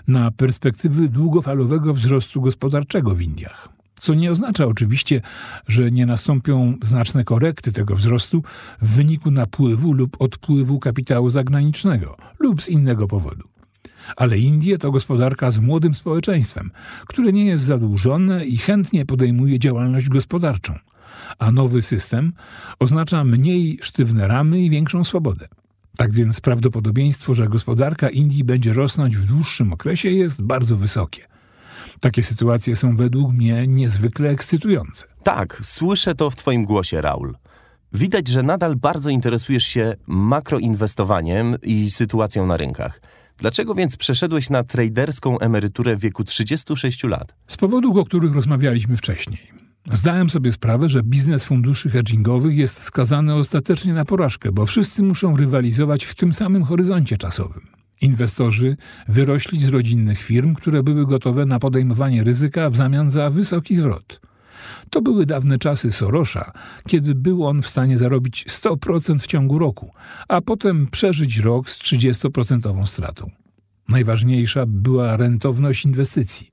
na 0.08 0.30
perspektywy 0.30 1.08
długofalowego 1.08 1.94
wzrostu 1.94 2.40
gospodarczego 2.40 3.14
w 3.14 3.20
Indiach. 3.20 3.68
Co 4.00 4.14
nie 4.14 4.30
oznacza 4.30 4.66
oczywiście, 4.66 5.22
że 5.68 5.90
nie 5.90 6.06
nastąpią 6.06 6.74
znaczne 6.82 7.24
korekty 7.24 7.72
tego 7.72 7.96
wzrostu 7.96 8.42
w 8.82 8.96
wyniku 8.96 9.30
napływu 9.30 9.92
lub 9.92 10.16
odpływu 10.18 10.78
kapitału 10.78 11.30
zagranicznego 11.30 12.16
lub 12.38 12.62
z 12.62 12.68
innego 12.68 13.08
powodu. 13.08 13.48
Ale 14.16 14.38
Indie 14.38 14.78
to 14.78 14.90
gospodarka 14.90 15.50
z 15.50 15.60
młodym 15.60 15.94
społeczeństwem, 15.94 16.70
które 17.06 17.32
nie 17.32 17.46
jest 17.46 17.64
zadłużone 17.64 18.46
i 18.46 18.56
chętnie 18.56 19.06
podejmuje 19.06 19.58
działalność 19.58 20.08
gospodarczą. 20.08 20.74
A 21.38 21.52
nowy 21.52 21.82
system 21.82 22.32
oznacza 22.78 23.24
mniej 23.24 23.78
sztywne 23.82 24.28
ramy 24.28 24.60
i 24.60 24.70
większą 24.70 25.04
swobodę. 25.04 25.48
Tak 25.96 26.12
więc 26.12 26.40
prawdopodobieństwo, 26.40 27.34
że 27.34 27.48
gospodarka 27.48 28.10
Indii 28.10 28.44
będzie 28.44 28.72
rosnąć 28.72 29.16
w 29.16 29.26
dłuższym 29.26 29.72
okresie 29.72 30.10
jest 30.10 30.42
bardzo 30.42 30.76
wysokie. 30.76 31.22
Takie 32.00 32.22
sytuacje 32.22 32.76
są 32.76 32.96
według 32.96 33.32
mnie 33.32 33.66
niezwykle 33.66 34.30
ekscytujące. 34.30 35.06
Tak, 35.22 35.60
słyszę 35.62 36.14
to 36.14 36.30
w 36.30 36.36
Twoim 36.36 36.64
głosie, 36.64 37.00
Raul. 37.00 37.34
Widać, 37.92 38.28
że 38.28 38.42
nadal 38.42 38.76
bardzo 38.76 39.10
interesujesz 39.10 39.64
się 39.64 39.94
makroinwestowaniem 40.06 41.56
i 41.62 41.90
sytuacją 41.90 42.46
na 42.46 42.56
rynkach. 42.56 43.00
Dlaczego 43.38 43.74
więc 43.74 43.96
przeszedłeś 43.96 44.50
na 44.50 44.64
traderską 44.64 45.38
emeryturę 45.38 45.96
w 45.96 46.00
wieku 46.00 46.24
36 46.24 47.04
lat? 47.04 47.34
Z 47.46 47.56
powodów, 47.56 47.96
o 47.96 48.04
których 48.04 48.34
rozmawialiśmy 48.34 48.96
wcześniej. 48.96 49.58
Zdałem 49.92 50.30
sobie 50.30 50.52
sprawę, 50.52 50.88
że 50.88 51.02
biznes 51.02 51.44
funduszy 51.44 51.90
hedgingowych 51.90 52.56
jest 52.56 52.82
skazany 52.82 53.34
ostatecznie 53.34 53.94
na 53.94 54.04
porażkę, 54.04 54.52
bo 54.52 54.66
wszyscy 54.66 55.02
muszą 55.02 55.36
rywalizować 55.36 56.04
w 56.04 56.14
tym 56.14 56.34
samym 56.34 56.64
horyzoncie 56.64 57.16
czasowym. 57.16 57.62
Inwestorzy 58.00 58.76
wyrośli 59.08 59.60
z 59.60 59.68
rodzinnych 59.68 60.22
firm, 60.22 60.54
które 60.54 60.82
były 60.82 61.06
gotowe 61.06 61.46
na 61.46 61.58
podejmowanie 61.58 62.24
ryzyka 62.24 62.70
w 62.70 62.76
zamian 62.76 63.10
za 63.10 63.30
wysoki 63.30 63.74
zwrot. 63.74 64.20
To 64.90 65.02
były 65.02 65.26
dawne 65.26 65.58
czasy 65.58 65.92
Sorosza, 65.92 66.52
kiedy 66.86 67.14
był 67.14 67.46
on 67.46 67.62
w 67.62 67.68
stanie 67.68 67.98
zarobić 67.98 68.46
100% 68.48 69.18
w 69.18 69.26
ciągu 69.26 69.58
roku, 69.58 69.90
a 70.28 70.40
potem 70.40 70.86
przeżyć 70.86 71.38
rok 71.38 71.70
z 71.70 71.78
30% 71.78 72.86
stratą. 72.86 73.30
Najważniejsza 73.88 74.64
była 74.66 75.16
rentowność 75.16 75.84
inwestycji. 75.84 76.50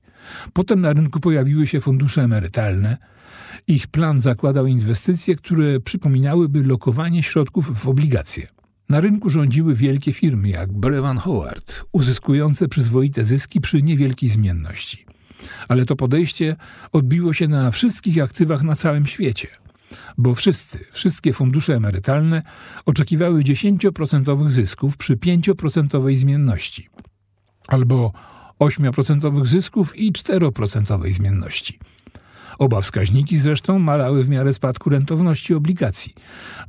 Potem 0.52 0.80
na 0.80 0.92
rynku 0.92 1.20
pojawiły 1.20 1.66
się 1.66 1.80
fundusze 1.80 2.22
emerytalne. 2.22 2.96
Ich 3.66 3.86
plan 3.86 4.20
zakładał 4.20 4.66
inwestycje, 4.66 5.36
które 5.36 5.80
przypominałyby 5.80 6.62
lokowanie 6.62 7.22
środków 7.22 7.80
w 7.80 7.88
obligacje. 7.88 8.46
Na 8.88 9.00
rynku 9.00 9.30
rządziły 9.30 9.74
wielkie 9.74 10.12
firmy 10.12 10.48
jak 10.48 10.72
Brevan 10.72 11.18
Howard, 11.18 11.84
uzyskujące 11.92 12.68
przyzwoite 12.68 13.24
zyski 13.24 13.60
przy 13.60 13.82
niewielkiej 13.82 14.28
zmienności. 14.28 15.05
Ale 15.68 15.84
to 15.84 15.96
podejście 15.96 16.56
odbiło 16.92 17.32
się 17.32 17.48
na 17.48 17.70
wszystkich 17.70 18.22
aktywach 18.22 18.62
na 18.62 18.74
całym 18.74 19.06
świecie, 19.06 19.48
bo 20.18 20.34
wszyscy, 20.34 20.84
wszystkie 20.92 21.32
fundusze 21.32 21.74
emerytalne 21.74 22.42
oczekiwały 22.86 23.42
10% 23.42 24.50
zysków 24.50 24.96
przy 24.96 25.16
5% 25.16 26.14
zmienności, 26.14 26.88
albo 27.68 28.12
8% 28.60 29.46
zysków 29.46 29.96
i 29.96 30.12
4% 30.12 31.12
zmienności. 31.12 31.78
Oba 32.58 32.80
wskaźniki 32.80 33.38
zresztą 33.38 33.78
malały 33.78 34.24
w 34.24 34.28
miarę 34.28 34.52
spadku 34.52 34.90
rentowności 34.90 35.54
obligacji, 35.54 36.14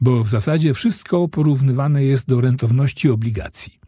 bo 0.02 0.24
w 0.24 0.30
zasadzie 0.30 0.74
wszystko 0.74 1.28
porównywane 1.28 2.04
jest 2.04 2.28
do 2.28 2.42
rentowności 2.42 3.10
obligacji. 3.10 3.80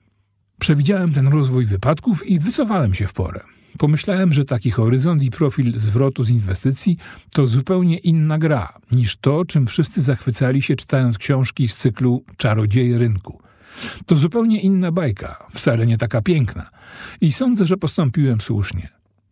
Przewidziałem 0.59 1.13
ten 1.13 1.27
rozwój 1.27 1.65
wypadków 1.65 2.27
i 2.27 2.39
wycofałem 2.39 2.93
się 2.93 3.07
w 3.07 3.13
porę. 3.13 3.39
Pomyślałem, 3.77 4.33
że 4.33 4.45
taki 4.45 4.71
horyzont 4.71 5.23
i 5.23 5.29
profil 5.29 5.79
zwrotu 5.79 6.23
z 6.23 6.29
inwestycji 6.29 6.97
to 7.33 7.47
zupełnie 7.47 7.97
inna 7.97 8.37
gra 8.37 8.73
niż 8.91 9.17
to, 9.17 9.45
czym 9.45 9.67
wszyscy 9.67 10.01
zachwycali 10.01 10.61
się 10.61 10.75
czytając 10.75 11.17
książki 11.17 11.67
z 11.67 11.75
cyklu 11.75 12.23
Czarodzieje 12.37 12.97
rynku. 12.97 13.41
To 14.05 14.17
zupełnie 14.17 14.61
inna 14.61 14.91
bajka, 14.91 15.47
wcale 15.53 15.87
nie 15.87 15.97
taka 15.97 16.21
piękna. 16.21 16.69
I 17.21 17.31
sądzę, 17.31 17.65
że 17.65 17.77
postąpiłem 17.77 18.41
słusznie. 18.41 18.89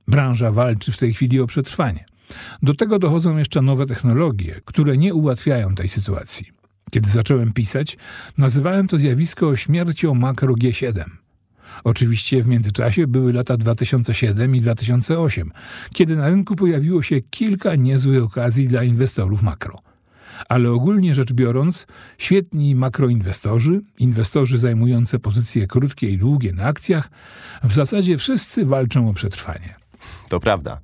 Branża 0.07 0.51
walczy 0.51 0.91
w 0.91 0.97
tej 0.97 1.13
chwili 1.13 1.39
o 1.39 1.47
przetrwanie. 1.47 2.05
Do 2.61 2.73
tego 2.73 2.99
dochodzą 2.99 3.37
jeszcze 3.37 3.61
nowe 3.61 3.85
technologie, 3.85 4.61
które 4.65 4.97
nie 4.97 5.13
ułatwiają 5.13 5.75
tej 5.75 5.87
sytuacji. 5.87 6.51
Kiedy 6.91 7.09
zacząłem 7.09 7.53
pisać, 7.53 7.97
nazywałem 8.37 8.87
to 8.87 8.97
zjawisko 8.97 9.55
śmiercią 9.55 10.13
makro 10.13 10.53
G7. 10.53 11.03
Oczywiście 11.83 12.41
w 12.43 12.47
międzyczasie 12.47 13.07
były 13.07 13.33
lata 13.33 13.57
2007 13.57 14.55
i 14.55 14.61
2008, 14.61 15.51
kiedy 15.93 16.15
na 16.15 16.29
rynku 16.29 16.55
pojawiło 16.55 17.01
się 17.01 17.21
kilka 17.21 17.75
niezłych 17.75 18.23
okazji 18.23 18.67
dla 18.67 18.83
inwestorów 18.83 19.41
makro. 19.41 19.79
Ale 20.49 20.71
ogólnie 20.71 21.13
rzecz 21.15 21.33
biorąc, 21.33 21.87
świetni 22.17 22.75
makroinwestorzy, 22.75 23.81
inwestorzy 23.99 24.57
zajmujące 24.57 25.19
pozycje 25.19 25.67
krótkie 25.67 26.09
i 26.09 26.17
długie 26.17 26.53
na 26.53 26.63
akcjach, 26.63 27.09
w 27.63 27.73
zasadzie 27.73 28.17
wszyscy 28.17 28.65
walczą 28.65 29.09
o 29.09 29.13
przetrwanie. 29.13 29.75
To 30.29 30.39
prawda. 30.39 30.79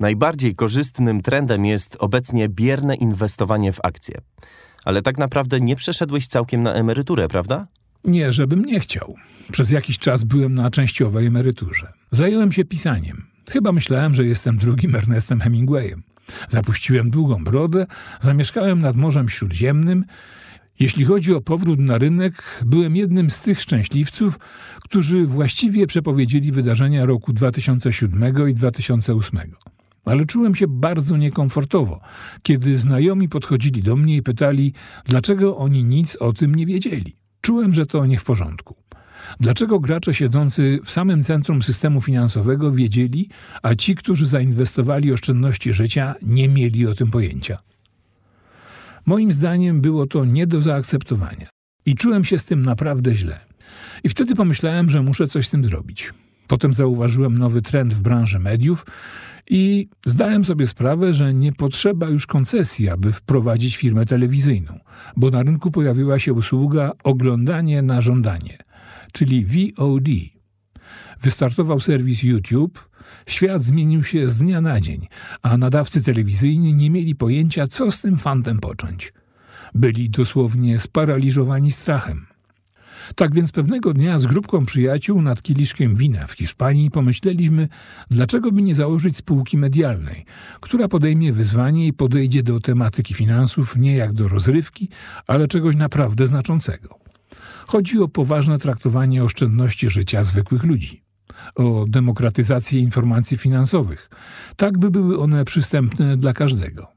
Najbardziej 0.00 0.54
korzystnym 0.54 1.22
trendem 1.22 1.64
jest 1.64 1.96
obecnie 2.00 2.48
bierne 2.48 2.94
inwestowanie 2.94 3.72
w 3.72 3.80
akcje. 3.82 4.20
Ale 4.84 5.02
tak 5.02 5.18
naprawdę 5.18 5.60
nie 5.60 5.76
przeszedłeś 5.76 6.26
całkiem 6.26 6.62
na 6.62 6.72
emeryturę, 6.72 7.28
prawda? 7.28 7.66
Nie, 8.06 8.32
żebym 8.32 8.64
nie 8.64 8.80
chciał. 8.80 9.14
Przez 9.52 9.70
jakiś 9.70 9.98
czas 9.98 10.24
byłem 10.24 10.54
na 10.54 10.70
częściowej 10.70 11.26
emeryturze. 11.26 11.92
Zająłem 12.10 12.52
się 12.52 12.64
pisaniem. 12.64 13.26
Chyba 13.50 13.72
myślałem, 13.72 14.14
że 14.14 14.24
jestem 14.24 14.56
drugim 14.56 14.96
Ernestem 14.96 15.40
Hemingwayem. 15.40 16.02
Zapuściłem 16.48 17.10
długą 17.10 17.44
brodę, 17.44 17.86
zamieszkałem 18.20 18.78
nad 18.78 18.96
Morzem 18.96 19.28
Śródziemnym. 19.28 20.04
Jeśli 20.78 21.04
chodzi 21.04 21.34
o 21.34 21.40
powrót 21.40 21.78
na 21.78 21.98
rynek, 21.98 22.62
byłem 22.66 22.96
jednym 22.96 23.30
z 23.30 23.40
tych 23.40 23.60
szczęśliwców, 23.60 24.38
którzy 24.84 25.26
właściwie 25.26 25.86
przepowiedzieli 25.86 26.52
wydarzenia 26.52 27.06
roku 27.06 27.32
2007 27.32 28.48
i 28.48 28.54
2008 28.54 29.40
ale 30.06 30.26
czułem 30.26 30.54
się 30.54 30.66
bardzo 30.68 31.16
niekomfortowo, 31.16 32.00
kiedy 32.42 32.78
znajomi 32.78 33.28
podchodzili 33.28 33.82
do 33.82 33.96
mnie 33.96 34.16
i 34.16 34.22
pytali, 34.22 34.72
dlaczego 35.04 35.56
oni 35.56 35.84
nic 35.84 36.16
o 36.16 36.32
tym 36.32 36.54
nie 36.54 36.66
wiedzieli. 36.66 37.16
Czułem, 37.46 37.74
że 37.74 37.86
to 37.86 38.06
nie 38.06 38.18
w 38.18 38.24
porządku. 38.24 38.76
Dlaczego 39.40 39.80
gracze 39.80 40.14
siedzący 40.14 40.80
w 40.84 40.90
samym 40.90 41.22
centrum 41.22 41.62
systemu 41.62 42.00
finansowego 42.00 42.72
wiedzieli, 42.72 43.28
a 43.62 43.74
ci, 43.74 43.94
którzy 43.94 44.26
zainwestowali 44.26 45.12
oszczędności 45.12 45.72
życia, 45.72 46.14
nie 46.22 46.48
mieli 46.48 46.86
o 46.86 46.94
tym 46.94 47.10
pojęcia? 47.10 47.58
Moim 49.06 49.32
zdaniem 49.32 49.80
było 49.80 50.06
to 50.06 50.24
nie 50.24 50.46
do 50.46 50.60
zaakceptowania 50.60 51.48
i 51.86 51.94
czułem 51.94 52.24
się 52.24 52.38
z 52.38 52.44
tym 52.44 52.62
naprawdę 52.62 53.14
źle. 53.14 53.40
I 54.04 54.08
wtedy 54.08 54.34
pomyślałem, 54.34 54.90
że 54.90 55.02
muszę 55.02 55.26
coś 55.26 55.48
z 55.48 55.50
tym 55.50 55.64
zrobić. 55.64 56.12
Potem 56.46 56.72
zauważyłem 56.72 57.38
nowy 57.38 57.62
trend 57.62 57.94
w 57.94 58.00
branży 58.00 58.38
mediów 58.38 58.86
i 59.50 59.88
zdałem 60.06 60.44
sobie 60.44 60.66
sprawę, 60.66 61.12
że 61.12 61.34
nie 61.34 61.52
potrzeba 61.52 62.08
już 62.08 62.26
koncesji, 62.26 62.88
aby 62.88 63.12
wprowadzić 63.12 63.76
firmę 63.76 64.06
telewizyjną, 64.06 64.78
bo 65.16 65.30
na 65.30 65.42
rynku 65.42 65.70
pojawiła 65.70 66.18
się 66.18 66.32
usługa 66.32 66.92
oglądanie 67.04 67.82
na 67.82 68.00
żądanie, 68.00 68.58
czyli 69.12 69.46
VOD. 69.46 70.08
Wystartował 71.22 71.80
serwis 71.80 72.22
YouTube, 72.22 72.88
świat 73.26 73.62
zmienił 73.62 74.04
się 74.04 74.28
z 74.28 74.38
dnia 74.38 74.60
na 74.60 74.80
dzień, 74.80 75.06
a 75.42 75.56
nadawcy 75.56 76.02
telewizyjni 76.02 76.74
nie 76.74 76.90
mieli 76.90 77.14
pojęcia, 77.14 77.66
co 77.66 77.90
z 77.90 78.00
tym 78.00 78.16
fantem 78.16 78.58
począć. 78.58 79.12
Byli 79.74 80.10
dosłownie 80.10 80.78
sparaliżowani 80.78 81.72
strachem. 81.72 82.26
Tak 83.14 83.34
więc 83.34 83.52
pewnego 83.52 83.94
dnia 83.94 84.18
z 84.18 84.26
grupką 84.26 84.66
przyjaciół 84.66 85.22
nad 85.22 85.42
kieliszkiem 85.42 85.96
wina 85.96 86.26
w 86.26 86.32
Hiszpanii 86.32 86.90
pomyśleliśmy, 86.90 87.68
dlaczego 88.10 88.52
by 88.52 88.62
nie 88.62 88.74
założyć 88.74 89.16
spółki 89.16 89.58
medialnej, 89.58 90.24
która 90.60 90.88
podejmie 90.88 91.32
wyzwanie 91.32 91.86
i 91.86 91.92
podejdzie 91.92 92.42
do 92.42 92.60
tematyki 92.60 93.14
finansów 93.14 93.76
nie 93.76 93.96
jak 93.96 94.12
do 94.12 94.28
rozrywki, 94.28 94.88
ale 95.26 95.48
czegoś 95.48 95.76
naprawdę 95.76 96.26
znaczącego. 96.26 96.98
Chodzi 97.66 98.00
o 98.00 98.08
poważne 98.08 98.58
traktowanie 98.58 99.24
oszczędności 99.24 99.90
życia 99.90 100.24
zwykłych 100.24 100.62
ludzi, 100.62 101.02
o 101.54 101.84
demokratyzację 101.88 102.80
informacji 102.80 103.38
finansowych, 103.38 104.10
tak 104.56 104.78
by 104.78 104.90
były 104.90 105.18
one 105.18 105.44
przystępne 105.44 106.16
dla 106.16 106.32
każdego 106.32 106.95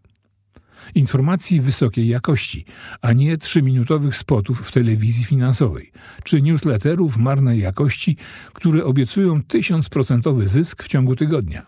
informacji 0.96 1.62
wysokiej 1.62 2.08
jakości, 2.08 2.66
a 3.02 3.14
nie 3.14 3.38
trzyminutowych 3.38 4.16
spotów 4.16 4.68
w 4.68 4.72
telewizji 4.72 5.26
finansowej, 5.26 5.92
czy 6.24 6.42
newsletterów 6.42 7.18
marnej 7.18 7.60
jakości, 7.60 8.18
które 8.54 8.86
obiecują 8.86 9.44
tysiącprocentowy 9.44 10.48
zysk 10.48 10.84
w 10.84 10.88
ciągu 10.88 11.16
tygodnia. 11.16 11.68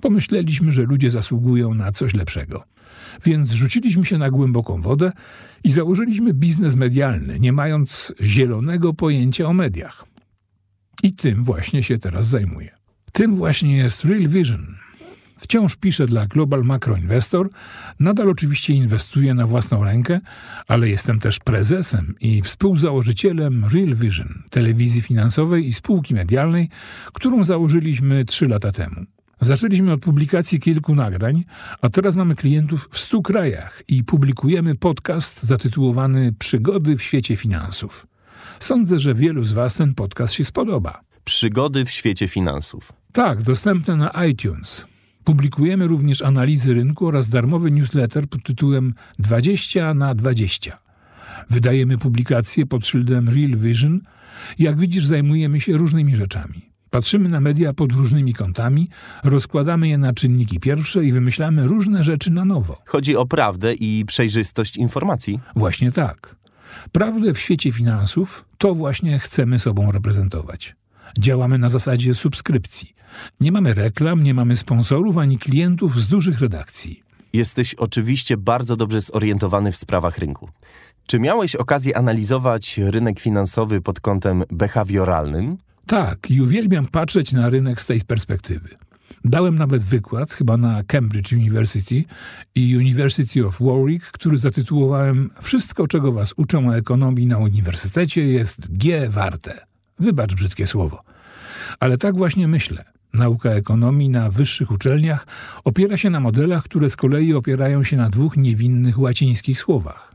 Pomyśleliśmy, 0.00 0.72
że 0.72 0.82
ludzie 0.82 1.10
zasługują 1.10 1.74
na 1.74 1.92
coś 1.92 2.14
lepszego. 2.14 2.64
Więc 3.24 3.50
rzuciliśmy 3.50 4.04
się 4.04 4.18
na 4.18 4.30
głęboką 4.30 4.82
wodę 4.82 5.12
i 5.64 5.70
założyliśmy 5.70 6.34
biznes 6.34 6.76
medialny, 6.76 7.40
nie 7.40 7.52
mając 7.52 8.12
zielonego 8.22 8.94
pojęcia 8.94 9.46
o 9.46 9.52
mediach. 9.52 10.04
I 11.02 11.12
tym 11.12 11.44
właśnie 11.44 11.82
się 11.82 11.98
teraz 11.98 12.26
zajmuję. 12.26 12.70
Tym 13.12 13.34
właśnie 13.34 13.76
jest 13.76 14.04
Real 14.04 14.28
Vision, 14.28 14.76
Wciąż 15.46 15.76
piszę 15.76 16.06
dla 16.06 16.26
Global 16.26 16.64
Macro 16.64 16.96
Investor, 16.96 17.50
nadal 18.00 18.30
oczywiście 18.30 18.74
inwestuję 18.74 19.34
na 19.34 19.46
własną 19.46 19.84
rękę, 19.84 20.20
ale 20.68 20.88
jestem 20.88 21.18
też 21.18 21.38
prezesem 21.38 22.14
i 22.20 22.42
współzałożycielem 22.42 23.64
Real 23.74 23.94
Vision, 23.94 24.42
telewizji 24.50 25.02
finansowej 25.02 25.68
i 25.68 25.72
spółki 25.72 26.14
medialnej, 26.14 26.68
którą 27.12 27.44
założyliśmy 27.44 28.24
trzy 28.24 28.46
lata 28.46 28.72
temu. 28.72 29.04
Zaczęliśmy 29.40 29.92
od 29.92 30.00
publikacji 30.00 30.60
kilku 30.60 30.94
nagrań, 30.94 31.44
a 31.80 31.90
teraz 31.90 32.16
mamy 32.16 32.34
klientów 32.34 32.88
w 32.92 32.98
stu 32.98 33.22
krajach 33.22 33.82
i 33.88 34.04
publikujemy 34.04 34.74
podcast 34.74 35.42
zatytułowany 35.42 36.32
Przygody 36.38 36.96
w 36.96 37.02
świecie 37.02 37.36
finansów. 37.36 38.06
Sądzę, 38.60 38.98
że 38.98 39.14
wielu 39.14 39.44
z 39.44 39.52
Was 39.52 39.74
ten 39.74 39.94
podcast 39.94 40.34
się 40.34 40.44
spodoba. 40.44 41.00
Przygody 41.24 41.84
w 41.84 41.90
świecie 41.90 42.28
finansów. 42.28 42.92
Tak, 43.12 43.42
dostępne 43.42 43.96
na 43.96 44.24
iTunes. 44.24 44.95
Publikujemy 45.26 45.86
również 45.86 46.22
analizy 46.22 46.74
rynku 46.74 47.06
oraz 47.06 47.28
darmowy 47.28 47.70
newsletter 47.70 48.28
pod 48.28 48.42
tytułem 48.42 48.94
20 49.18 49.94
na 49.94 50.14
20. 50.14 50.76
Wydajemy 51.50 51.98
publikacje 51.98 52.66
pod 52.66 52.86
szyldem 52.86 53.28
Real 53.28 53.56
Vision. 53.56 54.00
Jak 54.58 54.78
widzisz, 54.78 55.06
zajmujemy 55.06 55.60
się 55.60 55.72
różnymi 55.76 56.16
rzeczami. 56.16 56.70
Patrzymy 56.90 57.28
na 57.28 57.40
media 57.40 57.72
pod 57.72 57.92
różnymi 57.92 58.34
kątami, 58.34 58.88
rozkładamy 59.24 59.88
je 59.88 59.98
na 59.98 60.12
czynniki 60.12 60.60
pierwsze 60.60 61.04
i 61.04 61.12
wymyślamy 61.12 61.66
różne 61.66 62.04
rzeczy 62.04 62.32
na 62.32 62.44
nowo. 62.44 62.82
Chodzi 62.86 63.16
o 63.16 63.26
prawdę 63.26 63.74
i 63.74 64.04
przejrzystość 64.06 64.76
informacji. 64.76 65.40
Właśnie 65.56 65.92
tak. 65.92 66.36
Prawdę 66.92 67.34
w 67.34 67.38
świecie 67.38 67.72
finansów 67.72 68.44
to 68.58 68.74
właśnie 68.74 69.18
chcemy 69.18 69.58
sobą 69.58 69.92
reprezentować. 69.92 70.76
Działamy 71.18 71.58
na 71.58 71.68
zasadzie 71.68 72.14
subskrypcji. 72.14 72.95
Nie 73.40 73.52
mamy 73.52 73.74
reklam, 73.74 74.22
nie 74.22 74.34
mamy 74.34 74.56
sponsorów 74.56 75.18
ani 75.18 75.38
klientów 75.38 76.00
z 76.00 76.08
dużych 76.08 76.40
redakcji. 76.40 77.02
Jesteś 77.32 77.74
oczywiście 77.74 78.36
bardzo 78.36 78.76
dobrze 78.76 79.00
zorientowany 79.00 79.72
w 79.72 79.76
sprawach 79.76 80.18
rynku. 80.18 80.48
Czy 81.06 81.18
miałeś 81.18 81.56
okazję 81.56 81.96
analizować 81.96 82.78
rynek 82.78 83.20
finansowy 83.20 83.80
pod 83.80 84.00
kątem 84.00 84.44
behawioralnym? 84.50 85.56
Tak, 85.86 86.30
i 86.30 86.40
uwielbiam 86.40 86.86
patrzeć 86.86 87.32
na 87.32 87.50
rynek 87.50 87.80
z 87.80 87.86
tej 87.86 88.00
perspektywy. 88.00 88.68
Dałem 89.24 89.54
nawet 89.54 89.82
wykład, 89.82 90.32
chyba 90.32 90.56
na 90.56 90.82
Cambridge 90.84 91.32
University 91.32 92.04
i 92.54 92.76
University 92.76 93.46
of 93.46 93.60
Warwick, 93.60 94.04
który 94.04 94.38
zatytułowałem 94.38 95.30
Wszystko, 95.42 95.88
czego 95.88 96.12
was 96.12 96.34
uczą 96.36 96.68
o 96.68 96.76
ekonomii 96.76 97.26
na 97.26 97.38
uniwersytecie, 97.38 98.22
jest 98.22 98.76
G 98.76 99.08
warte. 99.08 99.66
Wybacz 99.98 100.34
brzydkie 100.34 100.66
słowo. 100.66 101.02
Ale 101.80 101.98
tak 101.98 102.16
właśnie 102.16 102.48
myślę. 102.48 102.84
Nauka 103.16 103.50
ekonomii 103.50 104.08
na 104.08 104.30
wyższych 104.30 104.70
uczelniach 104.70 105.26
opiera 105.64 105.96
się 105.96 106.10
na 106.10 106.20
modelach, 106.20 106.64
które 106.64 106.90
z 106.90 106.96
kolei 106.96 107.34
opierają 107.34 107.82
się 107.82 107.96
na 107.96 108.10
dwóch 108.10 108.36
niewinnych 108.36 108.98
łacińskich 108.98 109.60
słowach. 109.60 110.14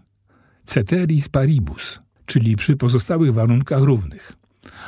Ceteris 0.65 1.29
paribus, 1.29 1.99
czyli 2.25 2.55
przy 2.55 2.77
pozostałych 2.77 3.33
warunkach 3.33 3.81
równych. 3.81 4.33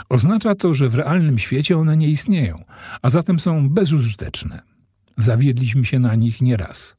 Oznacza 0.10 0.56
to, 0.56 0.74
że 0.74 0.90
w 0.90 0.96
realnym 0.96 1.38
świecie 1.38 1.78
one 1.78 1.98
nie 1.98 2.10
istnieją, 2.10 2.64
a 3.02 3.10
zatem 3.10 3.40
są 3.40 3.70
bezużyteczne. 3.70 4.62
Zawiedliśmy 5.18 5.86
się 5.86 6.00
na 6.00 6.16
nich 6.16 6.42
nieraz. 6.42 6.96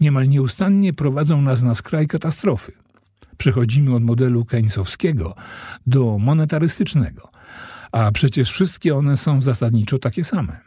Niemal 0.00 0.28
nieustannie 0.28 0.92
prowadzą 0.92 1.42
nas 1.42 1.62
na 1.62 1.74
skraj 1.74 2.06
katastrofy. 2.06 2.72
Przechodzimy 3.36 3.94
od 3.94 4.02
modelu 4.02 4.44
keynesowskiego 4.44 5.34
do 5.86 6.18
monetarystycznego, 6.18 7.30
a 7.96 8.12
przecież 8.12 8.50
wszystkie 8.50 8.96
one 8.96 9.16
są 9.16 9.42
zasadniczo 9.42 9.98
takie 9.98 10.24
same. 10.24 10.60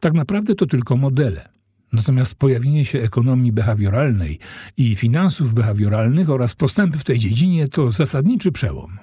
Tak 0.00 0.14
naprawdę 0.14 0.54
to 0.54 0.66
tylko 0.66 0.96
modele. 0.96 1.48
Natomiast 1.92 2.34
pojawienie 2.34 2.84
się 2.84 2.98
ekonomii 2.98 3.52
behawioralnej 3.52 4.38
i 4.76 4.96
finansów 4.96 5.54
behawioralnych 5.54 6.30
oraz 6.30 6.54
postępy 6.54 6.98
w 6.98 7.04
tej 7.04 7.18
dziedzinie 7.18 7.68
to 7.68 7.92
zasadniczy 7.92 8.52
przełom. 8.52 8.98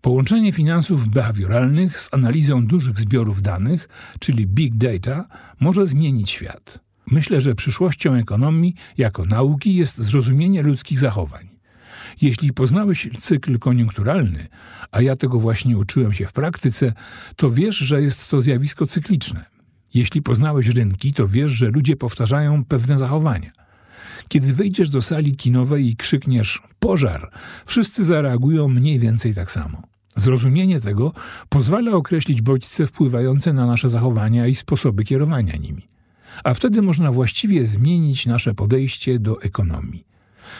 Połączenie 0.00 0.52
finansów 0.52 1.08
behawioralnych 1.08 2.00
z 2.00 2.14
analizą 2.14 2.66
dużych 2.66 3.00
zbiorów 3.00 3.42
danych, 3.42 3.88
czyli 4.20 4.46
big 4.46 4.74
data, 4.74 5.28
może 5.60 5.86
zmienić 5.86 6.30
świat. 6.30 6.78
Myślę, 7.06 7.40
że 7.40 7.54
przyszłością 7.54 8.14
ekonomii 8.14 8.74
jako 8.98 9.24
nauki 9.24 9.74
jest 9.74 9.98
zrozumienie 9.98 10.62
ludzkich 10.62 10.98
zachowań. 10.98 11.51
Jeśli 12.20 12.52
poznałeś 12.52 13.08
cykl 13.20 13.58
koniunkturalny, 13.58 14.48
a 14.90 15.02
ja 15.02 15.16
tego 15.16 15.40
właśnie 15.40 15.78
uczyłem 15.78 16.12
się 16.12 16.26
w 16.26 16.32
praktyce, 16.32 16.92
to 17.36 17.50
wiesz, 17.50 17.76
że 17.76 18.02
jest 18.02 18.28
to 18.28 18.40
zjawisko 18.40 18.86
cykliczne. 18.86 19.44
Jeśli 19.94 20.22
poznałeś 20.22 20.68
rynki, 20.68 21.12
to 21.12 21.28
wiesz, 21.28 21.50
że 21.50 21.70
ludzie 21.70 21.96
powtarzają 21.96 22.64
pewne 22.64 22.98
zachowania. 22.98 23.50
Kiedy 24.28 24.52
wyjdziesz 24.52 24.90
do 24.90 25.02
sali 25.02 25.36
kinowej 25.36 25.88
i 25.88 25.96
krzykniesz 25.96 26.62
pożar, 26.78 27.30
wszyscy 27.66 28.04
zareagują 28.04 28.68
mniej 28.68 28.98
więcej 28.98 29.34
tak 29.34 29.50
samo. 29.50 29.82
Zrozumienie 30.16 30.80
tego 30.80 31.12
pozwala 31.48 31.92
określić 31.92 32.42
bodźce 32.42 32.86
wpływające 32.86 33.52
na 33.52 33.66
nasze 33.66 33.88
zachowania 33.88 34.46
i 34.46 34.54
sposoby 34.54 35.04
kierowania 35.04 35.56
nimi. 35.56 35.88
A 36.44 36.54
wtedy 36.54 36.82
można 36.82 37.12
właściwie 37.12 37.66
zmienić 37.66 38.26
nasze 38.26 38.54
podejście 38.54 39.18
do 39.18 39.42
ekonomii. 39.42 40.04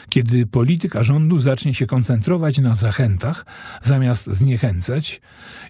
Kiedy 0.09 0.47
polityka 0.47 1.03
rządu 1.03 1.41
zacznie 1.41 1.75
się 1.75 1.87
koncentrować 1.87 2.59
na 2.59 2.75
zachętach 2.75 3.47
zamiast 3.83 4.27
zniechęcać, 4.27 5.21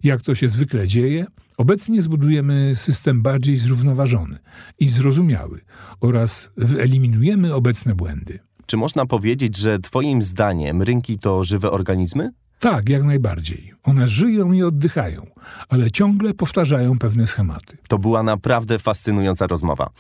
jak 0.05 0.23
to 0.23 0.35
się 0.35 0.49
zwykle 0.49 0.89
dzieje, 0.89 1.27
obecnie 1.57 2.03
zbudujemy 2.03 2.73
system 2.75 3.23
bardziej 3.23 3.57
zrównoważony 3.59 4.39
i 4.79 4.89
zrozumiały 4.89 5.61
oraz 6.01 6.51
wyeliminujemy 6.57 7.55
obecne 7.55 7.95
błędy. 7.95 8.39
Czy 8.67 8.77
można 8.77 9.07
powiedzieć, 9.07 9.57
że 9.57 9.79
Twoim 9.79 10.23
zdaniem 10.23 10.83
rynki 10.83 11.19
to 11.19 11.45
żywe 11.45 11.71
organizmy? 11.71 12.31
Tak, 12.59 12.89
jak 12.89 13.03
najbardziej. 13.03 13.73
One 13.83 14.09
żyją 14.09 14.53
i 14.53 14.63
oddychają, 14.63 15.27
ale 15.69 15.91
ciągle 15.91 16.35
powtarzają 16.35 16.99
pewne 16.99 17.27
schematy. 17.27 17.77
To 17.89 17.99
była 17.99 18.23
naprawdę 18.23 18.79
fascynująca 18.79 19.47
rozmowa. 19.47 19.91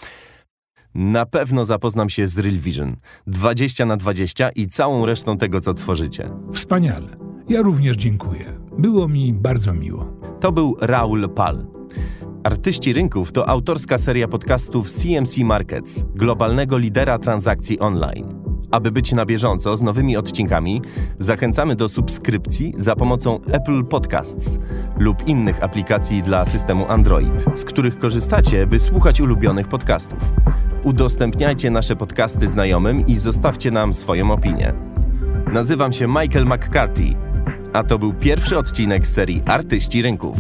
Na 0.95 1.27
pewno 1.27 1.65
zapoznam 1.65 2.11
się 2.11 2.29
z 2.29 2.39
Real 2.39 2.57
Vision 2.59 2.97
20 3.27 3.87
na 3.87 3.97
20 3.97 4.51
i 4.51 4.67
całą 4.67 5.07
resztą 5.07 5.39
tego, 5.39 5.61
co 5.61 5.75
tworzycie. 5.75 6.31
Wspaniale. 6.53 7.17
Ja 7.49 7.63
również 7.63 7.97
dziękuję. 7.97 8.45
Było 8.79 9.09
mi 9.09 9.33
bardzo 9.33 9.75
miło. 9.75 10.17
To 10.41 10.53
był 10.53 10.77
Raul 10.81 11.29
Pal. 11.29 11.67
Artyści 12.45 12.93
Rynków 12.93 13.33
to 13.33 13.49
autorska 13.49 13.99
seria 13.99 14.29
podcastów 14.29 14.91
CMC 14.91 15.39
Markets, 15.39 16.05
globalnego 16.15 16.79
lidera 16.79 17.19
transakcji 17.19 17.79
online. 17.79 18.35
Aby 18.71 18.91
być 18.91 19.13
na 19.13 19.27
bieżąco 19.27 19.77
z 19.77 19.83
nowymi 19.83 20.17
odcinkami, 20.17 20.83
zachęcamy 21.19 21.77
do 21.77 21.89
subskrypcji 21.89 22.75
za 22.79 22.97
pomocą 22.97 23.41
Apple 23.53 23.85
Podcasts 23.85 24.59
lub 24.99 25.29
innych 25.29 25.63
aplikacji 25.63 26.23
dla 26.23 26.45
systemu 26.45 26.85
Android, 26.89 27.45
z 27.55 27.65
których 27.65 27.99
korzystacie, 27.99 28.67
by 28.67 28.79
słuchać 28.79 29.21
ulubionych 29.21 29.69
podcastów. 29.69 30.33
Udostępniajcie 30.85 31.71
nasze 31.71 31.97
podcasty 31.97 32.49
znajomym 32.49 33.07
i 33.07 33.17
zostawcie 33.17 33.71
nam 33.71 33.93
swoją 33.93 34.31
opinię. 34.31 34.75
Nazywam 35.53 35.93
się 35.93 36.09
Michael 36.09 36.47
McCarthy, 36.47 37.15
a 37.73 37.85
to 37.85 37.99
był 37.99 38.15
pierwszy 38.15 38.59
odcinek 38.59 39.07
serii 39.07 39.43
Artyści 39.47 40.03
Rynków. 40.03 40.39